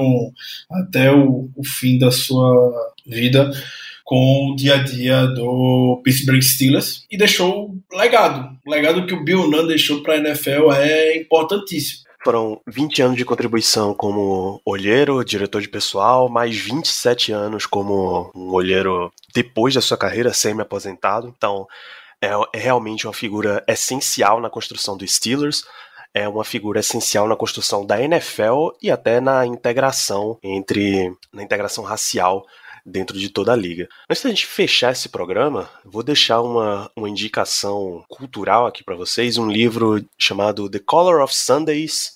até 0.71 1.11
o, 1.11 1.49
o 1.55 1.63
fim 1.63 1.97
da 1.97 2.11
sua 2.11 2.93
vida 3.05 3.51
com 4.03 4.51
o 4.51 4.55
dia 4.55 4.75
a 4.75 4.83
dia 4.83 5.25
do 5.27 6.01
Pittsburgh 6.03 6.41
Steelers 6.41 7.05
e 7.09 7.17
deixou 7.17 7.75
legado. 7.91 8.57
O 8.65 8.69
legado 8.69 9.05
que 9.05 9.13
o 9.13 9.23
Bill 9.23 9.49
Nunn 9.49 9.67
deixou 9.67 10.03
para 10.03 10.15
a 10.15 10.17
NFL 10.17 10.71
é 10.73 11.17
importantíssimo. 11.17 12.03
Foram 12.23 12.61
20 12.67 13.01
anos 13.01 13.17
de 13.17 13.25
contribuição 13.25 13.93
como 13.93 14.61
olheiro, 14.65 15.23
diretor 15.25 15.61
de 15.61 15.67
pessoal, 15.67 16.29
mais 16.29 16.55
27 16.57 17.33
anos 17.33 17.65
como 17.65 18.31
um 18.33 18.51
olheiro 18.51 19.11
depois 19.33 19.73
da 19.73 19.81
sua 19.81 19.97
carreira 19.97 20.33
semi-aposentado. 20.33 21.33
Então, 21.35 21.67
é, 22.21 22.29
é 22.53 22.59
realmente 22.59 23.05
uma 23.05 23.13
figura 23.13 23.61
essencial 23.67 24.39
na 24.39 24.49
construção 24.49 24.95
dos 24.95 25.13
Steelers 25.13 25.65
é 26.13 26.27
uma 26.27 26.43
figura 26.43 26.79
essencial 26.79 27.27
na 27.27 27.35
construção 27.35 27.85
da 27.85 28.01
NFL 28.01 28.69
e 28.81 28.91
até 28.91 29.19
na 29.19 29.45
integração 29.45 30.37
entre 30.43 31.15
na 31.31 31.41
integração 31.41 31.83
racial 31.83 32.45
dentro 32.85 33.17
de 33.17 33.29
toda 33.29 33.53
a 33.53 33.55
liga. 33.55 33.87
Antes 34.09 34.23
da 34.23 34.29
gente 34.29 34.45
fechar 34.45 34.91
esse 34.91 35.09
programa, 35.09 35.69
vou 35.85 36.03
deixar 36.03 36.41
uma, 36.41 36.91
uma 36.95 37.09
indicação 37.09 38.03
cultural 38.09 38.67
aqui 38.67 38.83
para 38.83 38.95
vocês, 38.95 39.37
um 39.37 39.49
livro 39.49 40.03
chamado 40.17 40.69
The 40.69 40.79
Color 40.79 41.21
of 41.21 41.33
Sundays, 41.33 42.15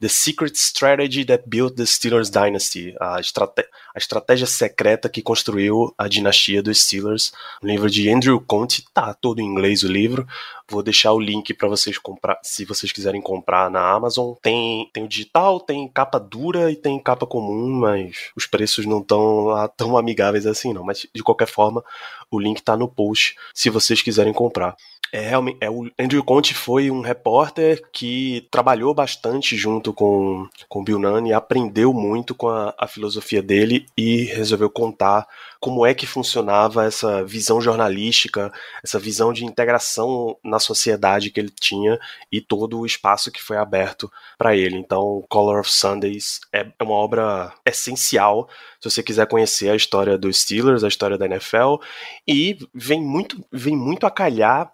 The 0.00 0.08
Secret 0.08 0.56
Strategy 0.56 1.24
That 1.24 1.44
Built 1.48 1.74
the 1.74 1.84
Steelers 1.84 2.30
Dynasty, 2.30 2.94
a, 3.00 3.18
estrate 3.18 3.64
a 3.92 3.98
estratégia 3.98 4.46
secreta 4.46 5.08
que 5.08 5.20
construiu 5.20 5.92
a 5.98 6.06
dinastia 6.06 6.62
dos 6.62 6.84
Steelers, 6.84 7.32
um 7.60 7.66
livro 7.66 7.90
de 7.90 8.08
Andrew 8.08 8.40
Conte, 8.40 8.84
tá 8.94 9.12
todo 9.12 9.40
em 9.40 9.44
inglês 9.44 9.82
o 9.82 9.88
livro, 9.88 10.24
vou 10.68 10.84
deixar 10.84 11.12
o 11.12 11.18
link 11.18 11.52
para 11.52 11.66
vocês 11.66 11.98
comprar, 11.98 12.38
se 12.44 12.64
vocês 12.64 12.92
quiserem 12.92 13.20
comprar 13.20 13.68
na 13.70 13.90
Amazon. 13.90 14.34
Tem, 14.40 14.88
tem 14.92 15.02
o 15.02 15.08
digital, 15.08 15.58
tem 15.58 15.88
capa 15.88 16.20
dura 16.20 16.70
e 16.70 16.76
tem 16.76 17.02
capa 17.02 17.26
comum, 17.26 17.80
mas 17.80 18.30
os 18.36 18.46
preços 18.46 18.86
não 18.86 19.00
estão 19.00 19.48
tão 19.76 19.96
amigáveis 19.96 20.46
assim 20.46 20.72
não, 20.72 20.84
mas 20.84 21.08
de 21.12 21.22
qualquer 21.24 21.48
forma, 21.48 21.82
o 22.30 22.38
link 22.38 22.62
tá 22.62 22.76
no 22.76 22.86
post 22.86 23.36
se 23.52 23.68
vocês 23.68 24.00
quiserem 24.00 24.32
comprar. 24.32 24.76
É, 25.12 25.20
realmente, 25.20 25.58
é, 25.60 25.70
o 25.70 25.90
Andrew 25.98 26.22
Conte 26.22 26.52
foi 26.52 26.90
um 26.90 27.00
repórter 27.00 27.82
que 27.92 28.46
trabalhou 28.50 28.92
bastante 28.92 29.56
junto 29.56 29.92
com, 29.92 30.46
com 30.68 30.84
Bill 30.84 30.98
e 31.26 31.32
aprendeu 31.32 31.92
muito 31.94 32.34
com 32.34 32.48
a, 32.48 32.74
a 32.76 32.86
filosofia 32.86 33.42
dele 33.42 33.86
e 33.96 34.24
resolveu 34.24 34.68
contar 34.68 35.26
como 35.60 35.86
é 35.86 35.94
que 35.94 36.06
funcionava 36.06 36.84
essa 36.84 37.24
visão 37.24 37.60
jornalística, 37.60 38.52
essa 38.84 38.98
visão 38.98 39.32
de 39.32 39.44
integração 39.44 40.36
na 40.44 40.58
sociedade 40.58 41.30
que 41.30 41.40
ele 41.40 41.50
tinha 41.50 41.98
e 42.30 42.40
todo 42.40 42.78
o 42.78 42.86
espaço 42.86 43.32
que 43.32 43.42
foi 43.42 43.56
aberto 43.56 44.10
para 44.36 44.54
ele. 44.56 44.76
Então, 44.76 45.24
Color 45.28 45.60
of 45.60 45.72
Sundays 45.72 46.40
é, 46.52 46.66
é 46.78 46.84
uma 46.84 46.94
obra 46.94 47.52
essencial 47.64 48.48
se 48.80 48.88
você 48.88 49.02
quiser 49.02 49.26
conhecer 49.26 49.70
a 49.70 49.76
história 49.76 50.16
dos 50.16 50.40
Steelers, 50.40 50.84
a 50.84 50.88
história 50.88 51.18
da 51.18 51.26
NFL 51.26 51.76
e 52.26 52.56
vem 52.72 53.02
muito, 53.02 53.44
vem 53.52 53.76
muito 53.76 54.06
a 54.06 54.10
calhar 54.10 54.70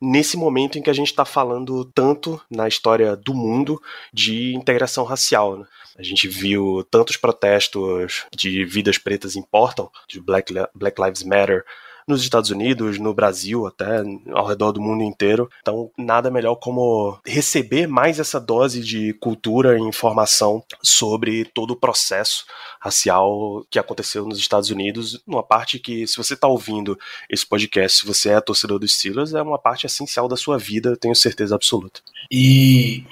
nesse 0.00 0.36
momento 0.36 0.78
em 0.78 0.82
que 0.82 0.90
a 0.90 0.94
gente 0.94 1.08
está 1.08 1.24
falando 1.24 1.84
tanto 1.84 2.40
na 2.50 2.68
história 2.68 3.16
do 3.16 3.34
mundo 3.34 3.80
de 4.12 4.54
integração 4.54 5.04
racial. 5.04 5.56
Né? 5.58 5.66
A 5.98 6.02
gente 6.02 6.28
viu 6.28 6.86
tantos 6.90 7.16
protestos 7.16 8.24
de 8.34 8.64
vidas 8.64 8.98
pretas 8.98 9.36
importam, 9.36 9.90
de 10.08 10.20
Black, 10.20 10.52
Black 10.74 11.00
Lives 11.02 11.22
Matter, 11.22 11.64
nos 12.08 12.22
Estados 12.22 12.50
Unidos, 12.50 12.98
no 12.98 13.12
Brasil, 13.14 13.66
até 13.66 14.02
ao 14.32 14.46
redor 14.46 14.72
do 14.72 14.80
mundo 14.80 15.04
inteiro. 15.04 15.48
Então, 15.60 15.90
nada 15.96 16.30
melhor 16.30 16.56
como 16.56 17.18
receber 17.24 17.86
mais 17.86 18.18
essa 18.18 18.40
dose 18.40 18.82
de 18.82 19.12
cultura 19.14 19.78
e 19.78 19.82
informação 19.82 20.64
sobre 20.82 21.44
todo 21.44 21.72
o 21.72 21.76
processo 21.76 22.44
racial 22.80 23.64
que 23.70 23.78
aconteceu 23.78 24.24
nos 24.24 24.38
Estados 24.38 24.70
Unidos, 24.70 25.22
numa 25.26 25.42
parte 25.42 25.78
que, 25.78 26.06
se 26.06 26.16
você 26.16 26.34
está 26.34 26.48
ouvindo 26.48 26.98
esse 27.28 27.46
podcast, 27.46 27.98
se 27.98 28.06
você 28.06 28.30
é 28.30 28.40
torcedor 28.40 28.78
dos 28.78 28.92
Steelers, 28.92 29.34
é 29.34 29.42
uma 29.42 29.58
parte 29.58 29.86
essencial 29.86 30.28
da 30.28 30.36
sua 30.36 30.56
vida, 30.56 30.96
tenho 30.96 31.14
certeza 31.14 31.54
absoluta. 31.54 32.00
E 32.30 33.04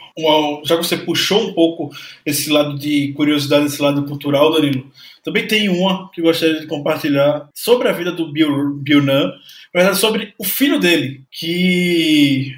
já 0.64 0.76
que 0.76 0.84
você 0.84 0.96
puxou 0.96 1.48
um 1.48 1.52
pouco 1.52 1.90
esse 2.24 2.50
lado 2.50 2.78
de 2.78 3.12
curiosidade, 3.12 3.66
esse 3.66 3.82
lado 3.82 4.04
cultural, 4.04 4.52
Danilo, 4.52 4.90
também 5.26 5.44
tem 5.44 5.68
uma 5.68 6.08
que 6.12 6.20
eu 6.20 6.26
gostaria 6.26 6.60
de 6.60 6.68
compartilhar 6.68 7.48
sobre 7.52 7.88
a 7.88 7.92
vida 7.92 8.12
do 8.12 8.30
Bill, 8.30 8.74
Bill 8.76 9.02
Nunn, 9.02 9.32
mas 9.74 9.98
sobre 9.98 10.32
o 10.38 10.44
filho 10.44 10.78
dele, 10.78 11.24
que 11.32 12.54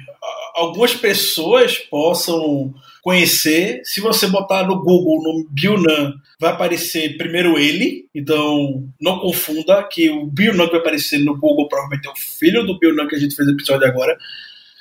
algumas 0.53 0.93
pessoas 0.93 1.79
possam 1.79 2.71
conhecer. 3.01 3.81
Se 3.83 3.99
você 3.99 4.27
botar 4.27 4.67
no 4.67 4.83
Google 4.83 5.17
o 5.17 5.23
nome 5.23 5.47
Bill 5.49 5.79
Nunn, 5.79 6.13
vai 6.39 6.51
aparecer 6.51 7.17
primeiro 7.17 7.57
ele, 7.57 8.05
então 8.13 8.87
não 9.01 9.17
confunda 9.17 9.81
que 9.81 10.07
o 10.11 10.27
Bill 10.27 10.53
Nunn 10.53 10.67
que 10.67 10.73
vai 10.73 10.81
aparecer 10.81 11.17
no 11.25 11.39
Google 11.39 11.67
provavelmente 11.67 12.07
é 12.07 12.11
o 12.11 12.15
filho 12.15 12.63
do 12.67 12.77
Bill 12.77 12.95
Nunn 12.95 13.07
que 13.07 13.15
a 13.15 13.19
gente 13.19 13.35
fez 13.35 13.47
o 13.47 13.51
episódio 13.51 13.87
agora 13.87 14.15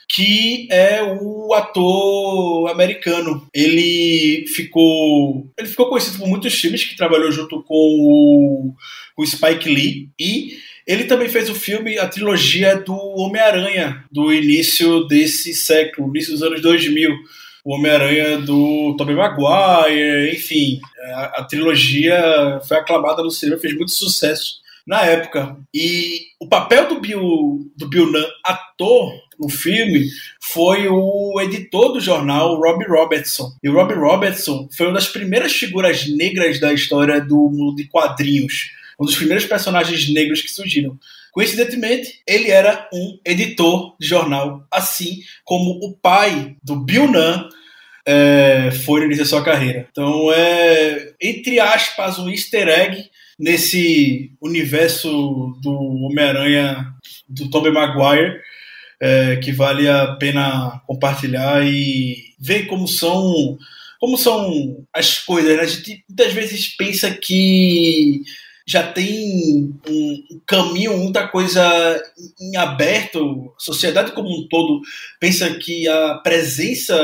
que 0.08 0.66
é 0.70 1.02
o 1.02 1.52
ator 1.52 2.70
americano. 2.70 3.46
Ele 3.52 4.46
ficou, 4.48 5.50
ele 5.58 5.68
ficou 5.68 5.88
conhecido 5.88 6.18
por 6.18 6.28
muitos 6.28 6.54
filmes 6.54 6.84
que 6.84 6.96
trabalhou 6.96 7.30
junto 7.30 7.62
com 7.62 7.74
o, 7.74 8.74
o 9.16 9.26
Spike 9.26 9.68
Lee 9.68 10.08
e 10.18 10.56
ele 10.86 11.04
também 11.04 11.28
fez 11.28 11.50
o 11.50 11.54
filme, 11.54 11.98
a 11.98 12.08
trilogia 12.08 12.76
do 12.76 12.94
Homem-Aranha, 12.94 14.04
do 14.10 14.32
início 14.32 15.04
desse 15.04 15.52
século, 15.52 16.08
início 16.08 16.32
dos 16.32 16.42
anos 16.42 16.62
2000. 16.62 17.14
O 17.62 17.74
Homem-Aranha 17.74 18.38
do 18.38 18.94
Tobey 18.96 19.14
Maguire, 19.14 20.34
enfim, 20.34 20.80
a, 21.12 21.40
a 21.40 21.44
trilogia 21.44 22.58
foi 22.66 22.78
aclamada 22.78 23.22
no 23.22 23.30
cinema, 23.30 23.60
fez 23.60 23.74
muito 23.74 23.90
sucesso 23.90 24.66
na 24.88 25.02
época. 25.02 25.54
E 25.72 26.28
o 26.40 26.48
papel 26.48 26.88
do 26.88 27.00
Bill, 27.00 27.70
do 27.76 27.88
Bill 27.88 28.10
Nunn, 28.10 28.24
ator 28.42 29.12
no 29.38 29.48
filme, 29.48 30.08
foi 30.40 30.88
o 30.88 31.38
editor 31.42 31.92
do 31.92 32.00
jornal, 32.00 32.58
Robbie 32.58 32.88
Robertson. 32.88 33.52
E 33.62 33.68
o 33.68 33.74
Robbie 33.74 33.94
Robertson 33.94 34.66
foi 34.74 34.86
uma 34.86 34.94
das 34.94 35.06
primeiras 35.06 35.52
figuras 35.52 36.08
negras 36.08 36.58
da 36.58 36.72
história 36.72 37.20
do 37.20 37.36
mundo 37.36 37.76
de 37.76 37.84
quadrinhos. 37.84 38.70
Um 38.98 39.04
dos 39.04 39.14
primeiros 39.14 39.44
personagens 39.44 40.12
negros 40.12 40.40
que 40.40 40.50
surgiram. 40.50 40.98
Coincidentemente, 41.32 42.20
ele 42.26 42.50
era 42.50 42.88
um 42.92 43.18
editor 43.24 43.94
de 44.00 44.08
jornal, 44.08 44.66
assim 44.72 45.18
como 45.44 45.78
o 45.82 45.92
pai 45.92 46.56
do 46.64 46.74
Bill 46.74 47.06
Nunn 47.06 47.48
é, 48.06 48.70
foi 48.86 49.00
no 49.00 49.06
início 49.06 49.22
da 49.22 49.28
sua 49.28 49.44
carreira. 49.44 49.86
Então 49.92 50.32
é, 50.32 51.12
entre 51.20 51.60
aspas, 51.60 52.18
um 52.18 52.30
easter 52.30 52.66
egg 52.66 53.08
nesse 53.38 54.32
universo 54.40 55.58
do 55.62 55.72
Homem-Aranha 55.72 56.92
do 57.28 57.48
Tobey 57.50 57.70
Maguire 57.70 58.40
é, 59.00 59.36
que 59.36 59.52
vale 59.52 59.88
a 59.88 60.16
pena 60.16 60.82
compartilhar 60.86 61.64
e 61.64 62.16
ver 62.38 62.66
como 62.66 62.88
são 62.88 63.56
como 64.00 64.16
são 64.16 64.86
as 64.92 65.18
coisas. 65.18 65.56
Né? 65.56 65.62
A 65.62 65.66
gente 65.66 66.04
muitas 66.08 66.32
vezes 66.32 66.68
pensa 66.76 67.10
que 67.10 68.22
já 68.66 68.92
tem 68.92 69.74
um 69.88 70.40
caminho, 70.46 70.98
muita 70.98 71.26
coisa 71.26 72.00
em 72.40 72.56
aberto. 72.56 73.52
A 73.56 73.60
sociedade 73.60 74.12
como 74.12 74.28
um 74.28 74.46
todo 74.48 74.80
pensa 75.18 75.52
que 75.54 75.88
a 75.88 76.14
presença, 76.16 76.94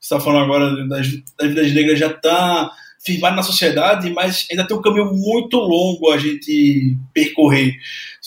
você 0.00 0.14
está 0.14 0.20
falando 0.20 0.44
agora 0.44 0.88
das, 0.88 1.08
das 1.38 1.48
vidas 1.48 1.72
negras, 1.72 1.98
já 1.98 2.08
está 2.08 2.70
firmado 3.04 3.36
na 3.36 3.42
sociedade, 3.42 4.10
mas 4.10 4.46
ainda 4.50 4.66
tem 4.66 4.76
um 4.76 4.82
caminho 4.82 5.12
muito 5.12 5.56
longo 5.56 6.10
a 6.10 6.18
gente 6.18 6.96
percorrer. 7.14 7.76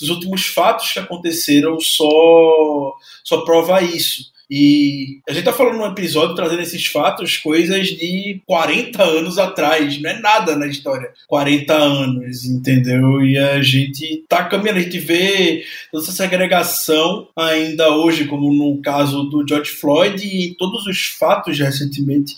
Os 0.01 0.09
últimos 0.09 0.47
fatos 0.47 0.91
que 0.91 0.99
aconteceram 0.99 1.80
só, 1.80 2.93
só 3.24 3.41
prova 3.41 3.82
isso. 3.82 4.33
E 4.50 5.20
a 5.28 5.34
gente 5.34 5.46
tá 5.46 5.54
falando 5.54 5.78
num 5.78 5.86
episódio 5.86 6.36
trazendo 6.36 6.62
esses 6.62 6.86
fatos, 6.86 7.38
coisas 7.38 7.88
de 7.88 8.41
40 8.46 9.02
anos 9.04 9.38
atrás, 9.38 10.00
não 10.02 10.10
é 10.10 10.20
nada 10.20 10.56
na 10.56 10.68
história. 10.68 11.12
40 11.28 11.74
anos, 11.74 12.46
entendeu? 12.46 13.24
E 13.24 13.38
a 13.38 13.62
gente 13.62 14.24
tá 14.28 14.44
caminhando, 14.44 14.80
a 14.80 14.84
gente 14.84 15.00
vê 15.00 15.64
toda 15.91 16.04
essa 16.04 16.12
segregação 16.12 17.28
ainda 17.36 17.96
hoje, 17.96 18.26
como 18.26 18.54
no 18.54 18.82
caso 18.82 19.24
do 19.24 19.48
George 19.48 19.72
Floyd 19.72 20.24
e 20.24 20.56
todos 20.56 20.86
os 20.86 21.06
fatos 21.06 21.58
recentemente 21.58 22.36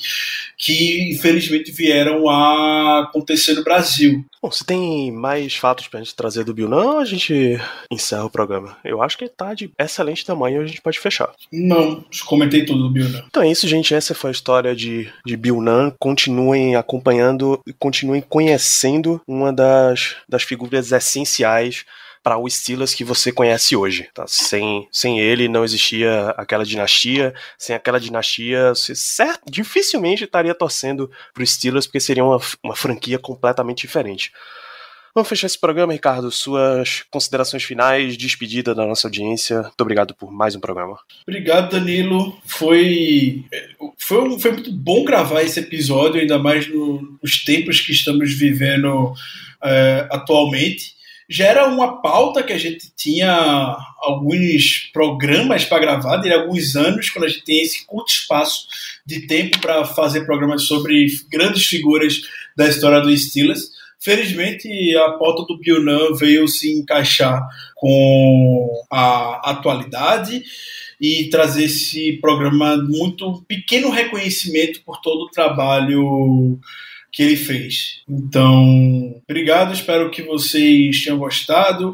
que 0.57 1.11
infelizmente 1.11 1.71
vieram 1.71 2.29
a 2.29 3.01
acontecer 3.03 3.53
no 3.53 3.63
Brasil. 3.63 4.23
Bom, 4.45 4.51
se 4.51 4.63
tem 4.63 5.11
mais 5.11 5.55
fatos 5.55 5.87
pra 5.87 5.99
gente 5.99 6.13
trazer 6.13 6.43
do 6.43 6.53
Bill, 6.53 6.69
não, 6.69 6.99
a 6.99 7.05
gente 7.05 7.59
encerra 7.89 8.25
o 8.25 8.29
programa. 8.29 8.77
Eu 8.85 9.01
acho 9.01 9.17
que 9.17 9.27
tá 9.27 9.55
de 9.55 9.71
excelente 9.79 10.23
tamanho, 10.23 10.61
a 10.61 10.67
gente 10.67 10.83
pode 10.83 10.99
fechar. 10.99 11.33
Não, 11.51 12.05
comentei 12.27 12.63
tudo 12.63 12.83
do 12.83 12.91
Bill 12.91 13.09
Nunn. 13.09 13.23
Então 13.25 13.41
é 13.41 13.49
isso, 13.49 13.67
gente. 13.67 13.95
Essa 13.95 14.13
foi 14.13 14.29
a 14.29 14.31
história 14.31 14.75
de, 14.75 15.11
de 15.25 15.35
Bill 15.35 15.59
Nunn. 15.59 15.91
Continuem 15.97 16.75
acompanhando 16.75 17.59
e 17.65 17.73
continuem 17.73 18.21
conhecendo 18.21 19.19
uma 19.27 19.51
das, 19.51 20.15
das 20.29 20.43
figuras 20.43 20.91
essenciais 20.91 21.83
para 22.25 22.39
o 22.39 22.49
Steelers 22.49 22.95
que 22.95 23.03
você 23.03 23.31
conhece 23.31 23.75
hoje. 23.75 24.09
Tá? 24.11 24.25
Sem, 24.27 24.87
sem 24.91 25.19
ele 25.19 25.47
não 25.47 25.63
existia 25.63 26.29
aquela 26.29 26.65
dinastia, 26.65 27.35
sem 27.55 27.75
aquela 27.75 27.99
dinastia 27.99 28.73
você 28.73 28.95
dificilmente 29.47 30.23
estaria 30.23 30.55
torcendo 30.55 31.11
para 31.31 31.43
o 31.43 31.45
Steelers 31.45 31.85
porque 31.85 31.99
seria 31.99 32.25
uma, 32.25 32.41
uma 32.63 32.75
franquia 32.75 33.19
completamente 33.19 33.81
diferente. 33.81 34.31
Vamos 35.13 35.29
fechar 35.29 35.45
esse 35.45 35.59
programa, 35.59 35.93
Ricardo. 35.93 36.31
Suas 36.31 37.03
considerações 37.11 37.63
finais, 37.63 38.17
despedida 38.17 38.73
da 38.73 38.87
nossa 38.87 39.07
audiência. 39.07 39.61
Muito 39.61 39.81
obrigado 39.81 40.15
por 40.15 40.31
mais 40.31 40.55
um 40.55 40.59
programa. 40.59 40.97
Obrigado, 41.27 41.71
Danilo. 41.71 42.37
Foi, 42.43 43.45
foi, 43.97 44.39
foi 44.39 44.51
muito 44.51 44.71
bom 44.73 45.05
gravar 45.05 45.43
esse 45.43 45.59
episódio, 45.59 46.19
ainda 46.19 46.39
mais 46.39 46.67
no, 46.67 47.17
nos 47.21 47.45
tempos 47.45 47.79
que 47.79 47.91
estamos 47.91 48.33
vivendo 48.33 49.13
é, 49.63 50.07
atualmente 50.11 50.94
já 51.29 51.45
era 51.45 51.67
uma 51.67 52.01
pauta 52.01 52.43
que 52.43 52.53
a 52.53 52.57
gente 52.57 52.91
tinha 52.95 53.75
alguns 53.99 54.89
programas 54.93 55.65
para 55.65 55.79
gravar, 55.79 56.17
de 56.17 56.31
alguns 56.31 56.75
anos, 56.75 57.09
quando 57.09 57.25
a 57.25 57.27
gente 57.27 57.43
tem 57.43 57.61
esse 57.61 57.85
curto 57.85 58.11
espaço 58.11 58.67
de 59.05 59.25
tempo 59.27 59.59
para 59.59 59.85
fazer 59.85 60.25
programas 60.25 60.63
sobre 60.63 61.07
grandes 61.31 61.65
figuras 61.65 62.21
da 62.55 62.67
história 62.67 63.01
do 63.01 63.15
Steelers. 63.15 63.71
Felizmente, 63.99 64.67
a 64.97 65.13
pauta 65.13 65.43
do 65.47 65.57
Bionan 65.57 66.13
veio 66.13 66.47
se 66.47 66.71
encaixar 66.71 67.41
com 67.75 68.83
a 68.91 69.49
atualidade 69.49 70.43
e 71.01 71.27
trazer 71.29 71.65
esse 71.65 72.13
programa 72.21 72.77
muito 72.77 73.43
pequeno 73.47 73.89
reconhecimento 73.89 74.81
por 74.83 75.01
todo 75.01 75.23
o 75.23 75.29
trabalho 75.31 76.59
que 77.15 77.23
ele 77.23 77.37
fez. 77.37 78.01
Então, 78.09 79.21
obrigado, 79.23 79.73
espero 79.73 80.11
que 80.11 80.21
vocês 80.21 81.01
tenham 81.01 81.17
gostado. 81.17 81.93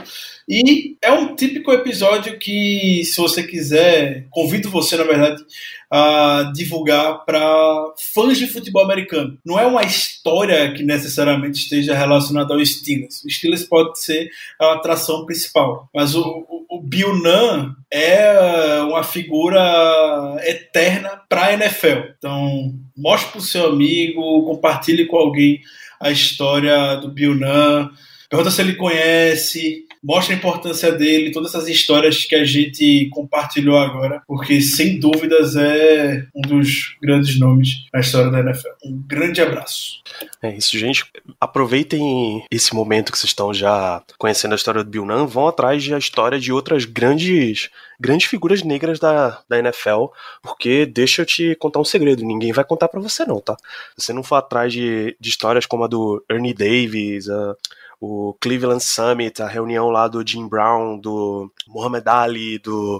E 0.51 0.97
é 1.01 1.09
um 1.13 1.33
típico 1.33 1.71
episódio 1.71 2.37
que, 2.37 3.05
se 3.05 3.15
você 3.15 3.41
quiser, 3.41 4.27
convido 4.29 4.69
você, 4.69 4.97
na 4.97 5.05
verdade, 5.05 5.41
a 5.89 6.51
divulgar 6.53 7.23
para 7.23 7.93
fãs 8.13 8.37
de 8.37 8.47
futebol 8.47 8.83
americano. 8.83 9.37
Não 9.45 9.57
é 9.57 9.65
uma 9.65 9.83
história 9.83 10.73
que 10.73 10.83
necessariamente 10.83 11.57
esteja 11.57 11.95
relacionada 11.95 12.53
ao 12.53 12.65
Steelers. 12.65 13.23
O 13.23 13.29
Steelers 13.29 13.63
pode 13.63 13.97
ser 14.03 14.29
a 14.59 14.73
atração 14.73 15.25
principal, 15.25 15.89
mas 15.95 16.15
o, 16.15 16.21
o, 16.21 16.65
o 16.77 16.81
Bill 16.81 17.15
Nunn 17.15 17.71
é 17.89 18.81
uma 18.81 19.03
figura 19.03 20.37
eterna 20.43 21.21
para 21.29 21.45
a 21.45 21.53
NFL. 21.53 22.09
Então, 22.17 22.73
mostre 22.97 23.31
para 23.31 23.39
o 23.39 23.41
seu 23.41 23.67
amigo, 23.67 24.43
compartilhe 24.43 25.05
com 25.05 25.15
alguém 25.15 25.61
a 25.97 26.11
história 26.11 26.97
do 26.97 27.07
Bill 27.07 27.35
Nunn, 27.35 27.87
pergunta 28.29 28.51
se 28.51 28.61
ele 28.61 28.75
conhece, 28.75 29.85
mostra 30.03 30.33
a 30.33 30.37
importância 30.37 30.91
dele, 30.91 31.31
todas 31.31 31.53
essas 31.53 31.67
histórias 31.67 32.25
que 32.25 32.35
a 32.35 32.43
gente 32.43 33.09
compartilhou 33.11 33.77
agora, 33.77 34.21
porque 34.27 34.59
sem 34.61 34.99
dúvidas 34.99 35.55
é 35.55 36.25
um 36.35 36.41
dos 36.41 36.95
grandes 37.01 37.39
nomes 37.39 37.85
na 37.93 37.99
história 37.99 38.31
da 38.31 38.39
NFL. 38.39 38.69
Um 38.83 39.03
grande 39.07 39.41
abraço. 39.41 40.01
É 40.41 40.55
isso, 40.55 40.77
gente. 40.77 41.05
Aproveitem 41.39 42.43
esse 42.49 42.73
momento 42.73 43.11
que 43.11 43.17
vocês 43.17 43.29
estão 43.29 43.53
já 43.53 44.01
conhecendo 44.17 44.53
a 44.53 44.55
história 44.55 44.83
do 44.83 44.89
Bill 44.89 45.05
Nunn, 45.05 45.27
vão 45.27 45.47
atrás 45.47 45.87
da 45.87 45.97
história 45.97 46.39
de 46.39 46.51
outras 46.51 46.85
grandes 46.85 47.69
grandes 47.99 48.27
figuras 48.27 48.63
negras 48.63 48.99
da, 48.99 49.43
da 49.47 49.59
NFL, 49.59 50.05
porque 50.41 50.87
deixa 50.87 51.21
eu 51.21 51.25
te 51.25 51.55
contar 51.55 51.79
um 51.79 51.85
segredo, 51.85 52.25
ninguém 52.25 52.51
vai 52.51 52.65
contar 52.65 52.87
para 52.87 52.99
você 52.99 53.23
não, 53.25 53.39
tá? 53.39 53.55
Se 53.95 54.05
você 54.05 54.13
não 54.13 54.23
for 54.23 54.37
atrás 54.37 54.73
de, 54.73 55.15
de 55.19 55.29
histórias 55.29 55.67
como 55.67 55.83
a 55.83 55.87
do 55.87 56.23
Ernie 56.27 56.51
Davis, 56.51 57.27
uh, 57.27 57.55
o 58.01 58.35
Cleveland 58.41 58.83
Summit, 58.83 59.43
a 59.43 59.47
reunião 59.47 59.91
lá 59.91 60.07
do 60.07 60.27
Jim 60.27 60.47
Brown, 60.47 60.97
do 60.97 61.51
Muhammad 61.67 62.07
Ali, 62.07 62.57
do 62.57 62.97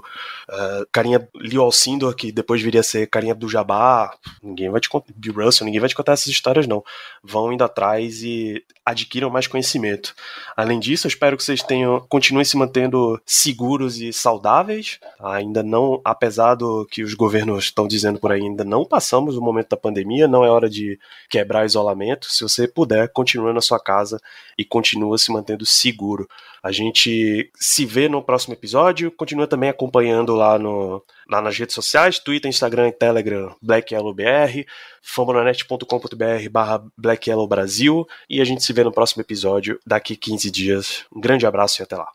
uh, 0.48 0.86
carinha 0.92 1.28
Leo 1.34 1.60
Alcindor, 1.60 2.14
que 2.14 2.30
depois 2.30 2.62
viria 2.62 2.80
a 2.80 2.84
ser 2.84 3.08
carinha 3.08 3.34
do 3.34 3.48
Jabá, 3.48 4.14
ninguém 4.40 4.70
vai 4.70 4.80
te 4.80 4.88
contar, 4.88 5.12
Bill 5.16 5.34
Russell, 5.34 5.64
ninguém 5.64 5.80
vai 5.80 5.88
te 5.88 5.96
contar 5.96 6.12
essas 6.12 6.28
histórias 6.28 6.68
não. 6.68 6.84
Vão 7.20 7.52
indo 7.52 7.64
atrás 7.64 8.22
e 8.22 8.64
adquiram 8.86 9.28
mais 9.28 9.48
conhecimento. 9.48 10.14
Além 10.56 10.78
disso, 10.78 11.06
eu 11.06 11.08
espero 11.08 11.36
que 11.36 11.42
vocês 11.42 11.62
tenham, 11.62 12.00
continuem 12.08 12.44
se 12.44 12.56
mantendo 12.56 13.20
seguros 13.26 14.00
e 14.00 14.12
saudáveis. 14.12 15.00
Ainda 15.20 15.64
não, 15.64 16.00
apesar 16.04 16.54
do 16.54 16.86
que 16.86 17.02
os 17.02 17.14
governos 17.14 17.64
estão 17.64 17.88
dizendo 17.88 18.20
por 18.20 18.30
aí, 18.30 18.42
ainda 18.42 18.64
não 18.64 18.84
passamos 18.84 19.36
o 19.36 19.40
momento 19.40 19.70
da 19.70 19.76
pandemia, 19.76 20.28
não 20.28 20.44
é 20.44 20.50
hora 20.50 20.70
de 20.70 20.98
quebrar 21.28 21.66
isolamento. 21.66 22.26
Se 22.26 22.42
você 22.42 22.68
puder, 22.68 23.08
continue 23.08 23.52
na 23.52 23.60
sua 23.60 23.80
casa 23.80 24.20
e 24.56 24.64
continua 24.92 25.16
se 25.16 25.32
mantendo 25.32 25.64
seguro. 25.64 26.28
A 26.62 26.70
gente 26.70 27.50
se 27.56 27.84
vê 27.86 28.08
no 28.08 28.22
próximo 28.22 28.54
episódio. 28.54 29.10
Continua 29.10 29.46
também 29.46 29.70
acompanhando 29.70 30.34
lá, 30.34 30.58
no, 30.58 31.02
lá 31.28 31.40
nas 31.40 31.58
redes 31.58 31.74
sociais, 31.74 32.18
Twitter, 32.18 32.48
Instagram 32.48 32.88
e 32.88 32.92
Telegram, 32.92 33.56
BlackYellowBR, 33.60 34.66
fambonanet.com.br 35.02 36.48
barra 36.50 36.84
BlackYellowBrasil. 36.96 38.06
E 38.28 38.40
a 38.40 38.44
gente 38.44 38.62
se 38.62 38.72
vê 38.72 38.84
no 38.84 38.92
próximo 38.92 39.22
episódio 39.22 39.80
daqui 39.86 40.14
15 40.14 40.50
dias. 40.50 41.04
Um 41.14 41.20
grande 41.20 41.46
abraço 41.46 41.80
e 41.80 41.82
até 41.82 41.96
lá. 41.96 42.08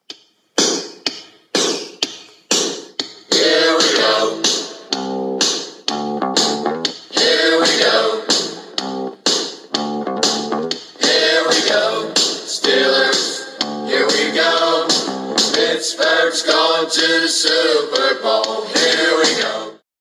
To 16.89 17.01
the 17.21 17.27
Super 17.27 18.21
Bowl. 18.21 18.65
Here 18.65 18.67
we 18.67 18.73
go. 18.73 18.76